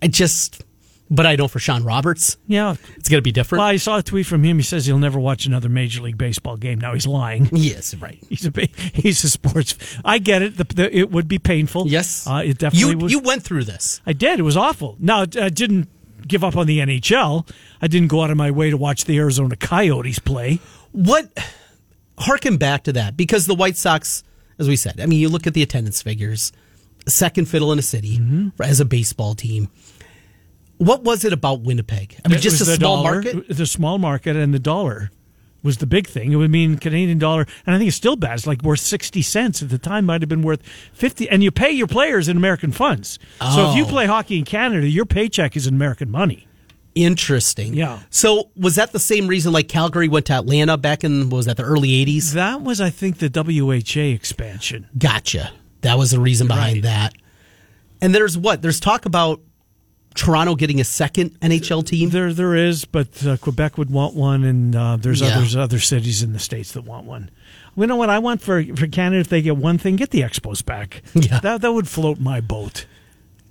I 0.00 0.06
just, 0.08 0.62
but 1.10 1.26
I 1.26 1.34
know 1.36 1.48
for 1.48 1.58
Sean 1.58 1.82
Roberts, 1.84 2.36
Yeah. 2.46 2.76
it's 2.96 3.08
going 3.08 3.18
to 3.18 3.22
be 3.22 3.32
different. 3.32 3.60
Well, 3.60 3.68
I 3.68 3.76
saw 3.76 3.98
a 3.98 4.02
tweet 4.02 4.26
from 4.26 4.44
him. 4.44 4.56
He 4.58 4.62
says 4.62 4.86
he'll 4.86 4.98
never 4.98 5.18
watch 5.18 5.44
another 5.46 5.68
Major 5.68 6.02
League 6.02 6.16
Baseball 6.18 6.56
game. 6.56 6.78
Now 6.80 6.94
he's 6.94 7.06
lying. 7.06 7.48
yes, 7.52 7.94
right. 7.96 8.22
He's 8.28 8.46
a 8.46 8.52
he's 8.94 9.24
a 9.24 9.30
sports. 9.30 9.76
I 10.04 10.18
get 10.18 10.42
it. 10.42 10.56
The, 10.56 10.64
the, 10.64 10.96
it 10.96 11.10
would 11.10 11.26
be 11.28 11.38
painful. 11.38 11.88
Yes. 11.88 12.26
uh, 12.26 12.42
it 12.44 12.58
definitely 12.58 12.90
You, 12.92 12.98
was. 12.98 13.12
you 13.12 13.18
went 13.20 13.42
through 13.42 13.64
this. 13.64 14.00
I 14.06 14.12
did. 14.12 14.38
It 14.38 14.42
was 14.42 14.56
awful. 14.56 14.96
Now 15.00 15.22
I 15.22 15.48
didn't 15.48 15.88
give 16.26 16.44
up 16.44 16.56
on 16.56 16.66
the 16.66 16.78
NHL. 16.78 17.48
I 17.82 17.88
didn't 17.88 18.08
go 18.08 18.22
out 18.22 18.30
of 18.30 18.36
my 18.36 18.50
way 18.50 18.70
to 18.70 18.76
watch 18.76 19.04
the 19.06 19.18
Arizona 19.18 19.56
Coyotes 19.56 20.18
play. 20.20 20.60
What, 20.92 21.28
harken 22.18 22.56
back 22.56 22.84
to 22.84 22.92
that, 22.92 23.16
because 23.16 23.46
the 23.46 23.54
White 23.54 23.76
Sox, 23.76 24.22
as 24.58 24.68
we 24.68 24.76
said, 24.76 25.00
I 25.00 25.06
mean, 25.06 25.18
you 25.18 25.28
look 25.28 25.46
at 25.46 25.54
the 25.54 25.62
attendance 25.62 26.02
figures, 26.02 26.52
second 27.06 27.46
fiddle 27.46 27.72
in 27.72 27.78
a 27.78 27.82
city 27.82 28.18
Mm-hmm. 28.18 28.62
as 28.62 28.78
a 28.80 28.84
baseball 28.84 29.34
team. 29.34 29.68
What 30.80 31.04
was 31.04 31.24
it 31.26 31.32
about 31.34 31.60
Winnipeg? 31.60 32.16
I 32.24 32.28
mean, 32.28 32.38
It 32.38 32.40
just 32.40 32.60
a 32.62 32.64
small 32.64 33.02
dollar, 33.02 33.22
market? 33.22 33.48
The 33.48 33.66
small 33.66 33.98
market 33.98 34.34
and 34.34 34.54
the 34.54 34.58
dollar 34.58 35.10
was 35.62 35.76
the 35.76 35.86
big 35.86 36.06
thing. 36.06 36.32
It 36.32 36.36
would 36.36 36.50
mean 36.50 36.78
Canadian 36.78 37.18
dollar, 37.18 37.46
and 37.66 37.74
I 37.74 37.78
think 37.78 37.88
it's 37.88 37.96
still 37.98 38.16
bad. 38.16 38.38
It's 38.38 38.46
like 38.46 38.62
worth 38.62 38.80
sixty 38.80 39.20
cents 39.20 39.62
at 39.62 39.68
the 39.68 39.76
time. 39.76 40.06
Might 40.06 40.22
have 40.22 40.30
been 40.30 40.40
worth 40.40 40.62
fifty, 40.94 41.28
and 41.28 41.42
you 41.44 41.50
pay 41.50 41.70
your 41.70 41.86
players 41.86 42.28
in 42.28 42.38
American 42.38 42.72
funds. 42.72 43.18
So 43.40 43.70
if 43.70 43.76
you 43.76 43.84
Oh. 43.84 43.88
play 43.88 44.06
hockey 44.06 44.38
in 44.38 44.44
Canada, 44.46 44.88
your 44.88 45.04
paycheck 45.04 45.54
is 45.54 45.66
in 45.66 45.74
American 45.74 46.10
money. 46.10 46.46
Interesting. 46.94 47.74
Yeah. 47.74 47.98
So 48.08 48.48
was 48.56 48.76
that 48.76 48.92
the 48.92 48.98
same 48.98 49.26
reason 49.28 49.52
like 49.52 49.68
Calgary 49.68 50.08
went 50.08 50.26
to 50.26 50.32
Atlanta 50.32 50.76
back 50.78 51.04
in 51.04 51.28
was 51.28 51.44
that 51.46 51.58
the 51.58 51.62
early 51.62 51.92
eighties? 51.94 52.32
That 52.32 52.62
was, 52.62 52.80
I 52.80 52.88
think, 52.88 53.18
the 53.18 53.28
WHA 53.28 54.14
expansion. 54.14 54.86
Gotcha. 54.96 55.52
That 55.82 55.98
was 55.98 56.10
the 56.10 56.20
reason 56.20 56.46
behind 56.46 56.76
Right. 56.76 56.82
that. 56.84 57.14
And 58.00 58.14
there's 58.14 58.38
what? 58.38 58.62
There's 58.62 58.80
talk 58.80 59.04
about 59.04 59.40
Toronto 60.14 60.54
getting 60.56 60.80
a 60.80 60.84
second 60.84 61.38
NHL 61.40 61.86
team. 61.86 62.10
There, 62.10 62.32
there 62.32 62.54
is, 62.54 62.84
but 62.84 63.24
uh, 63.26 63.36
Quebec 63.36 63.78
would 63.78 63.90
want 63.90 64.14
one, 64.14 64.44
and 64.44 64.74
uh, 64.74 64.96
there's 64.96 65.20
Yeah. 65.20 65.36
others, 65.36 65.54
other 65.56 65.78
cities 65.78 66.22
in 66.22 66.32
the 66.32 66.38
states 66.38 66.72
that 66.72 66.82
want 66.84 67.06
one. 67.06 67.30
You 67.76 67.86
know 67.86 67.96
what 67.96 68.10
I 68.10 68.18
want 68.18 68.42
for 68.42 68.62
for 68.76 68.86
Canada? 68.88 69.20
If 69.20 69.28
they 69.28 69.40
get 69.42 69.56
one 69.56 69.78
thing, 69.78 69.96
get 69.96 70.10
the 70.10 70.20
Expos 70.22 70.64
back. 70.64 71.02
Yeah. 71.14 71.38
that 71.40 71.60
that 71.62 71.72
would 71.72 71.88
float 71.88 72.18
my 72.20 72.40
boat. 72.40 72.86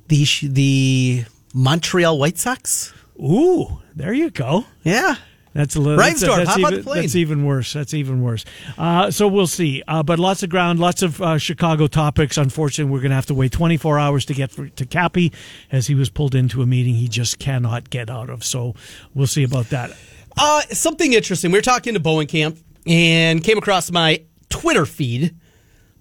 The 0.09 0.25
the 0.43 1.25
Montreal 1.53 2.19
White 2.19 2.37
Sox. 2.37 2.93
Ooh, 3.19 3.79
there 3.95 4.13
you 4.13 4.29
go. 4.29 4.65
Yeah. 4.83 5.15
That's 5.53 5.75
a 5.75 5.79
little. 5.79 5.97
That's, 5.97 6.21
that's 6.21 6.49
on 6.49 6.59
even, 6.59 6.83
that's 6.83 7.15
even 7.15 7.45
worse. 7.45 7.73
That's 7.73 7.93
even 7.93 8.21
worse. 8.21 8.45
Uh, 8.77 9.09
so 9.09 9.27
we'll 9.27 9.47
see. 9.47 9.81
Uh, 9.87 10.03
but 10.03 10.19
lots 10.19 10.43
of 10.43 10.49
ground, 10.49 10.79
lots 10.79 11.01
of 11.01 11.21
uh, 11.21 11.37
Chicago 11.37 11.87
topics. 11.87 12.37
Unfortunately, 12.37 12.91
we're 12.91 12.99
going 12.99 13.09
to 13.09 13.15
have 13.15 13.25
to 13.27 13.33
wait 13.33 13.51
24 13.51 13.97
hours 13.97 14.25
to 14.25 14.33
get 14.33 14.51
for, 14.51 14.69
to 14.69 14.85
Cappy 14.85 15.33
as 15.71 15.87
he 15.87 15.95
was 15.95 16.09
pulled 16.09 16.35
into 16.35 16.61
a 16.61 16.67
meeting 16.67 16.93
he 16.93 17.07
just 17.07 17.39
cannot 17.39 17.89
get 17.89 18.09
out 18.09 18.29
of. 18.29 18.43
So 18.43 18.75
we'll 19.15 19.27
see 19.27 19.43
about 19.43 19.69
that. 19.69 19.91
Uh, 20.37 20.61
something 20.71 21.13
interesting. 21.13 21.51
We 21.51 21.57
were 21.57 21.63
talking 21.63 21.95
to 21.95 21.99
Bohnenkamp 21.99 22.61
and 22.85 23.43
came 23.43 23.57
across 23.57 23.91
my 23.91 24.23
Twitter 24.49 24.85
feed 24.85 25.35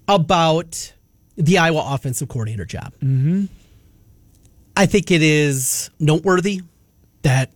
about 0.06 0.92
the 1.36 1.58
Iowa 1.58 1.94
offensive 1.94 2.28
coordinator 2.28 2.64
job. 2.64 2.92
Mm-hmm. 2.96 3.46
I 4.76 4.86
think 4.86 5.10
it 5.10 5.22
is 5.22 5.90
noteworthy 5.98 6.60
that 7.22 7.50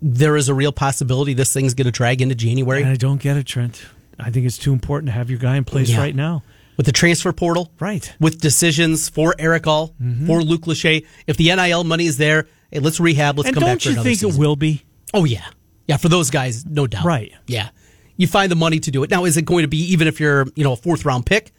there 0.00 0.36
is 0.36 0.48
a 0.48 0.54
real 0.54 0.72
possibility 0.72 1.34
this 1.34 1.52
thing's 1.52 1.74
going 1.74 1.86
to 1.86 1.90
drag 1.90 2.22
into 2.22 2.34
January 2.34 2.82
And 2.82 2.90
I 2.90 2.96
don't 2.96 3.20
get 3.20 3.36
it, 3.36 3.46
Trent. 3.46 3.82
I 4.18 4.30
think 4.30 4.46
it's 4.46 4.58
too 4.58 4.72
important 4.72 5.06
to 5.08 5.12
have 5.12 5.30
your 5.30 5.38
guy 5.38 5.56
in 5.56 5.64
place 5.64 5.90
Yeah. 5.90 5.98
right 5.98 6.14
now. 6.14 6.42
with 6.76 6.86
the 6.86 6.92
transfer 6.92 7.32
portal. 7.32 7.72
Right. 7.80 8.14
With 8.20 8.40
decisions 8.40 9.08
for 9.08 9.34
Eric 9.38 9.66
All, 9.66 9.88
mm-hmm. 10.00 10.26
for 10.26 10.42
Luke 10.42 10.62
Lachey. 10.62 11.04
If 11.26 11.36
the 11.36 11.54
NIL 11.54 11.82
money 11.84 12.06
is 12.06 12.18
there, 12.18 12.46
hey, 12.70 12.78
let's 12.78 13.00
rehab. 13.00 13.36
Let's 13.36 13.48
and 13.48 13.54
come 13.54 13.62
back 13.62 13.68
don't 13.70 13.82
for 13.82 13.88
you 13.88 13.92
another 13.94 14.08
think 14.08 14.20
season. 14.20 14.36
it 14.36 14.38
will 14.38 14.54
be? 14.56 14.84
Oh 15.12 15.24
yeah, 15.24 15.44
yeah. 15.88 15.96
For 15.96 16.08
those 16.08 16.30
guys, 16.30 16.64
no 16.64 16.86
doubt. 16.86 17.04
Right. 17.04 17.32
Yeah. 17.48 17.70
You 18.16 18.28
find 18.28 18.50
the 18.50 18.56
money 18.56 18.78
to 18.80 18.90
do 18.92 19.02
it. 19.02 19.10
Now, 19.10 19.24
is 19.24 19.36
it 19.36 19.42
going 19.44 19.62
to 19.62 19.68
be 19.68 19.78
even 19.92 20.06
if 20.06 20.20
you're 20.20 20.46
you 20.54 20.62
know 20.62 20.72
a 20.72 20.76
fourth 20.76 21.04
round 21.04 21.26
pick? 21.26 21.50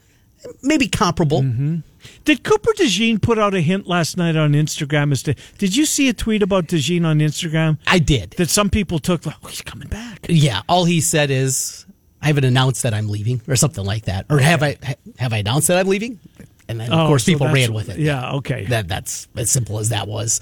Maybe 0.63 0.87
comparable. 0.87 1.41
Mm-hmm. 1.41 1.77
Did 2.25 2.43
Cooper 2.43 2.71
DeJean 2.73 3.21
put 3.21 3.37
out 3.39 3.53
a 3.53 3.61
hint 3.61 3.87
last 3.87 4.17
night 4.17 4.35
on 4.35 4.53
Instagram 4.53 5.11
as 5.11 5.23
to? 5.23 5.35
Did 5.57 5.75
you 5.75 5.85
see 5.85 6.09
a 6.09 6.13
tweet 6.13 6.41
about 6.43 6.67
DeJean 6.67 7.05
on 7.05 7.19
Instagram 7.19 7.77
I 7.87 7.99
did. 7.99 8.31
that 8.37 8.49
some 8.49 8.69
people 8.69 8.99
took 8.99 9.25
like, 9.25 9.35
oh, 9.43 9.47
he's 9.47 9.61
coming 9.61 9.87
back? 9.87 10.25
Yeah. 10.29 10.61
All 10.69 10.85
he 10.85 11.01
said 11.01 11.29
is, 11.31 11.85
"I 12.21 12.27
haven't 12.27 12.45
announced 12.45 12.83
that 12.83 12.93
I'm 12.93 13.07
leaving," 13.09 13.41
or 13.47 13.55
something 13.55 13.83
like 13.85 14.05
that. 14.05 14.25
Or 14.29 14.39
have 14.39 14.63
I 14.63 14.77
have 15.17 15.33
I 15.33 15.37
announced 15.37 15.67
that 15.69 15.77
I'm 15.77 15.87
leaving? 15.87 16.19
And 16.67 16.79
then 16.79 16.91
of 16.91 16.99
Oh, 16.99 17.07
course 17.07 17.23
so 17.25 17.31
people 17.31 17.47
ran 17.47 17.73
with 17.73 17.89
it. 17.89 17.97
Yeah, 17.99 18.33
okay. 18.33 18.65
That 18.65 18.87
that's 18.87 19.27
as 19.35 19.49
simple 19.51 19.79
as 19.79 19.89
that 19.89 20.07
was. 20.07 20.39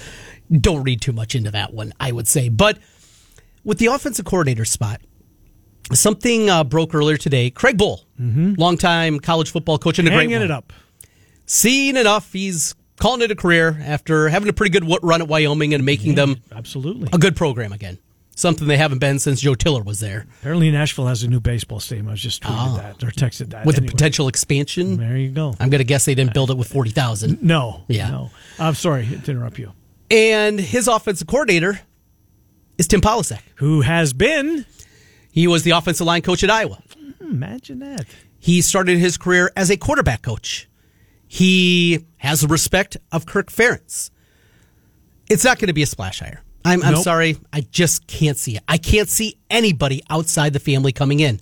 Don't 0.52 0.84
read 0.84 1.02
too 1.02 1.14
much 1.14 1.36
into 1.36 1.52
that 1.52 1.74
one, 1.74 1.94
I 2.00 2.12
would 2.12 2.28
say. 2.28 2.50
But 2.50 2.80
with 3.64 3.80
the 3.80 3.86
offensive 3.88 4.26
coordinator 4.26 4.66
spot, 4.66 5.02
something 5.94 6.50
uh, 6.50 6.64
broke 6.64 6.94
earlier 6.94 7.18
today. 7.18 7.50
Craig 7.50 7.78
Bohl, 7.78 8.02
longtime 8.58 9.20
college 9.20 9.52
football 9.52 9.78
coach 9.78 10.00
and 10.00 10.08
a 10.08 10.12
great 10.12 10.28
Mm-hmm. 10.28 10.32
Hanging 10.34 10.50
one. 10.50 10.52
it 10.52 10.52
up. 10.52 10.74
Seen 11.48 11.98
enough. 11.98 12.32
He's 12.32 12.76
calling 13.00 13.22
it 13.22 13.32
a 13.32 13.36
career 13.36 13.80
after 13.84 14.30
having 14.30 14.50
a 14.50 14.54
pretty 14.54 14.78
good 14.78 14.88
run 15.02 15.22
at 15.22 15.28
Wyoming 15.28 15.74
and 15.74 15.84
making 15.84 16.16
them 16.16 16.42
Absolutely. 16.52 17.10
a 17.12 17.18
good 17.18 17.36
program 17.36 17.74
again. 17.74 17.98
Something 18.36 18.68
they 18.68 18.78
haven't 18.78 19.00
been 19.00 19.18
since 19.18 19.42
Joe 19.42 19.56
Tiller 19.56 19.82
was 19.82 20.00
there. 20.00 20.28
Apparently, 20.42 20.70
Nashville 20.70 21.08
has 21.08 21.24
a 21.24 21.28
new 21.28 21.40
baseball 21.40 21.80
stadium. 21.80 22.08
I 22.08 22.12
was 22.12 22.22
just 22.22 22.44
tweeted 22.44 22.50
ah. 22.52 22.78
that 22.78 23.04
or 23.04 23.10
texted 23.10 23.50
that. 23.50 23.66
With 23.66 23.78
Anyway, 23.78 23.90
a 23.90 23.92
potential 23.92 24.28
expansion, 24.28 24.98
There 24.98 25.18
you 25.18 25.30
go. 25.30 25.56
I'm 25.60 25.72
going 25.72 25.80
to 25.80 25.84
guess 25.84 26.06
they 26.06 26.14
didn't 26.14 26.36
build 26.36 26.52
it 26.52 26.58
with 26.58 26.68
40,000. 26.68 27.42
No. 27.42 27.84
Yeah. 27.88 28.12
No. 28.12 28.30
I'm 28.60 28.76
sorry 28.76 29.08
to 29.08 29.32
interrupt 29.32 29.58
you. 29.58 29.74
And 30.12 30.60
his 30.60 30.88
offensive 30.88 31.26
coordinator 31.28 31.80
is 32.78 32.88
Tim 32.88 33.02
Polasek. 33.02 33.42
Who 33.56 33.82
has 33.82 34.14
been? 34.14 34.68
He 35.32 35.48
was 35.48 35.64
the 35.64 35.72
offensive 35.72 36.06
line 36.06 36.22
coach 36.22 36.44
at 36.44 36.52
Iowa. 36.52 36.80
Hmm, 36.96 37.32
imagine 37.32 37.80
that. 37.80 38.06
He 38.38 38.62
started 38.62 39.00
his 39.00 39.18
career 39.18 39.52
as 39.56 39.72
a 39.72 39.78
quarterback 39.78 40.22
coach. 40.22 40.67
He 41.28 42.06
has 42.18 42.42
the 42.42 42.48
respect 42.48 42.98
of 43.12 43.26
Kirk 43.26 43.52
Ferentz. 43.52 44.10
It's 45.30 45.44
not 45.44 45.60
going 45.60 45.68
to 45.68 45.74
be 45.74 45.84
a 45.84 45.86
splash 45.86 46.20
hire. 46.20 46.42
I'm, 46.64 46.84
I'm 46.84 46.94
Nope. 46.94 47.04
sorry. 47.04 47.38
I 47.52 47.62
just 47.62 48.08
can't 48.08 48.38
see 48.38 48.58
it. 48.58 48.64
I 48.68 48.78
can't 48.78 49.10
see 49.10 49.38
anybody 49.50 50.02
outside 50.10 50.54
the 50.54 50.60
family 50.60 50.92
coming 50.92 51.20
in. 51.20 51.40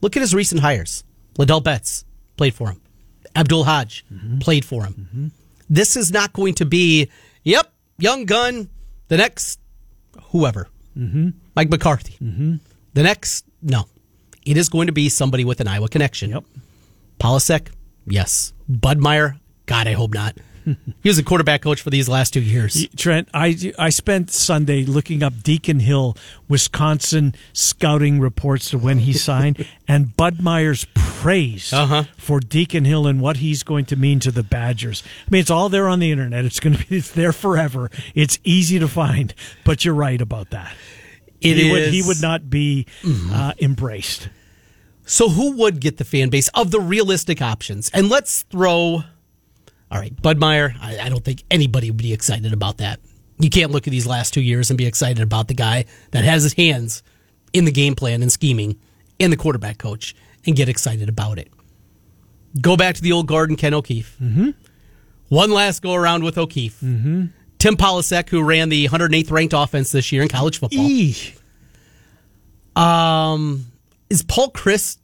Look 0.00 0.16
at 0.16 0.20
his 0.20 0.34
recent 0.34 0.60
hires. 0.60 1.04
Ladell 1.34 1.62
Betts 1.62 2.04
played 2.36 2.54
for 2.54 2.68
him. 2.68 2.80
Abdul 3.34 3.64
Hodge 3.64 4.04
mm-hmm. 4.12 4.38
played 4.38 4.64
for 4.64 4.84
him. 4.84 4.94
Mm-hmm. 4.94 5.26
This 5.70 5.96
is 5.96 6.12
not 6.12 6.32
going 6.32 6.54
to 6.54 6.66
be, 6.66 7.10
yep, 7.42 7.72
young 7.98 8.26
gun, 8.26 8.68
the 9.08 9.16
next 9.16 9.60
whoever. 10.24 10.68
Mm-hmm. 10.96 11.30
Mike 11.56 11.70
McCarthy. 11.70 12.16
The 12.94 13.02
next, 13.02 13.46
no. 13.62 13.84
It 14.44 14.56
is 14.56 14.68
going 14.68 14.88
to 14.88 14.92
be 14.92 15.08
somebody 15.08 15.44
with 15.44 15.60
an 15.60 15.68
Iowa 15.68 15.88
connection. 15.88 16.30
Yep. 16.30 16.44
Polasek, 17.18 17.68
yes. 18.06 18.52
Budmayr? 18.70 19.38
God, 19.66 19.86
I 19.86 19.92
hope 19.92 20.12
not. 20.14 20.36
he 21.02 21.08
was 21.08 21.18
a 21.18 21.24
quarterback 21.24 21.60
coach 21.62 21.80
for 21.82 21.90
these 21.90 22.08
last 22.08 22.32
two 22.34 22.40
years. 22.40 22.86
Trent, 22.96 23.28
I 23.34 23.72
I 23.78 23.90
spent 23.90 24.30
Sunday 24.30 24.84
looking 24.84 25.22
up 25.22 25.32
Deacon 25.42 25.80
Hill, 25.80 26.16
Wisconsin 26.48 27.34
scouting 27.52 28.20
reports 28.20 28.70
to 28.70 28.78
when 28.78 28.98
he 28.98 29.12
signed, 29.28 29.66
and 29.88 30.16
Budmayr's 30.16 30.86
praise 30.94 31.72
Uh-huh. 31.72 32.04
for 32.16 32.38
Deacon 32.38 32.84
Hill 32.84 33.08
and 33.08 33.20
what 33.20 33.38
he's 33.38 33.64
going 33.64 33.86
to 33.86 33.96
mean 33.96 34.20
to 34.20 34.30
the 34.30 34.44
Badgers. 34.44 35.02
I 35.26 35.30
mean, 35.30 35.40
it's 35.40 35.50
all 35.50 35.68
there 35.68 35.88
on 35.88 35.98
the 35.98 36.12
internet. 36.12 36.44
It's 36.44 36.60
going 36.60 36.76
to 36.76 36.86
be 36.86 36.98
it's 36.98 37.10
there 37.10 37.32
forever. 37.32 37.90
It's 38.14 38.38
easy 38.44 38.78
to 38.78 38.86
find, 38.88 39.34
but 39.64 39.84
you're 39.84 39.94
right 39.94 40.20
about 40.20 40.50
that. 40.50 40.72
It 41.40 41.56
he 41.56 41.72
would 41.72 41.88
he 41.88 41.98
Mm-hmm. 42.00 42.06
would 42.08 42.22
not 42.22 42.48
be 42.48 42.86
uh, 43.32 43.52
embraced. 43.60 44.28
So 45.04 45.28
who 45.28 45.56
would 45.58 45.80
get 45.80 45.96
the 45.98 46.04
fan 46.04 46.28
base 46.28 46.48
of 46.48 46.70
the 46.70 46.80
realistic 46.80 47.42
options? 47.42 47.90
And 47.92 48.08
let's 48.08 48.42
throw. 48.42 49.02
All 49.90 49.98
right, 49.98 50.14
Budmayr. 50.14 50.74
I, 50.80 50.98
I 51.00 51.08
don't 51.08 51.24
think 51.24 51.44
anybody 51.50 51.90
would 51.90 51.98
be 51.98 52.12
excited 52.12 52.52
about 52.52 52.78
that. 52.78 53.00
You 53.38 53.50
can't 53.50 53.72
look 53.72 53.86
at 53.86 53.90
these 53.90 54.06
last 54.06 54.32
two 54.32 54.40
years 54.40 54.70
and 54.70 54.78
be 54.78 54.86
excited 54.86 55.22
about 55.22 55.48
the 55.48 55.54
guy 55.54 55.86
that 56.12 56.24
has 56.24 56.44
his 56.44 56.52
hands 56.54 57.02
in 57.52 57.64
the 57.64 57.72
game 57.72 57.94
plan 57.94 58.22
and 58.22 58.30
scheming 58.30 58.78
and 59.18 59.32
the 59.32 59.36
quarterback 59.36 59.78
coach 59.78 60.14
and 60.46 60.56
get 60.56 60.68
excited 60.68 61.08
about 61.08 61.38
it. 61.38 61.50
Go 62.60 62.76
back 62.76 62.94
to 62.96 63.02
the 63.02 63.12
old 63.12 63.26
garden, 63.26 63.56
Ken 63.56 63.74
O'Keefe. 63.74 64.16
Mm-hmm. 64.22 64.50
One 65.28 65.50
last 65.50 65.82
go 65.82 65.94
around 65.94 66.24
with 66.24 66.36
O'Keefe. 66.36 66.78
Mm-hmm. 66.80 67.26
Tim 67.58 67.76
Polasek, 67.76 68.28
who 68.28 68.42
ran 68.42 68.68
the 68.68 68.88
108th 68.88 69.30
ranked 69.30 69.54
offense 69.54 69.92
this 69.92 70.12
year 70.12 70.22
in 70.22 70.28
college 70.28 70.58
football. 70.58 70.84
Eesh. 70.84 71.38
Um, 72.76 73.71
is 74.12 74.22
Paul 74.22 74.50
Chris 74.50 74.98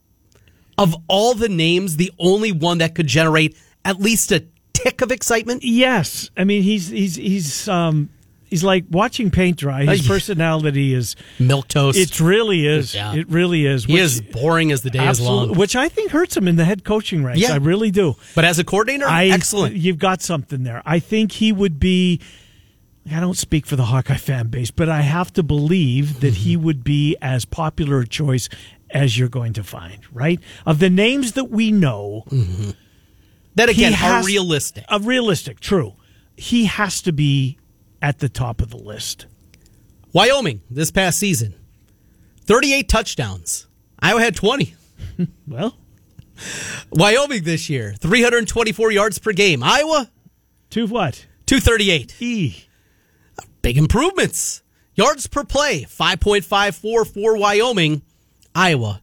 of 0.76 0.94
all 1.08 1.34
the 1.34 1.48
names 1.48 1.96
the 1.96 2.12
only 2.18 2.52
one 2.52 2.78
that 2.78 2.94
could 2.94 3.06
generate 3.06 3.56
at 3.84 3.98
least 3.98 4.30
a 4.32 4.44
tick 4.74 5.00
of 5.00 5.10
excitement? 5.10 5.64
Yes, 5.64 6.30
I 6.36 6.44
mean 6.44 6.62
he's 6.62 6.88
he's 6.88 7.16
he's 7.16 7.66
um 7.68 8.10
he's 8.44 8.62
like 8.62 8.84
watching 8.90 9.30
paint 9.30 9.56
dry. 9.56 9.84
His 9.86 10.06
personality 10.06 10.92
is 10.92 11.16
Milk 11.38 11.68
toast. 11.68 11.98
it 11.98 12.20
really 12.20 12.66
is. 12.66 12.94
Yeah. 12.94 13.14
It 13.14 13.28
really 13.30 13.64
is. 13.66 13.86
he 13.86 13.98
is 13.98 14.20
boring 14.20 14.70
as 14.72 14.82
the 14.82 14.90
day 14.90 15.06
is 15.08 15.20
long. 15.20 15.54
which 15.56 15.74
I 15.74 15.88
think 15.88 16.10
hurts 16.10 16.36
him 16.36 16.46
in 16.46 16.56
the 16.56 16.64
head 16.66 16.84
coaching 16.84 17.24
ranks. 17.24 17.40
Yeah. 17.40 17.54
I 17.54 17.56
really 17.56 17.90
do. 17.90 18.16
But 18.34 18.44
as 18.44 18.58
a 18.58 18.64
coordinator, 18.64 19.06
I, 19.06 19.28
excellent. 19.28 19.74
You've 19.74 19.98
got 19.98 20.20
something 20.22 20.64
there. 20.64 20.82
I 20.84 20.98
think 20.98 21.32
he 21.32 21.50
would 21.50 21.80
be. 21.80 22.20
I 23.10 23.20
don't 23.20 23.38
speak 23.38 23.64
for 23.64 23.74
the 23.74 23.86
Hawkeye 23.86 24.18
fan 24.18 24.48
base, 24.48 24.70
but 24.70 24.90
I 24.90 25.00
have 25.00 25.32
to 25.32 25.42
believe 25.42 26.20
that 26.20 26.34
he 26.34 26.58
would 26.58 26.84
be 26.84 27.16
as 27.22 27.46
popular 27.46 28.00
a 28.00 28.06
choice 28.06 28.50
as 28.90 29.18
you're 29.18 29.28
going 29.28 29.52
to 29.54 29.64
find. 29.64 30.00
Right 30.12 30.40
of 30.66 30.78
the 30.78 30.90
names 30.90 31.32
that 31.32 31.44
we 31.44 31.72
know, 31.72 32.24
mm-hmm. 32.28 32.70
that 33.54 33.68
again 33.68 33.92
he 33.92 34.06
are 34.06 34.24
realistic. 34.24 34.84
of 34.88 35.06
realistic, 35.06 35.60
true. 35.60 35.94
He 36.36 36.66
has 36.66 37.02
to 37.02 37.12
be 37.12 37.58
at 38.00 38.18
the 38.18 38.28
top 38.28 38.60
of 38.60 38.70
the 38.70 38.76
list. 38.76 39.26
Wyoming 40.12 40.62
this 40.70 40.90
past 40.90 41.18
season, 41.18 41.54
38 42.42 42.88
touchdowns. 42.88 43.66
Iowa 44.00 44.20
had 44.20 44.36
20. 44.36 44.74
Well, 45.48 45.76
Wyoming 46.90 47.42
this 47.42 47.68
year, 47.68 47.94
324 47.98 48.92
yards 48.92 49.18
per 49.18 49.32
game. 49.32 49.62
Iowa, 49.62 50.10
to 50.70 50.86
what? 50.86 51.26
238. 51.46 52.22
E. 52.22 52.64
Big 53.62 53.76
improvements. 53.76 54.62
Yards 54.94 55.26
per 55.26 55.44
play, 55.44 55.84
5.54 55.84 57.12
for 57.12 57.36
Wyoming. 57.36 58.02
Iowa, 58.58 59.00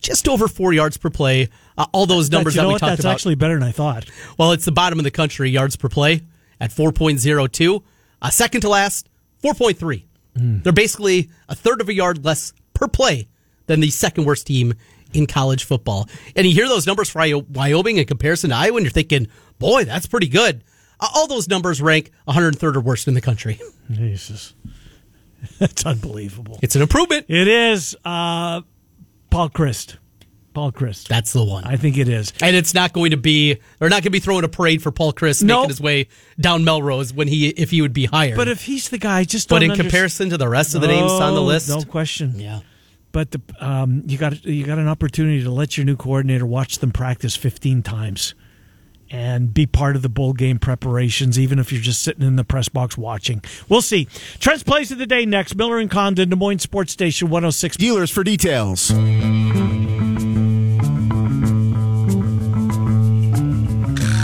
just 0.00 0.28
over 0.28 0.48
four 0.48 0.72
yards 0.72 0.96
per 0.96 1.10
play. 1.10 1.48
Uh, 1.78 1.86
all 1.92 2.06
those 2.06 2.30
numbers 2.30 2.54
you 2.56 2.62
that 2.62 2.66
we 2.66 2.72
what? 2.72 2.78
talked 2.80 2.90
That's 2.90 3.00
about. 3.00 3.12
actually 3.12 3.34
better 3.36 3.54
than 3.54 3.62
I 3.62 3.72
thought. 3.72 4.06
well, 4.38 4.52
it's 4.52 4.64
the 4.64 4.72
bottom 4.72 4.98
of 4.98 5.04
the 5.04 5.10
country, 5.10 5.48
yards 5.50 5.76
per 5.76 5.88
play 5.88 6.22
at 6.60 6.70
4.02. 6.70 7.82
Uh, 8.22 8.30
second 8.30 8.62
to 8.62 8.68
last, 8.68 9.08
4.3. 9.42 10.02
They're 10.38 10.72
basically 10.72 11.30
a 11.48 11.54
third 11.54 11.80
of 11.80 11.88
a 11.88 11.94
yard 11.94 12.22
less 12.24 12.52
per 12.74 12.88
play 12.88 13.28
than 13.66 13.80
the 13.80 13.88
second 13.90 14.24
worst 14.24 14.46
team 14.46 14.74
in 15.14 15.26
college 15.26 15.64
football. 15.64 16.08
And 16.34 16.46
you 16.46 16.52
hear 16.52 16.68
those 16.68 16.86
numbers 16.86 17.08
for 17.08 17.22
Wyoming 17.50 17.96
in 17.96 18.04
comparison 18.06 18.50
to 18.50 18.56
Iowa, 18.56 18.76
and 18.76 18.84
you're 18.84 18.90
thinking, 18.90 19.28
boy, 19.58 19.84
that's 19.84 20.06
pretty 20.06 20.28
good. 20.28 20.62
Uh, 21.00 21.08
all 21.14 21.26
those 21.26 21.48
numbers 21.48 21.80
rank 21.80 22.10
103rd 22.28 22.76
or 22.76 22.80
worst 22.80 23.08
in 23.08 23.14
the 23.14 23.20
country. 23.22 23.60
Jesus, 23.90 24.52
that's 25.58 25.86
unbelievable. 25.86 26.58
It's 26.62 26.76
an 26.76 26.82
improvement. 26.82 27.26
It 27.28 27.48
is 27.48 27.96
uh, 28.04 28.60
Paul 29.36 29.48
Christ. 29.50 29.98
Paul 30.54 30.72
Christ. 30.72 31.08
That's 31.08 31.34
the 31.34 31.44
one. 31.44 31.64
I 31.64 31.76
think 31.76 31.98
it 31.98 32.08
is. 32.08 32.32
and 32.40 32.56
it's 32.56 32.72
not 32.72 32.94
going 32.94 33.10
to 33.10 33.18
be, 33.18 33.58
they're 33.78 33.90
not 33.90 33.96
going 33.96 34.04
to 34.04 34.10
be 34.10 34.20
throwing 34.20 34.42
a 34.44 34.48
parade 34.48 34.82
for 34.82 34.90
Paul 34.90 35.12
Chris 35.12 35.42
No. 35.42 35.56
making 35.56 35.68
his 35.68 35.80
way 35.82 36.08
down 36.40 36.64
Melrose 36.64 37.12
when 37.12 37.28
he, 37.28 37.48
if 37.48 37.70
he 37.70 37.82
would 37.82 37.92
be 37.92 38.06
hired. 38.06 38.36
But 38.36 38.48
if 38.48 38.62
he's 38.62 38.88
the 38.88 38.96
guy, 38.96 39.24
just 39.24 39.50
but 39.50 39.62
in 39.62 39.72
comparison 39.74 40.30
to 40.30 40.38
the 40.38 40.48
rest 40.48 40.74
of 40.74 40.80
the 40.80 40.88
names 40.88 41.12
on 41.12 41.34
the 41.34 41.40
No, 41.40 41.44
list, 41.44 41.68
no 41.68 41.82
question. 41.82 42.40
yeah. 42.40 42.60
But 43.12 43.30
the, 43.32 43.40
um, 43.60 44.02
you 44.06 44.18
got 44.18 44.44
you 44.44 44.64
got 44.66 44.78
an 44.78 44.88
opportunity 44.88 45.42
to 45.42 45.50
let 45.50 45.76
your 45.78 45.86
new 45.86 45.96
coordinator 45.96 46.44
watch 46.44 46.78
them 46.80 46.90
practice 46.92 47.34
15 47.34 47.82
times 47.82 48.34
and 49.10 49.52
be 49.54 49.66
part 49.66 49.96
of 49.96 50.02
the 50.02 50.08
bowl 50.08 50.32
game 50.32 50.58
preparations, 50.58 51.38
even 51.38 51.58
if 51.58 51.72
you're 51.72 51.80
just 51.80 52.02
sitting 52.02 52.26
in 52.26 52.36
the 52.36 52.44
press 52.44 52.68
box 52.68 52.96
watching. 52.98 53.42
We'll 53.68 53.82
see. 53.82 54.06
Trent's 54.38 54.62
plays 54.62 54.90
of 54.90 54.98
the 54.98 55.06
day 55.06 55.26
next. 55.26 55.54
Miller 55.54 55.78
and 55.78 55.90
Condon, 55.90 56.28
Des 56.30 56.36
Moines 56.36 56.58
Sports 56.60 56.92
Station 56.92 57.28
106. 57.28 57.76
Dealers 57.76 58.10
for 58.10 58.24
details. 58.24 58.90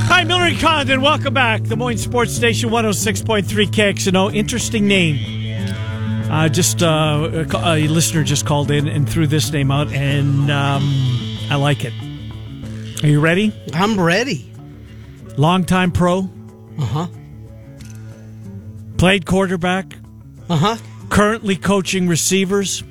Hi, 0.08 0.24
Miller 0.24 0.42
and 0.42 0.58
Condon. 0.58 1.00
Welcome 1.00 1.34
back. 1.34 1.62
Des 1.62 1.76
Moines 1.76 1.98
Sports 1.98 2.34
Station 2.34 2.70
106.3 2.70 3.44
KXNO. 3.66 4.34
Interesting 4.34 4.86
name. 4.86 5.40
Uh, 6.30 6.48
just 6.48 6.82
uh, 6.82 7.28
a, 7.52 7.84
a 7.84 7.88
listener 7.88 8.22
just 8.22 8.46
called 8.46 8.70
in 8.70 8.88
and 8.88 9.08
threw 9.08 9.26
this 9.26 9.52
name 9.52 9.70
out, 9.70 9.92
and 9.92 10.50
um, 10.50 10.82
I 11.50 11.56
like 11.56 11.84
it. 11.84 11.92
Are 13.02 13.08
you 13.08 13.20
ready? 13.20 13.52
I'm 13.74 14.00
ready. 14.00 14.51
Longtime 15.36 15.92
pro, 15.92 16.28
Uh 16.78 16.84
huh. 16.84 17.06
played 18.98 19.26
quarterback, 19.26 19.94
Uh 20.48 20.56
huh. 20.56 20.76
currently 21.08 21.56
coaching 21.56 22.06
receivers, 22.08 22.82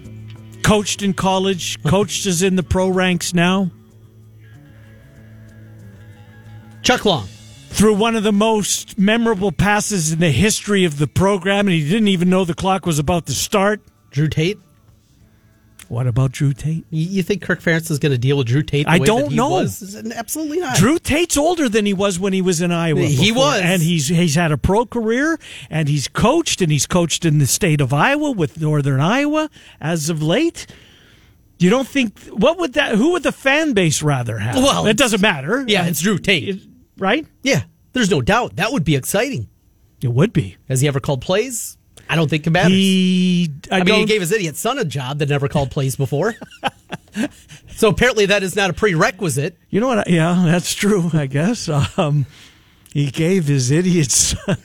coached 0.63 1.01
in 1.01 1.13
college, 1.13 1.81
coached 1.83 2.25
is 2.25 2.41
in 2.41 2.55
the 2.55 2.63
pro 2.63 2.89
ranks 2.89 3.33
now. 3.33 3.69
Chuck 6.81 7.05
Long. 7.05 7.27
Threw 7.69 7.93
one 7.93 8.15
of 8.15 8.23
the 8.23 8.33
most 8.33 8.97
memorable 8.99 9.51
passes 9.51 10.11
in 10.11 10.19
the 10.19 10.31
history 10.31 10.83
of 10.83 10.97
the 10.97 11.07
program, 11.07 11.67
and 11.67 11.75
he 11.75 11.87
didn't 11.87 12.09
even 12.09 12.29
know 12.29 12.43
the 12.43 12.53
clock 12.53 12.85
was 12.85 12.99
about 12.99 13.27
to 13.27 13.33
start. 13.33 13.81
Drew 14.09 14.27
Tate. 14.27 14.59
What 15.91 16.07
about 16.07 16.31
Drew 16.31 16.53
Tate? 16.53 16.85
You, 16.89 17.21
think 17.21 17.41
Kirk 17.41 17.59
Ferentz 17.59 17.91
is 17.91 17.99
going 17.99 18.13
to 18.13 18.17
deal 18.17 18.37
with 18.37 18.47
Drew 18.47 18.63
Tate? 18.63 18.85
The 18.85 18.91
I 18.93 18.99
way 18.99 19.05
don't 19.05 19.23
that 19.23 19.31
he 19.31 19.35
know. 19.35 19.49
Was? 19.49 19.93
Absolutely 20.15 20.61
not. 20.61 20.77
Drew 20.77 20.97
Tate's 20.97 21.35
older 21.35 21.67
than 21.67 21.85
he 21.85 21.93
was 21.93 22.17
when 22.17 22.31
he 22.31 22.41
was 22.41 22.61
in 22.61 22.71
Iowa. 22.71 23.01
He 23.01 23.31
before, 23.31 23.47
was. 23.47 23.61
and 23.61 23.81
he's 23.81 24.07
he's 24.07 24.35
had 24.35 24.53
a 24.53 24.57
pro 24.57 24.85
career, 24.85 25.37
and 25.69 25.89
he's 25.89 26.07
coached, 26.07 26.61
and 26.61 26.71
he's 26.71 26.87
coached 26.87 27.25
in 27.25 27.39
the 27.39 27.45
state 27.45 27.81
of 27.81 27.91
Iowa 27.91 28.31
with 28.31 28.61
Northern 28.61 29.01
Iowa 29.01 29.49
as 29.81 30.09
of 30.09 30.23
late. 30.23 30.65
You 31.59 31.69
don't 31.69 31.89
think 31.89 32.17
what 32.27 32.57
would 32.57 32.71
that? 32.75 32.95
Who 32.95 33.11
would 33.11 33.23
the 33.23 33.33
fan 33.33 33.73
base 33.73 34.01
rather 34.01 34.37
have? 34.37 34.55
Well, 34.55 34.87
it 34.87 34.95
doesn't 34.95 35.21
matter. 35.21 35.65
Yeah, 35.67 35.87
it's 35.87 35.99
Drew 35.99 36.17
Tate. 36.17 36.61
Right? 36.97 37.27
yeah, 37.43 37.63
there's 37.91 38.09
no 38.09 38.21
doubt 38.21 38.55
that 38.55 38.71
would 38.71 38.85
be 38.85 38.95
exciting. 38.95 39.49
It 40.01 40.13
would 40.13 40.31
be. 40.31 40.55
Has 40.69 40.79
he 40.79 40.87
ever 40.87 41.01
called 41.01 41.19
plays? 41.19 41.77
I 42.11 42.17
don't 42.17 42.29
think 42.29 42.45
it 42.45 42.49
matters. 42.49 42.73
He, 42.73 43.49
I, 43.71 43.79
I 43.79 43.83
mean, 43.85 43.99
he 44.01 44.05
gave 44.05 44.19
his 44.19 44.33
idiot 44.33 44.57
son 44.57 44.77
a 44.77 44.83
job 44.83 45.19
that 45.19 45.29
never 45.29 45.47
called 45.47 45.71
plays 45.71 45.95
before. 45.95 46.35
so 47.69 47.87
apparently 47.87 48.25
that 48.25 48.43
is 48.43 48.53
not 48.53 48.69
a 48.69 48.73
prerequisite. 48.73 49.57
You 49.69 49.79
know 49.79 49.87
what? 49.87 50.09
Yeah, 50.09 50.43
that's 50.45 50.75
true. 50.75 51.09
I 51.13 51.27
guess 51.27 51.69
um, 51.69 52.25
he 52.91 53.11
gave 53.11 53.45
his 53.45 53.71
idiot 53.71 54.11
son. 54.11 54.57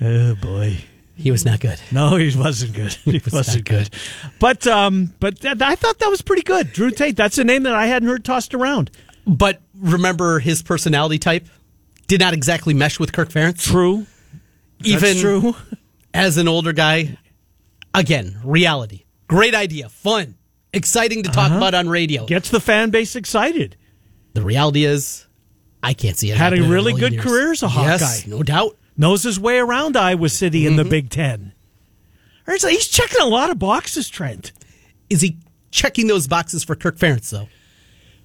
Oh 0.00 0.34
boy. 0.36 0.78
He 1.16 1.30
was 1.30 1.44
not 1.44 1.60
good. 1.60 1.78
No, 1.92 2.16
he 2.16 2.34
wasn't 2.34 2.72
good. 2.72 2.94
He 3.04 3.18
was 3.18 3.34
was 3.34 3.48
not 3.48 3.56
not 3.56 3.64
good. 3.66 3.90
But 4.38 4.66
um, 4.66 5.12
but 5.20 5.38
th- 5.42 5.60
I 5.60 5.74
thought 5.74 5.98
that 5.98 6.08
was 6.08 6.22
pretty 6.22 6.42
good. 6.42 6.72
Drew 6.72 6.90
Tate. 6.90 7.14
That's 7.14 7.36
a 7.36 7.44
name 7.44 7.64
that 7.64 7.74
I 7.74 7.88
hadn't 7.88 8.08
heard 8.08 8.24
tossed 8.24 8.54
around. 8.54 8.90
But 9.26 9.60
remember 9.78 10.38
his 10.38 10.62
personality 10.62 11.18
type 11.18 11.46
did 12.08 12.20
not 12.20 12.32
exactly 12.32 12.72
mesh 12.72 12.98
with 12.98 13.12
Kirk 13.12 13.28
Ferentz. 13.28 13.62
True. 13.62 14.06
Even 14.82 15.00
That's 15.00 15.20
true. 15.20 15.54
As 16.14 16.36
an 16.36 16.48
older 16.48 16.72
guy, 16.72 17.16
again, 17.94 18.38
reality. 18.44 19.04
Great 19.28 19.54
idea, 19.54 19.88
fun, 19.88 20.36
exciting 20.72 21.22
to 21.22 21.30
talk 21.30 21.46
Uh-huh. 21.50 21.56
about 21.56 21.74
on 21.74 21.88
radio. 21.88 22.26
Gets 22.26 22.50
the 22.50 22.60
fan 22.60 22.90
base 22.90 23.16
excited. 23.16 23.76
the 24.34 24.42
reality 24.42 24.84
is, 24.86 25.26
I 25.82 25.92
can't 25.94 26.16
see 26.16 26.30
it. 26.30 26.36
Had 26.38 26.52
a 26.54 26.62
really 26.62 26.92
million 26.94 26.98
good 27.00 27.12
years. 27.14 27.24
career 27.24 27.52
as 27.52 27.62
a 27.62 27.66
Yes, 27.66 28.00
Hawkeye. 28.24 28.30
no 28.36 28.42
doubt. 28.42 28.78
Knows 28.96 29.22
his 29.24 29.38
way 29.38 29.58
around 29.58 29.96
Iowa 29.96 30.28
City 30.30 30.66
in 30.66 30.72
Mm-hmm. 30.74 30.82
the 30.84 30.88
Big 30.88 31.10
Ten. 31.10 31.52
He's 32.46 32.66
he's 32.66 32.88
checking 32.88 33.20
a 33.20 33.26
lot 33.26 33.50
of 33.50 33.58
boxes, 33.58 34.08
Trent. 34.08 34.52
Is 35.10 35.20
he 35.20 35.36
checking 35.70 36.06
those 36.06 36.26
boxes 36.28 36.64
for 36.64 36.74
Kirk 36.74 36.96
Ferentz 36.98 37.28
though? 37.30 37.48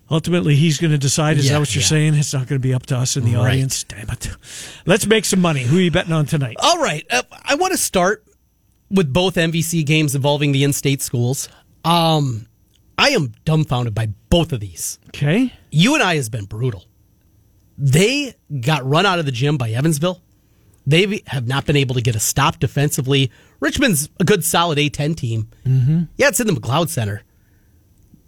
Ultimately, 0.10 0.56
he's 0.56 0.78
going 0.80 0.92
to 0.92 0.98
decide. 0.98 1.38
Is 1.38 1.46
Yeah, 1.46 1.54
that 1.54 1.60
what 1.60 1.76
you're 1.76 1.82
yeah. 1.82 1.88
saying? 1.88 2.14
It's 2.16 2.34
not 2.34 2.48
going 2.48 2.62
to 2.62 2.66
be 2.68 2.74
up 2.74 2.86
to 2.88 2.98
us 2.98 3.18
in 3.18 3.26
the 3.26 3.36
Right. 3.36 3.52
audience. 3.52 3.84
Damn 3.84 4.10
it. 4.10 4.30
Let's 4.86 5.06
make 5.06 5.26
some 5.26 5.42
money. 5.42 5.64
Who 5.64 5.78
are 5.78 5.82
you 5.82 5.92
betting 5.92 6.14
on 6.14 6.26
tonight? 6.26 6.56
All 6.60 6.78
right, 6.82 7.06
uh, 7.12 7.24
I 7.44 7.56
want 7.56 7.74
to 7.74 7.78
start 7.78 8.24
with 8.90 9.12
both 9.12 9.36
MVC 9.36 9.84
games 9.86 10.16
involving 10.16 10.54
the 10.54 10.64
in-state 10.64 11.02
schools. 11.02 11.50
Um, 11.84 12.48
I 12.98 13.10
am 13.10 13.34
dumbfounded 13.44 13.94
by 13.94 14.08
both 14.30 14.54
of 14.54 14.62
these. 14.62 14.98
Okay. 15.10 15.54
UNI 15.72 16.16
has 16.16 16.30
been 16.30 16.46
brutal. 16.46 16.86
They 17.78 18.34
got 18.62 18.88
run 18.88 19.06
out 19.06 19.20
of 19.20 19.26
the 19.26 19.32
gym 19.32 19.58
by 19.58 19.72
Evansville. 19.72 20.22
They 20.86 21.22
have 21.28 21.48
not 21.48 21.66
been 21.66 21.76
able 21.76 21.96
to 21.96 22.02
get 22.02 22.16
a 22.16 22.20
stop 22.20 22.60
defensively. 22.60 23.30
Richmond's 23.60 24.10
a 24.20 24.24
good, 24.24 24.44
solid 24.46 24.78
A10 24.78 25.16
team. 25.18 25.50
Mm-hmm. 25.66 26.04
Yeah, 26.18 26.30
it's 26.30 26.40
in 26.40 26.48
the 26.48 26.54
McLeod 26.54 26.88
Center. 26.90 27.24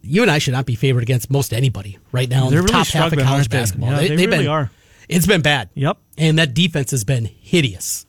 UNI 0.04 0.40
should 0.40 0.54
not 0.54 0.66
be 0.66 0.76
favored 0.76 1.04
against 1.04 1.30
most 1.30 1.54
anybody 1.54 1.98
right 2.12 2.30
now 2.30 2.46
in 2.46 2.52
They're 2.52 2.62
the 2.62 2.68
really 2.72 2.84
top 2.86 2.88
half 2.88 3.14
of 3.14 3.20
college 3.20 3.50
they? 3.50 3.58
basketball. 3.58 3.92
Yeah, 3.92 3.98
they 4.00 4.08
they've 4.10 4.30
really 4.30 4.44
been, 4.44 4.48
are. 4.48 4.72
It's 5.08 5.26
been 5.28 5.42
bad. 5.42 5.70
Yep. 5.74 5.98
And 6.18 6.38
that 6.40 6.54
defense 6.54 6.92
has 6.92 7.04
been 7.04 7.26
hideous. 7.26 8.06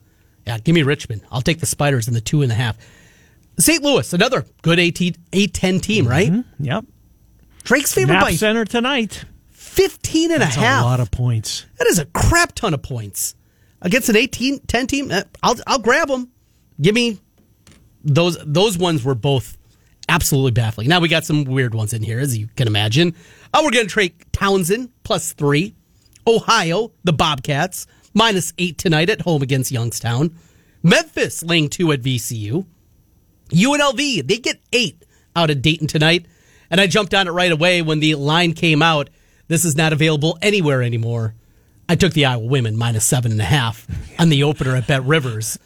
Yeah, 0.47 0.57
give 0.59 0.75
me 0.75 0.83
Richmond. 0.83 1.21
I'll 1.31 1.41
take 1.41 1.59
the 1.59 1.65
Spiders 1.65 2.07
in 2.07 2.13
the 2.13 2.21
two 2.21 2.41
and 2.41 2.51
a 2.51 2.55
half. 2.55 2.77
St. 3.59 3.83
Louis, 3.83 4.11
another 4.13 4.45
good 4.61 4.79
AT, 4.79 4.95
A10 4.95 5.81
team, 5.81 6.07
right? 6.07 6.31
Yep. 6.59 6.85
Drake's 7.63 7.93
favorite 7.93 8.13
Knapp 8.15 8.23
by 8.23 8.31
Center 8.31 8.65
tonight. 8.65 9.25
15 9.51 10.31
and 10.31 10.41
That's 10.41 10.55
a 10.57 10.59
half. 10.59 10.83
a 10.83 10.85
lot 10.85 10.99
of 10.99 11.11
points. 11.11 11.65
That 11.77 11.87
is 11.87 11.99
a 11.99 12.05
crap 12.05 12.53
ton 12.55 12.73
of 12.73 12.81
points 12.81 13.35
against 13.81 14.09
an 14.09 14.15
18 14.15 14.59
10 14.61 14.87
team. 14.87 15.11
eh, 15.11 15.23
I'll 15.43 15.55
I'll 15.67 15.79
grab 15.79 16.07
them. 16.07 16.29
Give 16.81 16.95
me 16.95 17.19
those 18.03 18.37
those 18.45 18.77
ones 18.77 19.03
were 19.03 19.15
both 19.15 19.57
absolutely 20.11 20.51
baffling. 20.51 20.89
Now 20.89 20.99
we 20.99 21.07
got 21.07 21.23
some 21.23 21.45
weird 21.45 21.73
ones 21.73 21.93
in 21.93 22.03
here 22.03 22.19
as 22.19 22.37
you 22.37 22.47
can 22.57 22.67
imagine. 22.67 23.15
Oh, 23.53 23.63
we're 23.63 23.71
going 23.71 23.87
to 23.87 23.95
take 23.95 24.29
Towson 24.33 24.89
plus 25.03 25.31
3. 25.33 25.73
Ohio, 26.27 26.91
the 27.03 27.13
Bobcats 27.13 27.87
minus 28.13 28.53
8 28.57 28.77
tonight 28.77 29.09
at 29.09 29.21
home 29.21 29.41
against 29.41 29.71
Youngstown. 29.71 30.37
Memphis 30.83 31.43
laying 31.43 31.69
two 31.69 31.91
at 31.91 32.01
VCU. 32.01 32.65
UNLV, 33.49 34.27
they 34.27 34.37
get 34.37 34.59
eight 34.73 35.03
out 35.35 35.49
of 35.49 35.61
Dayton 35.61 35.87
tonight. 35.87 36.25
And 36.69 36.81
I 36.81 36.87
jumped 36.87 37.13
on 37.13 37.27
it 37.27 37.31
right 37.31 37.51
away 37.51 37.81
when 37.81 37.99
the 37.99 38.15
line 38.15 38.53
came 38.53 38.81
out. 38.81 39.09
This 39.47 39.63
is 39.63 39.75
not 39.75 39.93
available 39.93 40.37
anywhere 40.41 40.81
anymore. 40.81 41.35
I 41.87 41.95
took 41.95 42.13
the 42.13 42.25
Iowa 42.25 42.45
women 42.45 42.77
minus 42.77 43.05
seven 43.05 43.31
and 43.31 43.41
a 43.41 43.45
half 43.45 43.87
on 44.19 44.29
the 44.29 44.43
opener 44.43 44.75
at 44.75 44.87
Bet 44.87 45.03
Rivers 45.03 45.57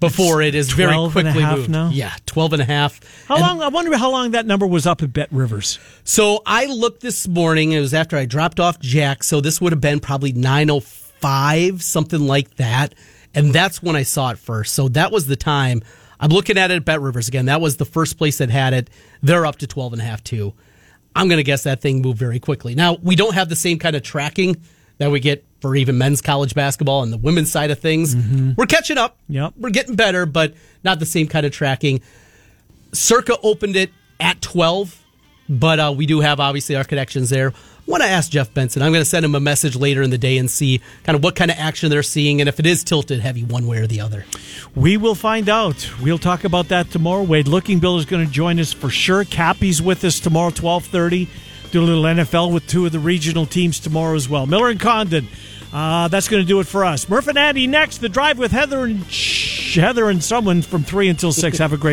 before 0.00 0.42
it 0.42 0.54
is 0.54 0.70
very 0.72 0.92
12 0.92 1.16
and 1.16 1.28
a 1.28 1.32
quickly 1.32 1.56
moved. 1.56 1.70
now? 1.70 1.88
Yeah, 1.90 2.14
12 2.26 2.52
and 2.54 2.62
a 2.62 2.64
half. 2.66 3.00
How 3.26 3.36
And 3.36 3.42
long? 3.42 3.62
I 3.62 3.68
wonder 3.68 3.96
how 3.96 4.10
long 4.10 4.32
that 4.32 4.46
number 4.46 4.66
was 4.66 4.86
up 4.86 5.02
at 5.02 5.12
Bet 5.12 5.32
Rivers. 5.32 5.78
So 6.04 6.42
I 6.44 6.66
looked 6.66 7.00
this 7.00 7.26
morning. 7.26 7.72
It 7.72 7.80
was 7.80 7.94
after 7.94 8.16
I 8.16 8.26
dropped 8.26 8.60
off 8.60 8.78
Jack. 8.78 9.22
So 9.24 9.40
this 9.40 9.60
would 9.60 9.72
have 9.72 9.80
been 9.80 10.00
probably 10.00 10.32
905, 10.32 11.82
something 11.82 12.20
like 12.26 12.56
that. 12.56 12.94
And 13.34 13.52
that's 13.52 13.82
when 13.82 13.96
I 13.96 14.02
saw 14.02 14.30
it 14.30 14.38
first. 14.38 14.74
So 14.74 14.88
that 14.88 15.12
was 15.12 15.26
the 15.26 15.36
time. 15.36 15.82
I'm 16.18 16.30
looking 16.30 16.56
at 16.56 16.70
it 16.70 16.74
at 16.76 16.84
Bet 16.84 17.00
Rivers 17.00 17.28
again. 17.28 17.46
That 17.46 17.60
was 17.60 17.76
the 17.76 17.84
first 17.84 18.16
place 18.16 18.38
that 18.38 18.48
had 18.50 18.72
it. 18.72 18.90
They're 19.22 19.44
up 19.44 19.56
to 19.56 19.66
12 19.66 19.94
and 19.94 20.02
a 20.02 20.04
half 20.04 20.24
too. 20.24 20.54
I'm 21.14 21.28
going 21.28 21.38
to 21.38 21.42
guess 21.44 21.62
that 21.64 21.80
thing 21.80 22.02
moved 22.02 22.18
very 22.18 22.38
quickly. 22.38 22.74
Now, 22.74 22.96
we 23.02 23.16
don't 23.16 23.34
have 23.34 23.48
the 23.48 23.56
same 23.56 23.78
kind 23.78 23.96
of 23.96 24.02
tracking 24.02 24.56
that 24.98 25.10
we 25.10 25.20
get 25.20 25.44
for 25.60 25.74
even 25.76 25.98
men's 25.98 26.20
college 26.20 26.54
basketball 26.54 27.02
and 27.02 27.12
the 27.12 27.16
women's 27.16 27.50
side 27.50 27.70
of 27.70 27.78
things. 27.78 28.14
We're 28.56 28.66
catching 28.66 28.98
up. 28.98 29.16
Yep. 29.28 29.54
We're 29.56 29.70
getting 29.70 29.96
better, 29.96 30.26
but 30.26 30.54
not 30.84 30.98
the 30.98 31.06
same 31.06 31.26
kind 31.28 31.46
of 31.46 31.52
tracking. 31.52 32.00
Circa 32.92 33.36
opened 33.42 33.76
it 33.76 33.90
at 34.20 34.40
12, 34.40 35.02
but 35.48 35.78
uh, 35.80 35.94
we 35.96 36.06
do 36.06 36.20
have 36.20 36.40
obviously 36.40 36.76
our 36.76 36.84
connections 36.84 37.30
there. 37.30 37.50
I 37.50 37.90
want 37.90 38.02
to 38.02 38.08
ask 38.08 38.32
Jeff 38.32 38.52
Benson. 38.52 38.82
I'm 38.82 38.90
going 38.90 39.02
to 39.02 39.08
send 39.08 39.24
him 39.24 39.36
a 39.36 39.40
message 39.40 39.76
later 39.76 40.02
in 40.02 40.10
the 40.10 40.18
day 40.18 40.38
and 40.38 40.50
see 40.50 40.80
kind 41.04 41.14
of 41.14 41.22
what 41.22 41.36
kind 41.36 41.52
of 41.52 41.56
action 41.56 41.88
they're 41.88 42.02
seeing 42.02 42.40
and 42.40 42.48
if 42.48 42.58
it 42.58 42.66
is 42.66 42.82
tilted 42.82 43.20
heavy 43.20 43.44
one 43.44 43.66
way 43.68 43.78
or 43.78 43.86
the 43.86 44.00
other. 44.00 44.24
We 44.74 44.96
will 44.96 45.14
find 45.14 45.48
out. 45.48 45.88
We'll 46.02 46.18
talk 46.18 46.42
about 46.42 46.68
that 46.68 46.90
tomorrow. 46.90 47.22
Wade 47.22 47.46
Looking 47.46 47.78
Bill 47.78 47.96
is 47.96 48.04
going 48.04 48.26
to 48.26 48.32
join 48.32 48.58
us 48.58 48.72
for 48.72 48.90
sure. 48.90 49.24
Cappy's 49.24 49.80
with 49.80 50.04
us 50.04 50.18
tomorrow, 50.18 50.50
twelve 50.50 50.84
thirty. 50.86 51.28
Do 51.70 51.82
a 51.82 51.84
little 51.84 52.04
NFL 52.04 52.52
with 52.52 52.66
two 52.66 52.86
of 52.86 52.92
the 52.92 52.98
regional 52.98 53.46
teams 53.46 53.80
tomorrow 53.80 54.14
as 54.14 54.28
well. 54.28 54.46
Miller 54.46 54.68
and 54.68 54.80
Condon. 54.80 55.28
Uh, 55.72 56.08
that's 56.08 56.28
going 56.28 56.42
to 56.42 56.46
do 56.46 56.60
it 56.60 56.66
for 56.66 56.84
us. 56.84 57.08
Murph 57.08 57.26
and 57.26 57.36
Andy 57.36 57.66
next. 57.66 57.98
The 57.98 58.08
drive 58.08 58.38
with 58.38 58.52
Heather 58.52 58.84
and 58.84 59.04
Heather 59.04 60.08
and 60.08 60.22
someone 60.24 60.62
from 60.62 60.84
three 60.84 61.08
until 61.08 61.32
six. 61.32 61.58
Have 61.58 61.72
a 61.72 61.76
great. 61.76 61.84